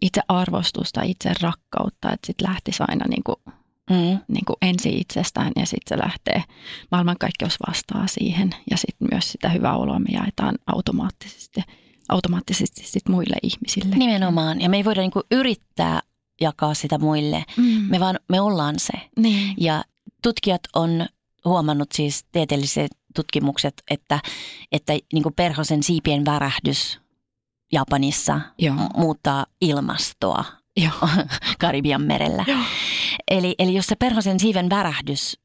itse 0.02 0.20
arvostusta, 0.28 1.02
itse 1.02 1.32
rakkautta, 1.40 2.12
että 2.12 2.26
sitten 2.26 2.48
lähtisi 2.48 2.82
aina 2.88 3.04
niin 3.08 3.22
kuin, 3.24 3.36
Mm. 3.90 4.18
niin 4.28 4.44
kuin 4.46 4.56
ensi 4.62 4.98
itsestään 4.98 5.52
ja 5.56 5.66
sitten 5.66 5.98
se 5.98 6.04
lähtee, 6.04 6.42
maailmankaikkeus 6.90 7.56
vastaa 7.66 8.06
siihen 8.06 8.50
ja 8.70 8.76
sitten 8.76 9.08
myös 9.12 9.32
sitä 9.32 9.48
hyvää 9.48 9.76
oloa 9.76 9.98
me 9.98 10.08
jaetaan 10.12 10.54
automaattisesti, 10.66 11.62
automaattisesti 12.08 12.82
sit 12.84 13.08
muille 13.08 13.36
ihmisille. 13.42 13.96
Nimenomaan. 13.96 14.60
Ja 14.60 14.68
me 14.68 14.76
ei 14.76 14.84
voida 14.84 15.00
niinku 15.00 15.22
yrittää 15.30 16.00
jakaa 16.40 16.74
sitä 16.74 16.98
muille. 16.98 17.44
Mm. 17.56 17.64
Me 17.64 18.00
vaan 18.00 18.18
me 18.28 18.40
ollaan 18.40 18.74
se. 18.78 18.92
niin. 19.18 19.54
Ja 19.58 19.84
tutkijat 20.22 20.60
on 20.74 21.06
huomannut 21.44 21.88
siis 21.94 22.24
tieteelliset 22.32 22.90
tutkimukset, 23.14 23.82
että, 23.90 24.20
että 24.72 24.92
niin 25.12 25.22
kuin 25.22 25.34
perhosen 25.34 25.82
siipien 25.82 26.24
värähdys 26.24 27.00
Japanissa 27.72 28.40
Joo. 28.58 28.74
muuttaa 28.96 29.46
ilmastoa 29.60 30.44
Joo. 30.76 31.08
Karibian 31.60 32.02
merellä. 32.02 32.44
Joo. 32.46 32.60
Eli, 33.28 33.54
eli 33.58 33.74
jos 33.74 33.86
se 33.86 33.96
perhosen 33.96 34.40
siiven 34.40 34.70
värähdys 34.70 35.38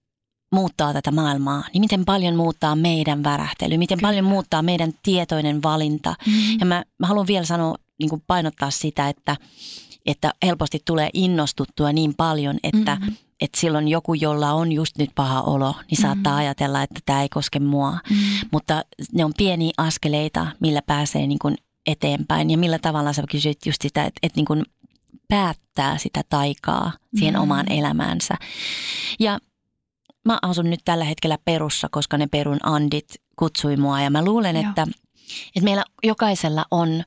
muuttaa 0.51 0.93
tätä 0.93 1.11
maailmaa, 1.11 1.63
niin 1.73 1.81
miten 1.81 2.05
paljon 2.05 2.35
muuttaa 2.35 2.75
meidän 2.75 3.23
värähtely, 3.23 3.77
miten 3.77 3.97
Kyllä. 3.97 4.07
paljon 4.07 4.25
muuttaa 4.25 4.61
meidän 4.61 4.93
tietoinen 5.03 5.63
valinta. 5.63 6.15
Mm. 6.25 6.59
Ja 6.59 6.65
mä, 6.65 6.83
mä 6.99 7.07
haluan 7.07 7.27
vielä 7.27 7.45
sanoa, 7.45 7.75
niin 7.99 8.09
kuin 8.09 8.23
painottaa 8.27 8.71
sitä, 8.71 9.09
että, 9.09 9.35
että 10.07 10.33
helposti 10.45 10.79
tulee 10.85 11.09
innostuttua 11.13 11.91
niin 11.93 12.13
paljon, 12.17 12.57
että, 12.63 12.97
Mm. 13.01 13.15
että 13.41 13.59
silloin 13.59 13.87
joku, 13.87 14.13
jolla 14.13 14.51
on 14.51 14.71
just 14.71 14.97
nyt 14.97 15.09
paha 15.15 15.41
olo, 15.41 15.75
niin 15.91 16.01
saattaa 16.01 16.33
Mm. 16.33 16.39
ajatella, 16.39 16.83
että 16.83 16.99
tämä 17.05 17.21
ei 17.21 17.29
koske 17.29 17.59
mua. 17.59 17.91
Mm. 18.09 18.15
Mutta 18.51 18.81
ne 19.13 19.25
on 19.25 19.33
pieniä 19.37 19.71
askeleita, 19.77 20.47
millä 20.59 20.81
pääsee 20.81 21.27
niin 21.27 21.39
kuin 21.39 21.55
eteenpäin 21.85 22.49
ja 22.49 22.57
millä 22.57 22.79
tavalla 22.79 23.13
sä 23.13 23.23
kysyit 23.31 23.65
just 23.65 23.81
sitä, 23.81 24.03
että, 24.05 24.19
että 24.23 24.37
niin 24.37 24.45
kuin 24.45 24.63
päättää 25.27 25.97
sitä 25.97 26.21
taikaa 26.29 26.91
siihen 27.19 27.33
Mm. 27.35 27.41
omaan 27.41 27.71
elämäänsä. 27.71 28.35
Ja 29.19 29.39
mä 30.25 30.39
asun 30.41 30.69
nyt 30.69 30.79
tällä 30.85 31.03
hetkellä 31.05 31.37
Perussa, 31.45 31.87
koska 31.91 32.17
ne 32.17 32.27
Perun 32.27 32.59
andit 32.63 33.05
kutsui 33.35 33.77
mua 33.77 34.01
ja 34.01 34.09
mä 34.09 34.25
luulen, 34.25 34.55
Joo. 34.55 34.69
että, 34.69 34.87
että 35.55 35.61
meillä 35.63 35.83
jokaisella 36.03 36.65
on 36.71 37.03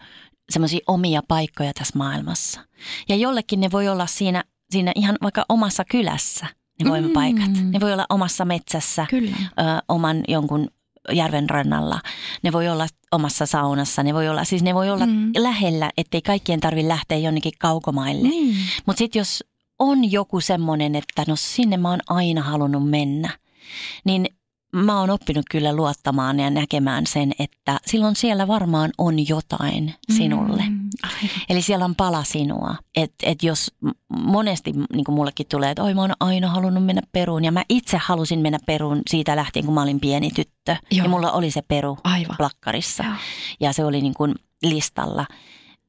semmoisia 0.51 0.81
omia 0.87 1.23
paikkoja 1.29 1.73
tässä 1.75 1.99
maailmassa. 1.99 2.61
Ja 3.09 3.17
jollekin 3.17 3.61
ne 3.61 3.71
voi 3.71 3.89
olla 3.89 4.07
siinä, 4.07 4.45
siinä 4.71 4.93
ihan 4.95 5.17
vaikka 5.23 5.45
omassa 5.49 5.85
kylässä 5.85 6.47
ne 6.83 6.91
voimapaikat. 6.91 7.51
Mm. 7.51 7.71
Ne 7.71 7.81
voi 7.81 7.93
olla 7.93 8.07
omassa 8.11 8.45
metsässä, 8.45 9.07
Kyllä. 9.11 9.37
ö, 9.43 9.63
oman 9.89 10.21
jonkun 10.29 10.69
järven 11.13 11.51
rannalla. 11.51 12.01
Ne 12.43 12.53
voi 12.53 12.69
olla 12.69 12.87
omassa 13.13 13.47
saunassa, 13.47 14.03
ne 14.03 14.15
voi 14.15 14.29
olla, 14.29 14.45
siis 14.45 14.63
ne 14.63 14.75
voi 14.75 14.91
olla 14.91 15.07
Mm. 15.07 15.33
lähellä, 15.39 15.91
ettei 15.97 16.23
kaikkien 16.23 16.61
tarvitse 16.61 16.89
lähteä 16.89 17.19
jonnekin 17.19 17.53
kaukomaille. 17.59 18.29
Niin. 18.29 18.57
Mutta 18.87 18.99
sitten 18.99 19.21
jos 19.21 19.45
on 19.79 20.13
joku 20.13 20.41
semmoinen, 20.41 20.95
että 20.95 21.25
no 21.29 21.37
sinne 21.37 21.77
mä 21.77 21.91
oon 21.91 22.01
aina 22.09 22.43
halunnut 22.43 22.91
mennä, 22.91 23.31
niin 24.05 24.27
mä 24.77 25.01
oon 25.01 25.11
oppinut 25.11 25.45
kyllä 25.51 25.73
luottamaan 25.73 26.41
ja 26.41 26.51
näkemään 26.51 27.07
sen, 27.07 27.33
että 27.39 27.79
silloin 27.87 28.17
siellä 28.17 28.49
varmaan 28.49 28.91
on 28.99 29.29
jotain 29.29 29.95
sinulle. 30.17 30.63
Mm. 30.69 30.91
Eli 31.49 31.63
siellä 31.63 31.85
on 31.85 31.95
pala 31.95 32.25
sinua. 32.25 32.75
Että 32.97 33.27
et 33.31 33.43
jos 33.43 33.75
monesti 34.19 34.73
niin 34.93 35.05
kuin 35.05 35.15
mullekin 35.15 35.47
tulee, 35.51 35.71
että 35.71 35.83
oi 35.83 35.95
mä 35.95 36.01
oon 36.01 36.13
aina 36.21 36.49
halunnut 36.49 36.85
mennä 36.87 37.03
Peruun. 37.13 37.45
Ja 37.45 37.53
mä 37.53 37.65
itse 37.69 37.99
halusin 38.03 38.41
mennä 38.41 38.59
Peruun 38.67 39.03
siitä 39.11 39.37
lähtien, 39.37 39.65
kun 39.65 39.75
mä 39.75 39.83
olin 39.83 40.01
pieni 40.01 40.31
tyttö. 40.31 40.77
Joo. 40.91 41.05
Ja 41.05 41.11
mulla 41.11 41.33
oli 41.33 41.51
se 41.51 41.63
Peru 41.63 41.99
Aivan. 42.05 42.37
plakkarissa. 42.37 43.05
Joo. 43.05 43.15
Ja 43.61 43.73
se 43.73 43.85
oli 43.85 44.01
niin 44.01 44.15
kuin 44.15 44.35
listalla 44.63 45.27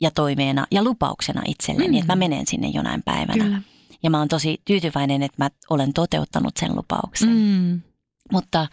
ja 0.02 0.12
toimeena 0.12 0.66
ja 0.72 0.84
lupauksena 0.84 1.42
itselleni, 1.48 1.88
Mm. 1.88 1.94
että 1.98 2.12
mä 2.12 2.16
menen 2.16 2.48
sinne 2.48 2.68
jonain 2.68 3.04
päivänä. 3.04 3.44
Kyllä. 3.44 3.62
Ja 4.04 4.10
mä 4.10 4.20
oon 4.20 4.28
tosi 4.28 4.62
tyytyväinen, 4.66 5.24
että 5.24 5.44
mä 5.44 5.50
olen 5.70 5.94
toteuttanut 5.94 6.58
sen 6.58 6.76
lupauksen. 6.76 7.30
Mm. 7.30 7.82
Mutta, 8.32 8.68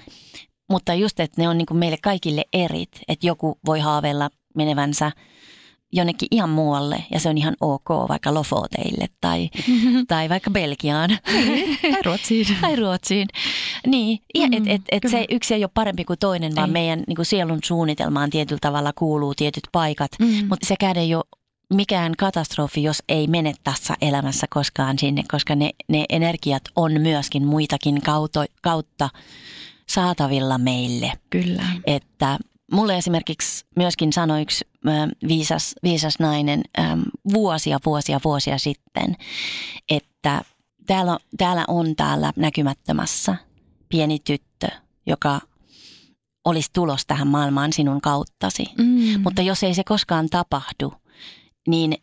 mutta 0.70 0.94
just, 0.94 1.20
että 1.20 1.42
ne 1.42 1.48
on 1.48 1.58
niin 1.58 1.66
kuin 1.66 1.78
meille 1.78 1.98
kaikille 2.02 2.44
erit, 2.52 3.00
että 3.08 3.26
joku 3.26 3.58
voi 3.66 3.80
haaveilla 3.80 4.30
menevänsä 4.54 5.12
jonnekin 5.92 6.28
ihan 6.30 6.50
muualle 6.50 7.04
ja 7.12 7.20
se 7.20 7.28
on 7.28 7.38
ihan 7.38 7.56
ok, 7.60 7.88
vaikka 8.08 8.34
Lofoteille 8.34 9.06
tai, 9.20 9.50
tai 10.08 10.28
vaikka 10.28 10.50
Belgiaan 10.50 11.10
Tai 11.82 12.02
Ruotsiin. 12.04 12.46
tai 12.60 12.76
Ruotsiin. 12.76 13.28
Niin, 13.86 14.18
mm, 14.38 14.52
et, 14.52 14.62
et, 14.66 14.82
et 14.92 15.10
se 15.10 15.24
yksi 15.30 15.54
ei 15.54 15.64
ole 15.64 15.70
parempi 15.74 16.04
kuin 16.04 16.18
toinen, 16.18 16.56
vaan 16.56 16.68
Ei. 16.68 16.72
meidän 16.72 17.02
niin 17.06 17.16
kuin 17.16 17.26
sielun 17.26 17.58
suunnitelmaan 17.64 18.30
tietyllä 18.30 18.58
tavalla 18.62 18.92
kuuluu 18.92 19.34
tietyt 19.34 19.64
paikat. 19.72 20.10
Mm. 20.18 20.26
Mutta 20.26 20.66
sekään 20.66 20.96
ei 20.96 21.14
ole 21.14 21.24
mikään 21.74 22.12
katastrofi, 22.18 22.82
jos 22.82 23.02
ei 23.08 23.26
mene 23.26 23.54
tässä 23.64 23.94
elämässä 24.00 24.46
koskaan 24.50 24.98
sinne, 24.98 25.22
koska 25.32 25.54
ne, 25.54 25.70
ne 25.88 26.04
energiat 26.08 26.62
on 26.76 26.92
myöskin 27.00 27.46
muitakin 27.46 28.02
kautta, 28.02 28.44
kautta 28.62 29.10
saatavilla 29.88 30.58
meille. 30.58 31.12
Kyllä. 31.30 31.64
Että 31.86 32.38
mulle 32.72 32.96
esimerkiksi 32.96 33.66
myöskin 33.76 34.12
sanoi 34.12 34.42
yksi 34.42 34.68
viisas, 35.28 35.74
viisas 35.82 36.18
nainen 36.18 36.62
vuosia, 37.32 37.78
vuosia, 37.86 38.20
vuosia 38.24 38.58
sitten, 38.58 39.16
että 39.88 40.42
täällä, 40.86 41.18
täällä 41.38 41.64
on 41.68 41.96
täällä 41.96 42.32
näkymättömässä 42.36 43.36
pieni 43.88 44.18
tyttö, 44.24 44.68
joka 45.06 45.40
olisi 46.44 46.70
tulos 46.72 47.06
tähän 47.06 47.28
maailmaan 47.28 47.72
sinun 47.72 48.00
kauttasi. 48.00 48.64
Mm. 48.78 49.20
Mutta 49.22 49.42
jos 49.42 49.62
ei 49.62 49.74
se 49.74 49.84
koskaan 49.84 50.28
tapahdu, 50.28 50.94
niin 51.68 51.94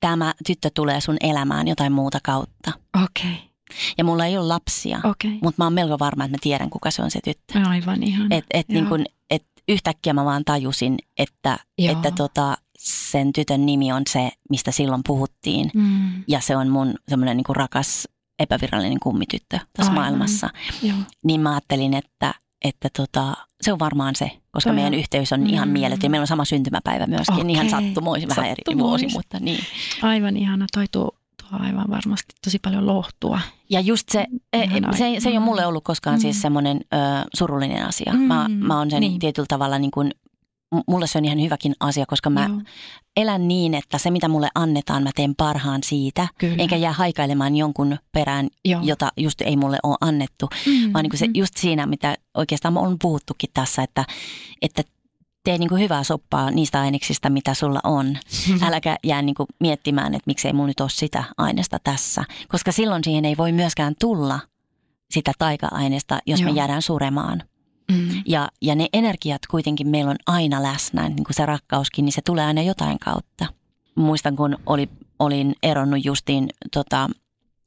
tämä 0.00 0.34
tyttö 0.46 0.70
tulee 0.74 1.00
sun 1.00 1.16
elämään 1.20 1.68
jotain 1.68 1.92
muuta 1.92 2.18
kautta. 2.22 2.72
Okei. 3.04 3.50
Ja 3.98 4.04
mulla 4.04 4.26
ei 4.26 4.38
ole 4.38 4.46
lapsia, 4.46 5.00
Okei. 5.04 5.30
mutta 5.30 5.54
mä 5.58 5.64
oon 5.64 5.72
melko 5.72 5.98
varma, 5.98 6.24
että 6.24 6.36
mä 6.36 6.40
tiedän, 6.42 6.70
kuka 6.70 6.90
se 6.90 7.02
on 7.02 7.10
se 7.10 7.20
tyttö. 7.24 7.58
Aivan 7.68 8.02
ihan. 8.02 8.32
Et, 8.32 8.44
et 8.54 8.68
niin 8.68 8.86
kun, 8.86 9.04
et 9.30 9.46
yhtäkkiä 9.68 10.12
mä 10.12 10.24
vaan 10.24 10.44
tajusin, 10.44 10.98
että, 11.18 11.58
Joo. 11.78 11.92
että 11.92 12.10
tota, 12.10 12.56
sen 12.78 13.32
tytön 13.32 13.66
nimi 13.66 13.92
on 13.92 14.02
se, 14.10 14.30
mistä 14.50 14.70
silloin 14.70 15.02
puhuttiin. 15.06 15.70
Mm. 15.74 16.24
Ja 16.28 16.40
se 16.40 16.56
on 16.56 16.68
mun 16.68 16.94
semmoinen 17.08 17.36
niin 17.36 17.56
rakas 17.56 18.08
epävirallinen 18.38 19.00
kummityttö 19.00 19.58
tässä 19.72 19.92
Aivan. 19.92 19.94
maailmassa. 19.94 20.50
Joo. 20.82 20.96
Niin 21.24 21.40
mä 21.40 21.50
ajattelin, 21.50 21.94
että, 21.94 22.34
että 22.64 22.88
tota, 22.96 23.36
se 23.60 23.72
on 23.72 23.78
varmaan 23.78 24.16
se, 24.16 24.39
koska 24.52 24.70
Toi 24.70 24.74
meidän 24.74 24.92
on- 24.92 24.98
yhteys 24.98 25.32
on 25.32 25.46
ihan 25.46 25.68
Mm. 25.68 25.72
mieletön. 25.72 26.02
Ja 26.02 26.10
meillä 26.10 26.22
on 26.22 26.26
sama 26.26 26.44
syntymäpäivä 26.44 27.06
myöskin, 27.06 27.40
Okei. 27.40 27.52
ihan 27.52 27.70
sattumoisin, 27.70 28.28
vähän 28.28 28.46
eri 28.50 28.78
vuosi, 28.78 29.06
mutta 29.12 29.38
niin. 29.40 29.64
Aivan 30.02 30.36
ihana. 30.36 30.66
Toi 30.74 30.84
tuo, 30.92 31.10
tuo 31.42 31.58
aivan 31.60 31.84
varmasti 31.90 32.34
tosi 32.44 32.58
paljon 32.58 32.86
lohtua. 32.86 33.40
Ja 33.70 33.80
just 33.80 34.08
se, 34.08 34.26
e- 34.52 34.62
Ihanaa. 34.62 34.92
se, 34.92 35.14
se 35.18 35.28
ei 35.28 35.36
ole 35.36 35.44
mulle 35.44 35.66
ollut 35.66 35.84
koskaan 35.84 36.16
Mm. 36.16 36.20
siis 36.20 36.42
semmoinen 36.42 36.80
ö, 36.94 36.96
surullinen 37.36 37.86
asia. 37.86 38.12
Mm. 38.12 38.18
Mä, 38.18 38.46
mä 38.48 38.78
oon 38.78 38.90
sen 38.90 39.00
Niin. 39.00 39.18
tietyllä 39.18 39.46
tavalla 39.48 39.78
niin 39.78 39.90
kuin, 39.90 40.10
mulle 40.88 41.06
se 41.06 41.18
on 41.18 41.24
ihan 41.24 41.40
hyväkin 41.40 41.74
asia, 41.80 42.06
koska 42.06 42.30
mä 42.30 42.46
Joo. 42.46 42.60
elän 43.16 43.48
niin, 43.48 43.74
että 43.74 43.98
se 43.98 44.10
mitä 44.10 44.28
mulle 44.28 44.48
annetaan, 44.54 45.02
mä 45.02 45.10
teen 45.14 45.34
parhaan 45.34 45.82
siitä. 45.82 46.28
Kyllä. 46.38 46.56
Enkä 46.58 46.76
jää 46.76 46.92
haikailemaan 46.92 47.56
jonkun 47.56 47.98
perään, 48.12 48.48
Joo. 48.64 48.80
jota 48.84 49.08
just 49.16 49.40
ei 49.40 49.56
mulle 49.56 49.78
ole 49.82 49.96
annettu. 50.00 50.48
Mm. 50.66 50.92
Vaan 50.92 51.02
niin 51.02 51.10
kuin 51.10 51.18
se, 51.18 51.28
just 51.34 51.56
siinä, 51.56 51.86
mitä 51.86 52.14
oikeastaan 52.34 52.78
on 52.78 52.96
puhuttukin 53.02 53.50
tässä, 53.54 53.82
että, 53.82 54.04
että 54.62 54.82
tee 55.44 55.58
niin 55.58 55.68
kuin 55.68 55.80
hyvää 55.80 56.04
soppaa 56.04 56.50
niistä 56.50 56.80
aineksista, 56.80 57.30
mitä 57.30 57.54
sulla 57.54 57.80
on. 57.84 58.18
Äläkä 58.66 58.96
jää 59.04 59.22
niin 59.22 59.34
kuin 59.34 59.46
miettimään, 59.60 60.14
että 60.14 60.26
miksei 60.26 60.52
mulla 60.52 60.68
nyt 60.68 60.80
ole 60.80 60.90
sitä 60.90 61.24
aineesta 61.38 61.78
tässä. 61.84 62.24
Koska 62.48 62.72
silloin 62.72 63.04
siihen 63.04 63.24
ei 63.24 63.36
voi 63.36 63.52
myöskään 63.52 63.94
tulla 64.00 64.40
sitä 65.10 65.32
taika-aineesta, 65.38 66.18
jos 66.26 66.40
Joo. 66.40 66.50
me 66.52 66.56
jäädään 66.56 66.82
suremaan. 66.82 67.42
Mm. 67.90 68.22
Ja, 68.26 68.48
ja 68.62 68.74
ne 68.74 68.86
energiat 68.92 69.46
kuitenkin 69.50 69.88
meillä 69.88 70.10
on 70.10 70.16
aina 70.26 70.62
läsnä, 70.62 71.08
niin 71.08 71.24
kuin 71.24 71.34
se 71.36 71.46
rakkauskin, 71.46 72.04
niin 72.04 72.12
se 72.12 72.20
tulee 72.26 72.44
aina 72.44 72.62
jotain 72.62 72.98
kautta. 72.98 73.46
Muistan, 73.94 74.36
kun 74.36 74.56
oli, 74.66 74.88
olin 75.18 75.54
eronnut 75.62 76.04
justiin 76.04 76.48
tota, 76.72 77.10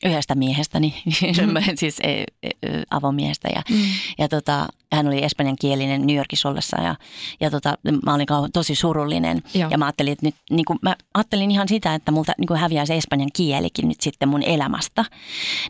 yhdestä 0.05 0.35
miehestäni, 0.35 1.03
siis 1.75 1.99
e, 1.99 2.23
e, 2.43 2.49
avomiehestä. 2.91 3.49
Ja, 3.55 3.61
Mm. 3.69 3.75
ja 4.17 4.27
tota, 4.27 4.67
hän 4.93 5.07
oli 5.07 5.23
espanjankielinen 5.23 6.07
New 6.07 6.15
Yorkissa 6.15 6.49
ollessa 6.49 6.81
ja, 6.81 6.95
ja 7.39 7.51
tota, 7.51 7.77
mä 8.05 8.13
olin 8.13 8.27
kau- 8.31 8.49
tosi 8.53 8.75
surullinen. 8.75 9.43
Joo. 9.53 9.69
Ja 9.69 9.77
mä 9.77 9.85
ajattelin, 9.85 10.13
että 10.13 10.25
nyt, 10.25 10.35
niin 10.51 10.65
kuin, 10.65 10.79
mä 10.81 10.95
ajattelin 11.13 11.51
ihan 11.51 11.67
sitä, 11.67 11.93
että 11.95 12.11
multa 12.11 12.33
niin 12.37 12.47
kuin 12.47 12.59
häviää 12.59 12.85
se 12.85 12.95
espanjan 12.95 13.29
kielikin 13.35 13.87
nyt 13.87 14.01
sitten 14.01 14.29
mun 14.29 14.43
elämästä. 14.43 15.05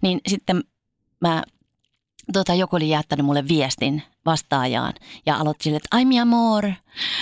Niin 0.01 0.19
sitten 0.27 0.63
mä, 1.21 1.43
tota, 2.33 2.53
joku 2.53 2.75
oli 2.75 2.89
jättänyt 2.89 3.25
mulle 3.25 3.47
viestin 3.47 4.03
vastaajaan 4.25 4.93
ja 5.25 5.35
aloitti 5.37 5.63
sille, 5.63 5.77
että 5.77 5.89
ai 5.91 6.05
mi 6.05 6.19
amor. 6.19 6.63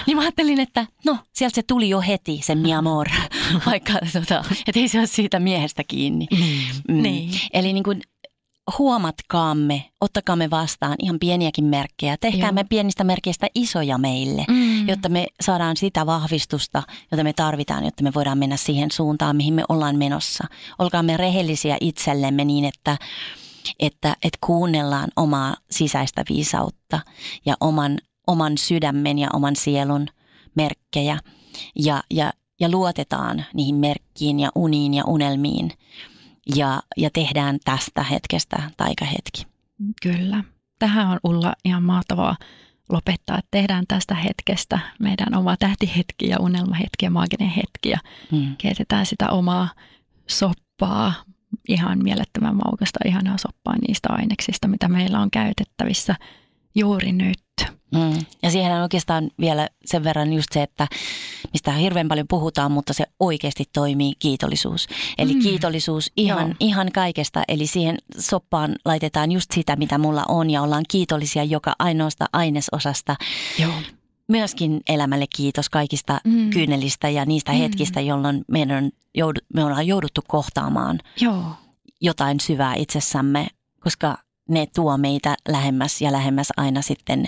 Niin 0.07 0.17
mä 0.17 0.21
ajattelin, 0.21 0.59
että 0.59 0.85
no 1.05 1.17
sieltä 1.33 1.55
se 1.55 1.63
tuli 1.63 1.89
jo 1.89 2.01
heti 2.01 2.39
se 2.43 2.55
mi 2.55 2.73
amor, 2.73 3.07
vaikka 3.65 3.93
tota, 4.13 4.43
että 4.67 4.79
ei 4.79 4.87
se 4.87 4.99
ole 4.99 5.07
siitä 5.07 5.39
miehestä 5.39 5.83
kiinni. 5.83 6.27
Niin. 6.31 6.67
Mm. 6.87 7.01
Niin. 7.01 7.31
Eli 7.53 7.73
niin 7.73 7.83
kuin, 7.83 8.01
huomatkaamme, 8.77 9.85
ottakaamme 10.01 10.49
vastaan 10.49 10.95
ihan 10.99 11.19
pieniäkin 11.19 11.65
merkkejä. 11.65 12.17
Tehkäämme 12.17 12.61
Joo. 12.61 12.67
pienistä 12.69 13.03
merkeistä 13.03 13.47
isoja 13.55 13.97
meille, 13.97 14.45
Mm. 14.47 14.87
jotta 14.87 15.09
me 15.09 15.27
saadaan 15.41 15.77
sitä 15.77 16.05
vahvistusta, 16.05 16.83
jota 17.11 17.23
me 17.23 17.33
tarvitaan, 17.33 17.85
jotta 17.85 18.03
me 18.03 18.11
voidaan 18.15 18.37
mennä 18.37 18.57
siihen 18.57 18.91
suuntaan, 18.91 19.35
mihin 19.35 19.53
me 19.53 19.63
ollaan 19.69 19.95
menossa. 19.97 20.43
Olkaamme 20.79 21.17
rehellisiä 21.17 21.77
itsellemme 21.81 22.45
niin, 22.45 22.65
että, 22.65 22.97
että, 23.79 24.15
että 24.23 24.37
kuunnellaan 24.45 25.09
omaa 25.15 25.55
sisäistä 25.71 26.23
viisautta 26.29 26.99
ja 27.45 27.55
oman, 27.59 27.97
oman 28.27 28.57
sydämen 28.57 29.19
ja 29.19 29.27
oman 29.33 29.55
sielun 29.55 30.07
merkkejä 30.55 31.19
ja, 31.75 32.03
ja, 32.11 32.33
ja 32.59 32.71
luotetaan 32.71 33.45
niihin 33.53 33.75
merkkiin 33.75 34.39
ja 34.39 34.51
uniin 34.55 34.93
ja 34.93 35.03
unelmiin 35.07 35.71
ja, 36.55 36.81
ja 36.97 37.09
tehdään 37.13 37.59
tästä 37.65 38.03
hetkestä 38.03 38.71
taikahetki. 38.77 39.45
Kyllä. 40.01 40.43
Tähän 40.79 41.07
on 41.07 41.19
Ulla 41.23 41.53
ihan 41.65 41.83
mahtavaa 41.83 42.35
lopettaa, 42.89 43.37
että 43.37 43.47
tehdään 43.51 43.85
tästä 43.87 44.15
hetkestä 44.15 44.79
meidän 44.99 45.35
oma 45.37 45.57
tähtihetki 45.57 46.27
ja 46.29 46.37
unelmahetki 46.39 47.05
ja 47.05 47.11
maaginen 47.11 47.49
hetki 47.49 47.89
ja 47.89 47.97
Mm. 48.31 48.55
keitetään 48.57 49.05
sitä 49.05 49.29
omaa 49.29 49.69
soppaa, 50.29 51.13
ihan 51.67 52.03
mielettömän 52.03 52.55
maukasta, 52.55 52.99
ihanaa 53.05 53.37
soppaa 53.37 53.75
niistä 53.87 54.09
aineksista, 54.11 54.67
mitä 54.67 54.87
meillä 54.87 55.19
on 55.19 55.31
käytettävissä 55.31 56.15
juuri 56.75 57.11
nyt. 57.11 57.39
Mm. 57.95 58.25
Ja 58.43 58.51
siihen 58.51 58.71
on 58.71 58.81
oikeastaan 58.81 59.29
vielä 59.39 59.67
sen 59.85 60.03
verran 60.03 60.33
just 60.33 60.47
se, 60.53 60.63
että 60.63 60.87
mistä 61.53 61.71
hirveän 61.71 62.07
paljon 62.07 62.27
puhutaan, 62.27 62.71
mutta 62.71 62.93
se 62.93 63.05
oikeasti 63.19 63.63
toimii 63.73 64.13
kiitollisuus. 64.19 64.87
Eli 65.17 65.33
Mm. 65.33 65.41
kiitollisuus 65.41 66.11
ihan, 66.17 66.47
Joo. 66.47 66.55
ihan 66.59 66.91
kaikesta. 66.93 67.43
Eli 67.47 67.67
siihen 67.67 67.97
soppaan 68.19 68.75
laitetaan 68.85 69.31
just 69.31 69.51
sitä, 69.55 69.75
mitä 69.75 69.97
mulla 69.97 70.23
on 70.27 70.49
ja 70.49 70.61
ollaan 70.61 70.83
kiitollisia 70.91 71.43
joka 71.43 71.75
ainoasta 71.79 72.25
ainesosasta. 72.33 73.15
Joo. 73.59 73.73
Myöskin 74.31 74.81
elämälle 74.89 75.25
kiitos 75.35 75.69
kaikista 75.69 76.21
Mm. 76.23 76.49
kyynelistä 76.49 77.09
ja 77.09 77.25
niistä 77.25 77.51
Mm. 77.51 77.57
hetkistä, 77.57 78.01
jolloin 78.01 78.45
meidän 78.47 78.83
on 78.83 78.91
joudu, 79.15 79.39
me 79.53 79.63
ollaan 79.65 79.87
jouduttu 79.87 80.21
kohtaamaan 80.27 80.99
Joo. 81.21 81.43
jotain 82.01 82.39
syvää 82.39 82.75
itsessämme, 82.75 83.47
koska 83.79 84.17
ne 84.49 84.65
tuo 84.75 84.97
meitä 84.97 85.35
lähemmäs 85.47 86.01
ja 86.01 86.11
lähemmäs 86.11 86.47
aina 86.57 86.81
sitten 86.81 87.25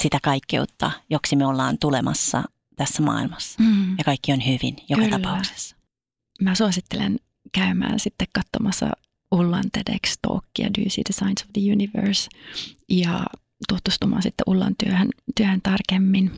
sitä 0.00 0.18
kaikkeutta, 0.22 0.90
joksi 1.10 1.36
me 1.36 1.46
ollaan 1.46 1.78
tulemassa 1.78 2.42
tässä 2.76 3.02
maailmassa. 3.02 3.62
Mm. 3.62 3.90
Ja 3.98 4.04
kaikki 4.04 4.32
on 4.32 4.46
hyvin 4.46 4.76
joka 4.88 5.02
Kyllä. 5.02 5.18
tapauksessa. 5.18 5.76
Mä 6.40 6.54
suosittelen 6.54 7.18
käymään 7.52 8.00
sitten 8.00 8.28
katsomassa 8.32 8.90
Ullan 9.32 9.64
TEDx 9.72 10.18
Talkia 10.22 10.66
Do 10.74 10.80
You 10.80 10.90
See 10.90 11.04
the 11.04 11.12
Signs 11.12 11.42
of 11.42 11.48
the 11.52 11.72
Universe 11.72 12.28
ja 12.88 13.26
tutustumaan 13.68 14.22
sitten 14.22 14.44
Ullan 14.46 14.74
työhön, 14.84 15.08
työhön 15.36 15.60
tarkemmin 15.62 16.32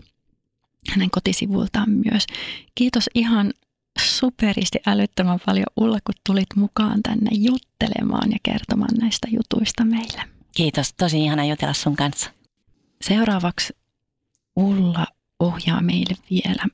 hänen 0.91 1.11
kotisivultaan 1.11 1.91
myös. 1.91 2.27
Kiitos 2.75 3.11
ihan 3.14 3.53
superisti 4.01 4.79
älyttömän 4.87 5.41
paljon 5.47 5.66
Ulla, 5.77 5.99
kun 6.05 6.14
tulit 6.27 6.49
mukaan 6.57 7.03
tänne 7.03 7.31
juttelemaan 7.33 8.33
ja 8.33 8.39
kertomaan 8.43 8.95
näistä 9.01 9.29
jutuista 9.31 9.85
meille. 9.85 10.23
Kiitos, 10.57 10.93
tosi 10.93 11.25
ihana 11.25 11.45
jutella 11.45 11.75
sun 11.75 11.97
kanssa. 11.97 12.31
Seuraavaksi 13.03 13.77
Ulla 14.57 15.07
ohjaa 15.41 15.81
meille 15.81 16.14
vielä 16.31 16.66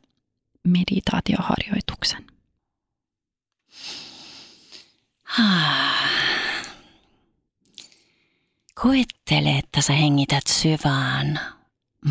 meditaatioharjoituksen. 0.65 2.27
Kuvittele, 8.83 9.59
että 9.59 9.81
sä 9.81 9.93
hengität 9.93 10.47
syvään 10.47 11.41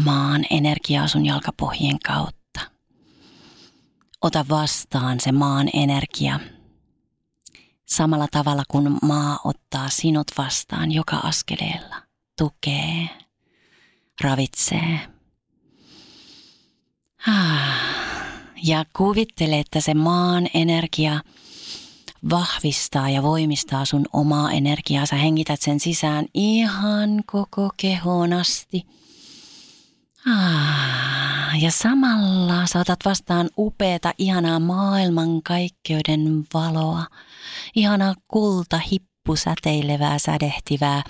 maan 0.03 0.45
energiaa 0.49 1.07
sun 1.07 1.25
jalkapohjien 1.25 1.99
kautta. 1.99 2.59
Ota 4.21 4.45
vastaan 4.49 5.19
se 5.19 5.31
maan 5.31 5.69
energia 5.73 6.39
samalla 7.85 8.27
tavalla 8.31 8.63
kuin 8.67 8.97
maa 9.01 9.39
ottaa 9.43 9.89
sinut 9.89 10.27
vastaan 10.37 10.91
joka 10.91 11.15
askeleella. 11.15 11.95
Tukee, 12.37 13.09
ravitsee. 14.21 14.99
Ah. 17.27 17.97
Ja 18.63 18.85
kuvittele, 18.93 19.59
että 19.59 19.81
se 19.81 19.93
maan 19.93 20.47
energia 20.53 21.19
vahvistaa 22.29 23.09
ja 23.09 23.23
voimistaa 23.23 23.85
sun 23.85 24.05
omaa 24.13 24.51
energiaa. 24.51 25.05
Sä 25.05 25.15
hengität 25.15 25.61
sen 25.61 25.79
sisään 25.79 26.25
ihan 26.33 27.23
koko 27.25 27.69
kehoon 27.77 28.33
asti. 28.33 28.85
Ah, 30.29 31.61
ja 31.61 31.71
samalla 31.71 32.65
sä 32.65 32.79
otat 32.79 32.99
vastaan 33.05 33.49
upeata, 33.57 34.13
ihanaa 34.17 34.59
maailmankaikkeuden 34.59 36.45
valoa. 36.53 37.05
Ihanaa 37.75 38.13
kulta, 38.27 38.77
hippu, 38.77 39.35
säteilevää, 39.35 40.19
sädehtivää 40.19 41.03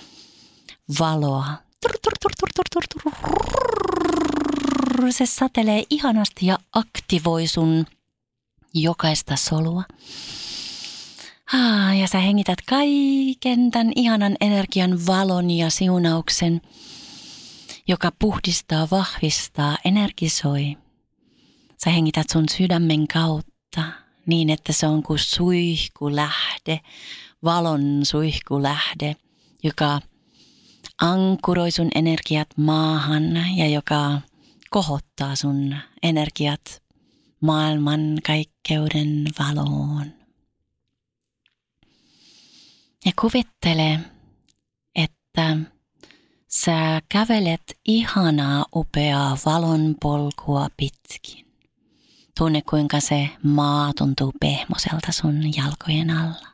valoa. 1.00 1.46
Se 5.10 5.26
satelee 5.26 5.84
ihanasti 5.90 6.46
ja 6.46 6.58
aktivoi 6.72 7.46
sun 7.46 7.86
jokaista 8.74 9.36
solua. 9.36 9.82
Ja 12.00 12.06
sä 12.06 12.18
hengität 12.18 12.58
kaiken 12.68 13.70
tämän 13.70 13.92
ihanan 13.96 14.36
energian 14.40 15.06
valon 15.06 15.50
ja 15.50 15.70
siunauksen, 15.70 16.60
joka 17.88 18.12
puhdistaa, 18.18 18.88
vahvistaa, 18.90 19.78
energisoi. 19.84 20.76
Sä 21.84 21.90
hengität 21.90 22.30
sun 22.30 22.44
sydämen 22.48 23.08
kautta 23.08 23.82
niin, 24.26 24.50
että 24.50 24.72
se 24.72 24.86
on 24.86 25.02
kuin 25.02 25.18
suihkulähde, 25.18 26.80
valon 27.44 28.00
suihkulähde, 28.02 29.16
joka 29.62 30.00
ankuroi 31.00 31.70
sun 31.70 31.88
energiat 31.94 32.48
maahan 32.56 33.56
ja 33.56 33.68
joka 33.68 34.20
kohottaa 34.70 35.36
sun 35.36 35.76
energiat 36.02 36.82
maailman 37.40 38.18
kaikkeuden 38.26 39.24
valoon. 39.38 40.17
Ja 43.04 43.12
kuvittele, 43.20 44.00
että 44.94 45.56
sä 46.48 47.00
kävelet 47.08 47.78
ihanaa 47.88 48.66
upeaa 48.76 49.38
valon 49.46 49.94
polkua 50.02 50.68
pitkin. 50.76 51.46
Tunne 52.38 52.62
kuinka 52.62 53.00
se 53.00 53.28
maa 53.42 53.92
tuntuu 53.98 54.32
pehmoselta 54.40 55.12
sun 55.12 55.56
jalkojen 55.56 56.10
alla. 56.10 56.48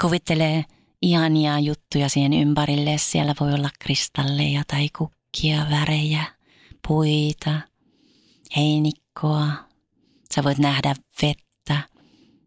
Kuvittele 0.00 0.64
ihania 1.02 1.58
juttuja 1.58 2.08
siihen 2.08 2.32
ympärille. 2.32 2.98
Siellä 2.98 3.34
voi 3.40 3.52
olla 3.52 3.70
kristalleja 3.78 4.62
tai 4.66 4.88
kukkia, 4.98 5.66
värejä, 5.70 6.24
puita, 6.88 7.60
heinikkoa. 8.56 9.48
Sä 10.34 10.44
voit 10.44 10.58
nähdä 10.58 10.94
vettä, 11.22 11.88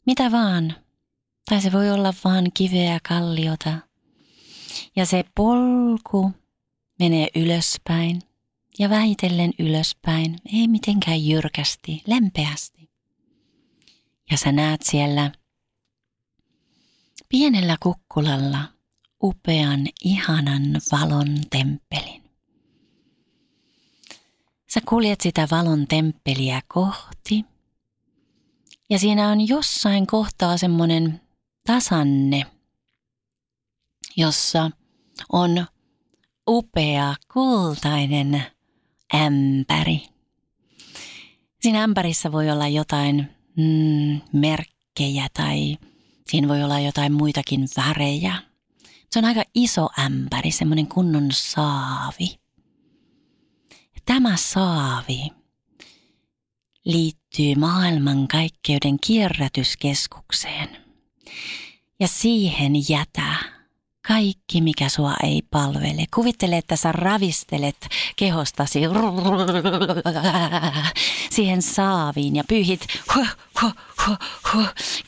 mitä 0.05 0.32
vaan. 0.32 0.87
Tai 1.50 1.62
se 1.62 1.72
voi 1.72 1.91
olla 1.91 2.14
vaan 2.24 2.45
kiveä 2.54 3.00
kalliota. 3.08 3.78
Ja 4.95 5.06
se 5.06 5.24
polku 5.36 6.32
menee 7.00 7.28
ylöspäin 7.36 8.22
ja 8.80 8.89
vähitellen 8.89 9.54
ylöspäin, 9.60 10.36
ei 10.54 10.68
mitenkään 10.68 11.26
jyrkästi, 11.26 12.02
lempeästi. 12.08 12.89
Ja 14.32 14.38
sä 14.38 14.52
näet 14.52 14.82
siellä 14.82 15.32
pienellä 17.30 17.78
kukkulalla 17.80 18.64
upean, 19.24 19.88
ihanan 20.04 20.64
valon 20.91 21.38
temppelin. 21.50 22.24
Sä 24.74 24.82
kuljet 24.89 25.22
sitä 25.22 25.48
valon 25.52 25.88
temppeliä 25.88 26.62
kohti 26.68 27.45
ja 28.89 29.00
siinä 29.00 29.30
on 29.30 29.48
jossain 29.48 30.08
kohtaa 30.08 30.58
semmoinen 30.58 31.26
tasanne, 31.68 32.45
jossa 34.18 34.72
on 35.32 35.65
upea 36.49 37.15
kultainen 37.34 38.43
ämpäri. 39.15 40.01
Siinä 41.61 41.84
ämpärissä 41.84 42.32
voi 42.32 42.49
olla 42.49 42.68
jotain 42.68 43.28
mm, 43.57 44.22
merkkejä 44.34 45.28
tai 45.34 45.78
siinä 46.30 46.47
voi 46.47 46.63
olla 46.63 46.80
jotain 46.80 47.13
muitakin 47.13 47.68
värejä. 47.78 48.36
Se 49.11 49.20
on 49.20 49.26
aika 49.26 49.43
iso 49.55 49.89
ämpäri, 49.99 50.51
semmoinen 50.51 50.88
kunnon 50.88 51.28
saavi. 51.32 52.39
Tämä 54.05 54.38
saavi 54.38 55.30
liittyy 56.86 57.55
maailmankaikkeuden 57.55 58.97
kierrätyskeskukseen. 59.07 60.87
Ja 61.99 62.07
siihen 62.07 62.73
jätä 62.89 63.57
kaikki, 64.07 64.61
mikä 64.61 64.89
sua 64.89 65.13
ei 65.23 65.41
palvele. 65.51 66.05
Kuvittele, 66.15 66.57
että 66.57 66.75
sä 66.75 66.91
ravistelet 66.91 67.88
kehostasi 68.15 68.80
siihen 71.32 71.61
saaviin 71.61 72.36
ja 72.36 72.43
pyyhit 72.49 72.88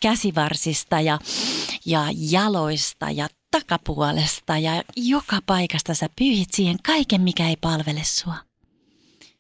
käsivarsista 0.01 1.01
ja, 1.01 1.20
ja 1.86 2.05
jaloista 2.30 3.11
ja 3.11 3.28
takapuolesta 3.51 4.57
ja 4.57 4.84
joka 4.95 5.39
paikasta 5.45 5.93
sä 5.93 6.09
pyyhit 6.20 6.49
siihen 6.51 6.78
kaiken, 6.86 7.22
mikä 7.22 7.49
ei 7.49 7.57
palvele 7.61 8.01
sua. 8.03 8.36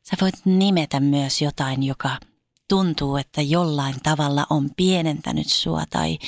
Sä 0.03 0.17
voit 0.21 0.35
nimetä 0.45 0.99
myös 0.99 1.41
jotain, 1.41 1.83
joka 1.83 2.09
tuntuu, 2.69 3.17
että 3.17 3.41
jollain 3.41 3.95
tavalla 4.03 4.47
on 4.49 4.69
pienentänyt 4.77 5.47
sua 5.47 5.83
tai, 5.89 6.19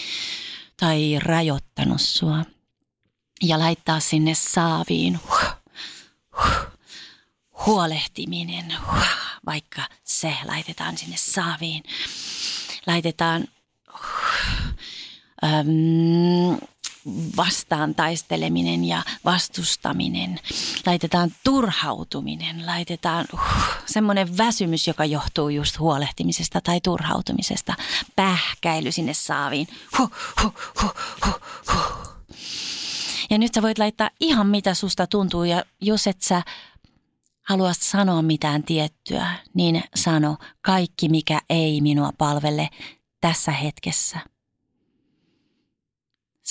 tai 0.79 1.19
rajoittanut 1.19 2.01
sua. 2.01 2.45
Ja 3.43 3.59
laittaa 3.59 3.99
sinne 3.99 4.33
saaviin 4.33 5.19
huolehtiminen, 7.65 8.73
vaikka 9.45 9.81
se 10.03 10.37
laitetaan 10.45 10.97
sinne 10.97 11.17
saaviin. 11.17 11.83
Laitetaan 12.87 13.47
vastaan 17.37 17.95
taisteleminen 17.95 18.85
ja 18.85 19.03
vastustaminen, 19.25 20.39
laitetaan 20.85 21.31
turhautuminen, 21.43 22.65
laitetaan 22.65 23.25
uh, 23.33 23.39
semmoinen 23.85 24.37
väsymys, 24.37 24.87
joka 24.87 25.05
johtuu 25.05 25.49
just 25.49 25.79
huolehtimisesta 25.79 26.61
tai 26.61 26.81
turhautumisesta, 26.81 27.73
pähkäily 28.15 28.91
sinne 28.91 29.13
saaviin. 29.13 29.67
Huh, 29.97 30.11
huh, 30.43 30.53
huh, 30.81 30.93
huh, 31.25 31.41
huh. 31.73 31.91
Ja 33.29 33.37
nyt 33.37 33.53
sä 33.53 33.61
voit 33.61 33.79
laittaa 33.79 34.09
ihan 34.19 34.47
mitä 34.47 34.73
susta 34.73 35.07
tuntuu 35.07 35.43
ja 35.43 35.63
jos 35.81 36.07
et 36.07 36.21
sä 36.21 36.41
halua 37.41 37.73
sanoa 37.73 38.21
mitään 38.21 38.63
tiettyä, 38.63 39.31
niin 39.53 39.83
sano 39.95 40.37
kaikki 40.61 41.09
mikä 41.09 41.41
ei 41.49 41.81
minua 41.81 42.11
palvele 42.17 42.69
tässä 43.21 43.51
hetkessä– 43.51 44.19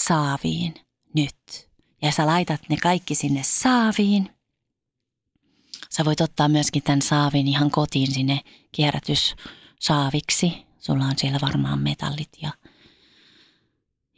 saaviin 0.05 0.75
nyt. 1.17 1.71
Ja 2.03 2.13
sä 2.13 2.27
laitat 2.27 2.61
ne 2.69 2.77
kaikki 2.77 3.15
sinne 3.15 3.43
saaviin. 3.43 4.31
Sä 5.91 6.05
voit 6.05 6.21
ottaa 6.21 6.49
myöskin 6.49 6.83
tämän 6.83 7.03
saavin 7.03 7.49
ihan 7.49 7.71
kotiin 7.71 8.13
sinne 8.13 8.41
kierrätyssaaviksi. 8.73 10.53
Sulla 10.79 11.05
on 11.05 11.19
siellä 11.19 11.39
varmaan 11.43 11.79
metallit 11.79 12.31
ja, 12.43 12.51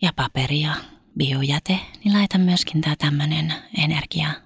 ja 0.02 0.12
paperi 0.16 0.60
ja 0.60 0.74
biojäte. 1.18 1.78
Niin 2.04 2.14
laita 2.14 2.38
myöskin 2.38 2.80
tämä 2.80 2.96
tämmöinen 2.96 3.54
energiajäte. 3.78 4.42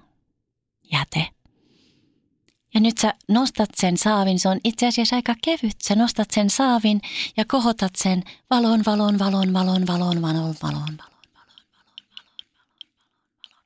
Ja 2.73 2.81
nyt 2.81 2.97
sä 2.97 3.13
nostat 3.27 3.69
sen 3.75 3.97
saavin, 3.97 4.39
se 4.39 4.49
on 4.49 4.59
itse 4.63 4.87
asiassa 4.87 5.15
aika 5.15 5.35
kevyt. 5.43 5.81
Sä 5.83 5.95
nostat 5.95 6.31
sen 6.31 6.49
saavin 6.49 7.01
ja 7.37 7.45
kohotat 7.47 7.95
sen 7.95 8.23
valon, 8.49 8.83
valon, 8.85 9.19
valon, 9.19 9.53
valon, 9.53 9.87
valon, 9.87 10.21
valon, 10.21 10.55
valon, 10.61 10.97
valon. 10.97 11.16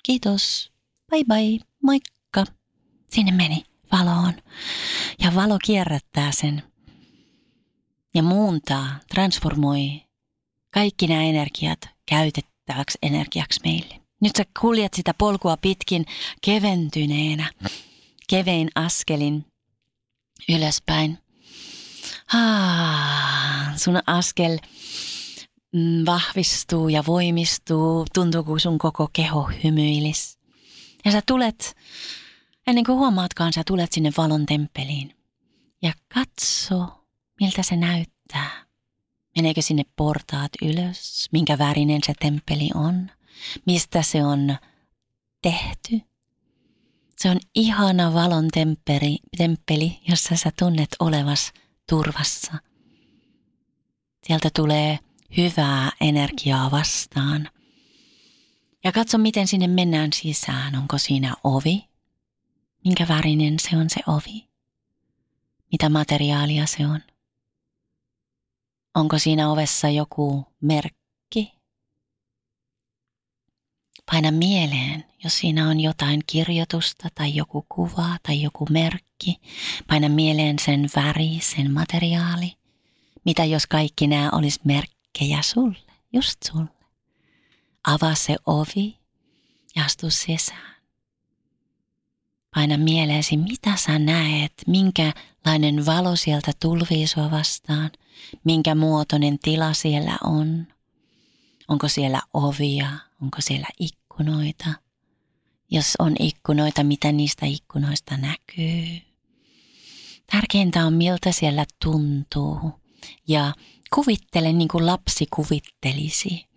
Kiitos. 0.03 0.71
Bye 1.11 1.23
bye. 1.23 1.59
Moikka. 1.83 2.45
Sinne 3.09 3.31
meni 3.31 3.63
valoon. 3.91 4.33
Ja 5.19 5.35
valo 5.35 5.57
kierrättää 5.65 6.31
sen. 6.31 6.63
Ja 8.15 8.23
muuntaa, 8.23 8.99
transformoi 9.13 10.01
kaikki 10.73 11.07
nämä 11.07 11.23
energiat 11.23 11.79
käytettäväksi 12.05 12.97
energiaksi 13.01 13.59
meille. 13.63 14.01
Nyt 14.21 14.35
sä 14.37 14.45
kuljet 14.59 14.93
sitä 14.93 15.13
polkua 15.13 15.57
pitkin 15.57 16.05
keventyneenä, 16.41 17.51
kevein 18.29 18.69
askelin 18.75 19.45
ylöspäin. 20.49 21.17
Ah, 22.33 23.77
sun 23.77 23.99
askel 24.07 24.59
vahvistuu 26.05 26.89
ja 26.89 27.03
voimistuu, 27.07 28.05
tuntuu 28.13 28.43
kuin 28.43 28.59
sun 28.59 28.77
koko 28.77 29.09
keho 29.13 29.49
hymyilis. 29.63 30.39
Ja 31.05 31.11
sä 31.11 31.21
tulet, 31.27 31.75
ennen 32.67 32.83
kuin 32.85 32.97
huomaatkaan, 32.97 33.53
sä 33.53 33.63
tulet 33.67 33.91
sinne 33.91 34.11
valon 34.17 34.45
temppeliin. 34.45 35.15
Ja 35.81 35.93
katso, 36.13 37.05
miltä 37.39 37.63
se 37.63 37.75
näyttää. 37.75 38.65
Meneekö 39.35 39.61
sinne 39.61 39.83
portaat 39.95 40.51
ylös? 40.61 41.29
Minkä 41.31 41.57
värinen 41.57 42.01
se 42.05 42.13
temppeli 42.19 42.69
on? 42.75 43.11
Mistä 43.65 44.01
se 44.01 44.23
on 44.23 44.57
tehty? 45.41 46.01
Se 47.17 47.29
on 47.29 47.39
ihana 47.55 48.13
valon 48.13 48.47
temppeli, 48.53 49.19
temppeli 49.37 49.99
jossa 50.09 50.35
sä 50.35 50.51
tunnet 50.59 50.89
olevas 50.99 51.53
turvassa. 51.89 52.51
Sieltä 54.27 54.49
tulee 54.55 54.99
hyvää 55.37 55.91
energiaa 56.01 56.71
vastaan. 56.71 57.49
Ja 58.83 58.91
katso, 58.91 59.17
miten 59.17 59.47
sinne 59.47 59.67
mennään 59.67 60.13
sisään. 60.13 60.75
Onko 60.75 60.97
siinä 60.97 61.35
ovi? 61.43 61.87
Minkä 62.85 63.07
värinen 63.07 63.59
se 63.59 63.77
on 63.77 63.89
se 63.89 64.01
ovi? 64.07 64.47
Mitä 65.71 65.89
materiaalia 65.89 66.65
se 66.65 66.87
on? 66.87 66.99
Onko 68.95 69.19
siinä 69.19 69.51
ovessa 69.51 69.89
joku 69.89 70.45
merkki? 70.61 71.53
Paina 74.11 74.31
mieleen, 74.31 75.05
jos 75.23 75.37
siinä 75.37 75.69
on 75.69 75.79
jotain 75.79 76.21
kirjoitusta 76.27 77.07
tai 77.15 77.35
joku 77.35 77.65
kuva 77.69 78.17
tai 78.23 78.41
joku 78.41 78.67
merkki. 78.69 79.41
Paina 79.87 80.09
mieleen 80.09 80.59
sen 80.59 80.89
väri, 80.95 81.39
sen 81.41 81.71
materiaali. 81.71 82.53
Mitä 83.25 83.45
jos 83.45 83.67
kaikki 83.67 84.07
nämä 84.07 84.29
olisi 84.31 84.59
merkki? 84.63 85.00
Merkkejä 85.11 85.41
sulle, 85.41 85.77
just 86.13 86.43
sulle. 86.51 86.69
Avaa 87.87 88.15
se 88.15 88.35
ovi 88.45 88.97
ja 89.75 89.85
astu 89.85 90.09
sisään. 90.09 90.75
Paina 92.55 92.77
mieleesi, 92.77 93.37
mitä 93.37 93.75
sä 93.75 93.99
näet, 93.99 94.53
minkälainen 94.67 95.85
valo 95.85 96.15
sieltä 96.15 96.51
tulvii 96.59 97.07
sua 97.07 97.31
vastaan, 97.31 97.91
minkä 98.43 98.75
muotoinen 98.75 99.39
tila 99.39 99.73
siellä 99.73 100.17
on. 100.23 100.67
Onko 101.67 101.87
siellä 101.87 102.21
ovia, 102.33 102.89
onko 103.21 103.37
siellä 103.39 103.67
ikkunoita. 103.79 104.69
Jos 105.71 105.93
on 105.99 106.15
ikkunoita, 106.19 106.83
mitä 106.83 107.11
niistä 107.11 107.45
ikkunoista 107.45 108.17
näkyy. 108.17 109.01
Tärkeintä 110.31 110.85
on, 110.85 110.93
miltä 110.93 111.31
siellä 111.31 111.65
tuntuu 111.83 112.80
ja 113.27 113.53
Kuvittele 113.95 114.53
niin 114.53 114.67
kuin 114.67 114.85
lapsi 114.85 115.25
kuvittelisi. 115.35 116.47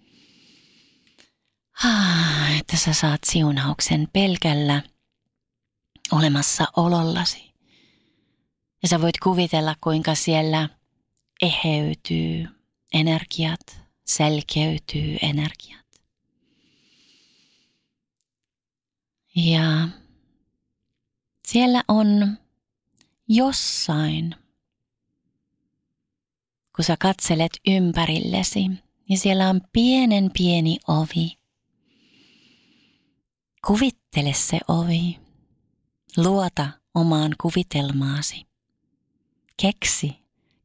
Ah, 1.85 2.59
että 2.59 2.77
sä 2.77 2.93
saat 2.93 3.21
siunauksen 3.27 4.09
pelkällä 4.13 4.83
olemassa 6.13 6.65
olollasi. 6.77 7.55
Ja 8.83 8.89
sä 8.89 9.01
voit 9.01 9.19
kuvitella, 9.23 9.75
kuinka 9.81 10.15
siellä 10.15 10.69
eheytyy 11.43 12.49
energiat, 12.93 13.81
selkeytyy 14.05 15.17
energiat. 15.23 15.87
Ja 19.37 19.89
siellä 21.49 21.85
on 21.89 22.39
jossain 23.29 24.35
kun 26.77 26.85
sä 26.85 26.97
katselet 27.01 27.53
ympärillesi, 27.69 28.69
niin 29.09 29.19
siellä 29.19 29.49
on 29.49 29.61
pienen 29.73 30.31
pieni 30.39 30.79
ovi. 30.89 31.39
Kuvittele 33.67 34.33
se 34.33 34.61
ovi. 34.69 35.19
Luota 36.17 36.69
omaan 36.95 37.35
kuvitelmaasi. 37.41 38.47
Keksi, 39.63 40.13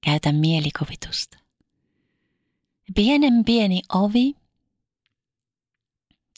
käytä 0.01 0.31
mielikuvitusta. 0.31 1.37
Pienen 2.95 3.45
pieni 3.45 3.81
ovi. 3.93 4.35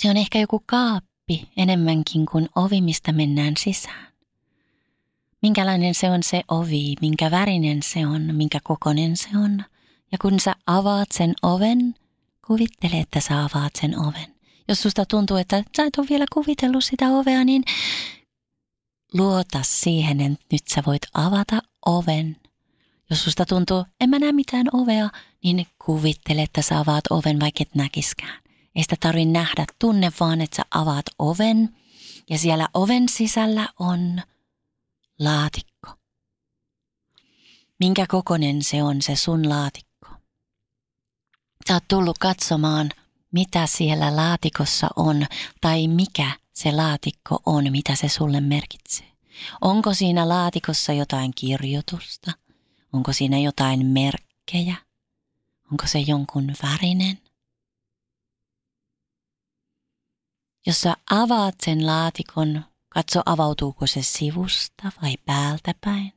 Se 0.02 0.10
on 0.10 0.18
ehkä 0.18 0.40
joku 0.40 0.64
kaappi 0.66 1.50
enemmänkin 1.58 2.26
kuin 2.26 2.50
ovi, 2.56 2.82
mistä 2.82 3.12
mennään 3.12 3.54
sisään 3.58 4.11
minkälainen 5.42 5.96
se 5.96 6.10
on 6.10 6.24
se 6.24 6.42
ovi, 6.48 6.96
minkä 7.02 7.32
värinen 7.32 7.84
se 7.84 8.08
on, 8.08 8.36
minkä 8.36 8.60
kokonen 8.64 9.18
se 9.18 9.30
on. 9.44 9.64
Ja 10.12 10.18
kun 10.22 10.39
sä 10.39 10.56
avaat 10.68 11.08
sen 11.12 11.34
oven, 11.42 11.96
kuvittele, 12.48 13.00
että 13.00 13.20
sä 13.20 13.44
avaat 13.44 13.72
sen 13.82 14.00
oven. 14.00 14.36
Jos 14.68 14.82
susta 14.82 15.06
tuntuu, 15.06 15.38
että 15.38 15.64
sä 15.78 15.84
et 15.84 15.98
ole 15.98 16.08
vielä 16.10 16.26
kuvitellut 16.34 16.84
sitä 16.84 17.08
ovea, 17.08 17.44
niin 17.44 17.64
luota 19.14 19.60
siihen, 19.64 20.22
että 20.22 20.46
nyt 20.52 20.68
sä 20.68 20.84
voit 20.86 21.02
avata 21.14 21.62
oven. 21.86 22.38
Jos 23.10 23.24
susta 23.24 23.46
tuntuu, 23.46 23.86
en 24.02 24.10
mä 24.10 24.20
näe 24.20 24.32
mitään 24.32 24.66
ovea, 24.74 25.10
niin 25.44 25.68
kuvittele, 25.86 26.42
että 26.42 26.62
sä 26.62 26.80
avaat 26.80 27.04
oven, 27.10 27.39
vaikka 27.39 27.62
et 27.62 27.76
näkiskään. 27.76 28.42
Ei 28.76 28.84
sitä 28.84 28.96
tarvi 29.00 29.26
nähdä. 29.26 29.66
Tunne 29.80 30.12
vaan, 30.20 30.42
että 30.42 30.56
sä 30.56 30.64
avaat 30.72 31.06
oven 31.20 31.70
ja 32.30 32.38
siellä 32.38 32.68
oven 32.74 33.10
sisällä 33.10 33.70
on 33.80 34.22
laatikko. 35.24 35.90
Minkä 37.80 38.06
kokonen 38.08 38.64
se 38.64 38.84
on 38.84 39.02
se 39.02 39.16
sun 39.16 39.50
laatikko? 39.50 40.08
Sä 41.68 41.74
oot 41.74 41.88
tullut 41.88 42.18
katsomaan, 42.18 42.90
mitä 43.32 43.68
siellä 43.68 44.16
laatikossa 44.16 44.88
on 44.96 45.26
tai 45.62 45.88
mikä 45.88 46.32
se 46.54 46.72
laatikko 46.72 47.40
on, 47.46 47.72
mitä 47.72 47.96
se 47.96 48.10
sulle 48.10 48.42
merkitsee. 48.42 49.12
Onko 49.62 49.94
siinä 49.94 50.30
laatikossa 50.30 50.94
jotain 50.94 51.32
kirjoitusta? 51.36 52.32
Onko 52.94 53.14
siinä 53.14 53.40
jotain 53.40 53.86
merkkejä? 53.86 54.76
Onko 55.72 55.88
se 55.88 56.00
jonkun 56.00 56.54
värinen? 56.64 57.20
Jos 60.66 60.82
sä 60.82 60.96
avaat 61.12 61.56
sen 61.66 61.86
laatikon, 61.86 62.66
katso 62.94 63.22
avautuuko 63.26 63.88
se 63.88 64.02
sivusta 64.02 64.92
vai 65.02 65.18
päältä 65.26 65.74
päin. 65.82 66.14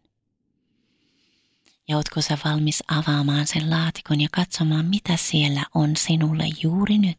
Ja 1.89 1.97
ootko 1.97 2.21
sä 2.21 2.39
valmis 2.45 2.83
avaamaan 2.89 3.47
sen 3.47 3.71
laatikon 3.71 4.21
ja 4.21 4.29
katsomaan, 4.33 4.87
mitä 4.87 5.17
siellä 5.17 5.65
on 5.75 5.97
sinulle 5.97 6.45
juuri 6.63 6.99
nyt? 6.99 7.19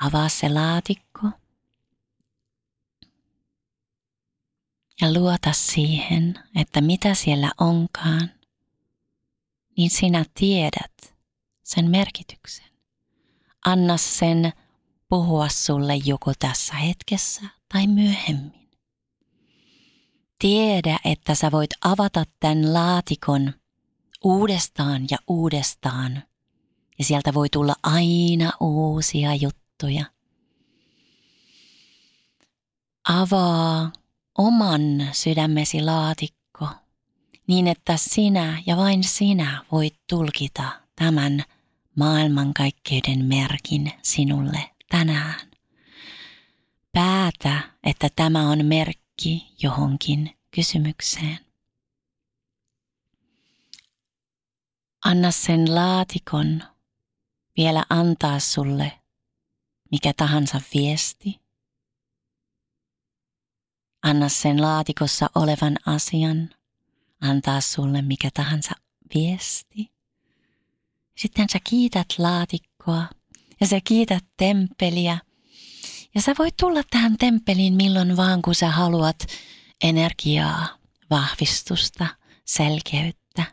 Avaa 0.00 0.28
se 0.28 0.48
laatikko 0.48 1.30
ja 5.00 5.12
luota 5.12 5.52
siihen, 5.52 6.34
että 6.54 6.80
mitä 6.80 7.14
siellä 7.14 7.50
onkaan, 7.58 8.30
niin 9.76 9.90
sinä 9.90 10.24
tiedät 10.34 11.14
sen 11.62 11.90
merkityksen. 11.90 12.66
Anna 13.64 13.96
sen 13.96 14.52
puhua 15.08 15.48
sulle 15.48 15.96
joko 15.96 16.32
tässä 16.38 16.74
hetkessä 16.74 17.55
tai 17.72 17.86
myöhemmin. 17.86 18.68
Tiedä, 20.38 20.98
että 21.04 21.34
sä 21.34 21.50
voit 21.50 21.70
avata 21.84 22.24
tämän 22.40 22.72
laatikon 22.72 23.52
uudestaan 24.24 25.02
ja 25.10 25.18
uudestaan, 25.28 26.22
ja 26.98 27.04
sieltä 27.04 27.34
voi 27.34 27.48
tulla 27.48 27.74
aina 27.82 28.52
uusia 28.60 29.34
juttuja. 29.34 30.04
Avaa 33.08 33.92
oman 34.38 35.08
sydämesi 35.12 35.82
laatikko 35.82 36.68
niin, 37.46 37.68
että 37.68 37.96
sinä 37.96 38.62
ja 38.66 38.76
vain 38.76 39.04
sinä 39.04 39.64
voit 39.72 39.94
tulkita 40.06 40.80
tämän 40.96 41.44
maailmankaikkeuden 41.96 43.24
merkin 43.24 43.92
sinulle 44.02 44.70
tänään. 44.90 45.45
Päätä, 46.96 47.60
että 47.82 48.08
tämä 48.16 48.50
on 48.50 48.64
merkki 48.64 49.54
johonkin 49.62 50.38
kysymykseen. 50.50 51.38
Anna 55.04 55.30
sen 55.30 55.74
laatikon 55.74 56.62
vielä 57.56 57.84
antaa 57.90 58.40
sulle 58.40 58.92
mikä 59.90 60.12
tahansa 60.16 60.60
viesti. 60.74 61.40
Anna 64.02 64.28
sen 64.28 64.62
laatikossa 64.62 65.30
olevan 65.34 65.76
asian 65.86 66.50
antaa 67.20 67.60
sulle 67.60 68.02
mikä 68.02 68.30
tahansa 68.34 68.72
viesti. 69.14 69.92
Sitten 71.16 71.46
sä 71.52 71.58
kiität 71.64 72.06
laatikkoa 72.18 73.06
ja 73.60 73.66
sä 73.66 73.80
kiität 73.84 74.24
temppeliä. 74.36 75.25
Ja 76.16 76.22
sä 76.22 76.34
voit 76.38 76.56
tulla 76.56 76.82
tähän 76.90 77.16
temppeliin 77.18 77.74
milloin 77.74 78.16
vaan, 78.16 78.42
kun 78.42 78.54
sä 78.54 78.70
haluat 78.70 79.26
energiaa, 79.84 80.66
vahvistusta, 81.10 82.06
selkeyttä. 82.44 83.44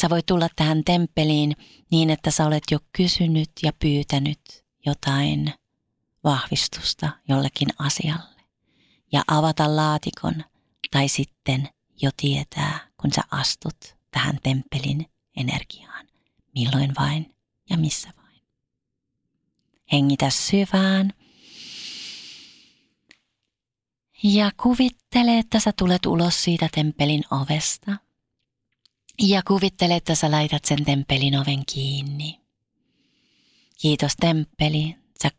Sä 0.00 0.10
voit 0.10 0.26
tulla 0.26 0.48
tähän 0.56 0.84
temppeliin 0.84 1.56
niin, 1.90 2.10
että 2.10 2.30
sä 2.30 2.46
olet 2.46 2.62
jo 2.70 2.78
kysynyt 2.92 3.50
ja 3.62 3.72
pyytänyt 3.78 4.64
jotain 4.86 5.54
vahvistusta 6.24 7.10
jollekin 7.28 7.68
asialle. 7.78 8.42
Ja 9.12 9.22
avata 9.28 9.76
laatikon 9.76 10.44
tai 10.90 11.08
sitten 11.08 11.68
jo 12.02 12.10
tietää, 12.16 12.88
kun 13.00 13.12
sä 13.12 13.22
astut 13.30 13.96
tähän 14.10 14.38
temppelin 14.42 15.06
energiaan, 15.36 16.06
milloin 16.54 16.92
vain 16.98 17.34
ja 17.70 17.76
missä 17.76 18.08
vain. 18.16 18.42
Hengitä 19.92 20.30
syvään. 20.30 21.12
Ja 24.22 24.50
kuvittele, 24.62 25.38
että 25.38 25.60
sä 25.60 25.72
tulet 25.78 26.06
ulos 26.06 26.44
siitä 26.44 26.68
temppelin 26.74 27.24
ovesta. 27.30 27.96
Ja 29.22 29.42
kuvittele, 29.46 29.96
että 29.96 30.14
sä 30.14 30.30
laitat 30.30 30.64
sen 30.64 30.84
temppelin 30.84 31.38
oven 31.38 31.62
kiinni. 31.72 32.40
Kiitos 33.80 34.12
temppeli. 34.20 34.96
Sä 35.22 35.30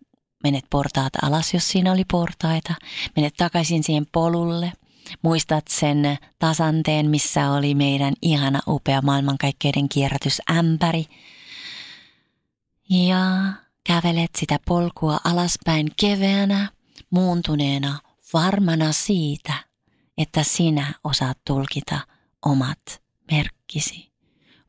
menet 0.43 0.65
portaat 0.69 1.13
alas, 1.21 1.53
jos 1.53 1.69
siinä 1.69 1.91
oli 1.91 2.03
portaita. 2.11 2.73
Menet 3.15 3.33
takaisin 3.37 3.83
siihen 3.83 4.07
polulle. 4.11 4.73
Muistat 5.21 5.67
sen 5.69 6.17
tasanteen, 6.39 7.09
missä 7.09 7.51
oli 7.51 7.75
meidän 7.75 8.13
ihana 8.21 8.59
upea 8.67 9.01
maailmankaikkeuden 9.01 9.89
kierrätysämpäri. 9.89 11.05
Ja 12.89 13.53
Kävelet 13.87 14.31
sitä 14.37 14.59
polkua 14.65 15.17
alaspäin 15.23 15.91
keveänä, 15.99 16.69
muuntuneena, 17.09 17.99
varmana 18.33 18.91
siitä, 18.93 19.53
että 20.17 20.43
sinä 20.43 20.93
osaat 21.03 21.37
tulkita 21.47 21.99
omat 22.45 23.01
merkkisi. 23.31 24.11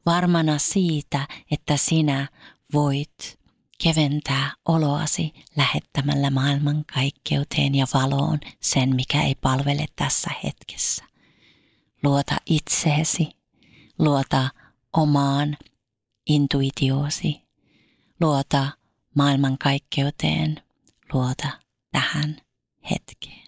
Varmana 0.07 0.59
siitä, 0.59 1.29
että 1.51 1.77
sinä 1.77 2.29
voit 2.73 3.39
keventää 3.83 4.53
oloasi 4.69 5.33
lähettämällä 5.57 6.31
maailmankaikkeuteen 6.31 7.75
ja 7.75 7.87
valoon 7.95 8.39
sen, 8.61 8.97
mikä 8.97 9.23
ei 9.23 9.35
palvele 9.35 9.87
tässä 9.97 10.31
hetkessä. 10.45 11.05
Luota 12.03 12.37
itseesi, 12.47 13.29
luota 13.99 14.49
omaan 14.93 15.57
intuitioosi, 16.27 17.43
luota 18.21 18.69
maailmankaikkeuteen 19.15 20.63
luota 21.13 21.49
tähän 21.93 22.37
hetkeen. 22.91 23.48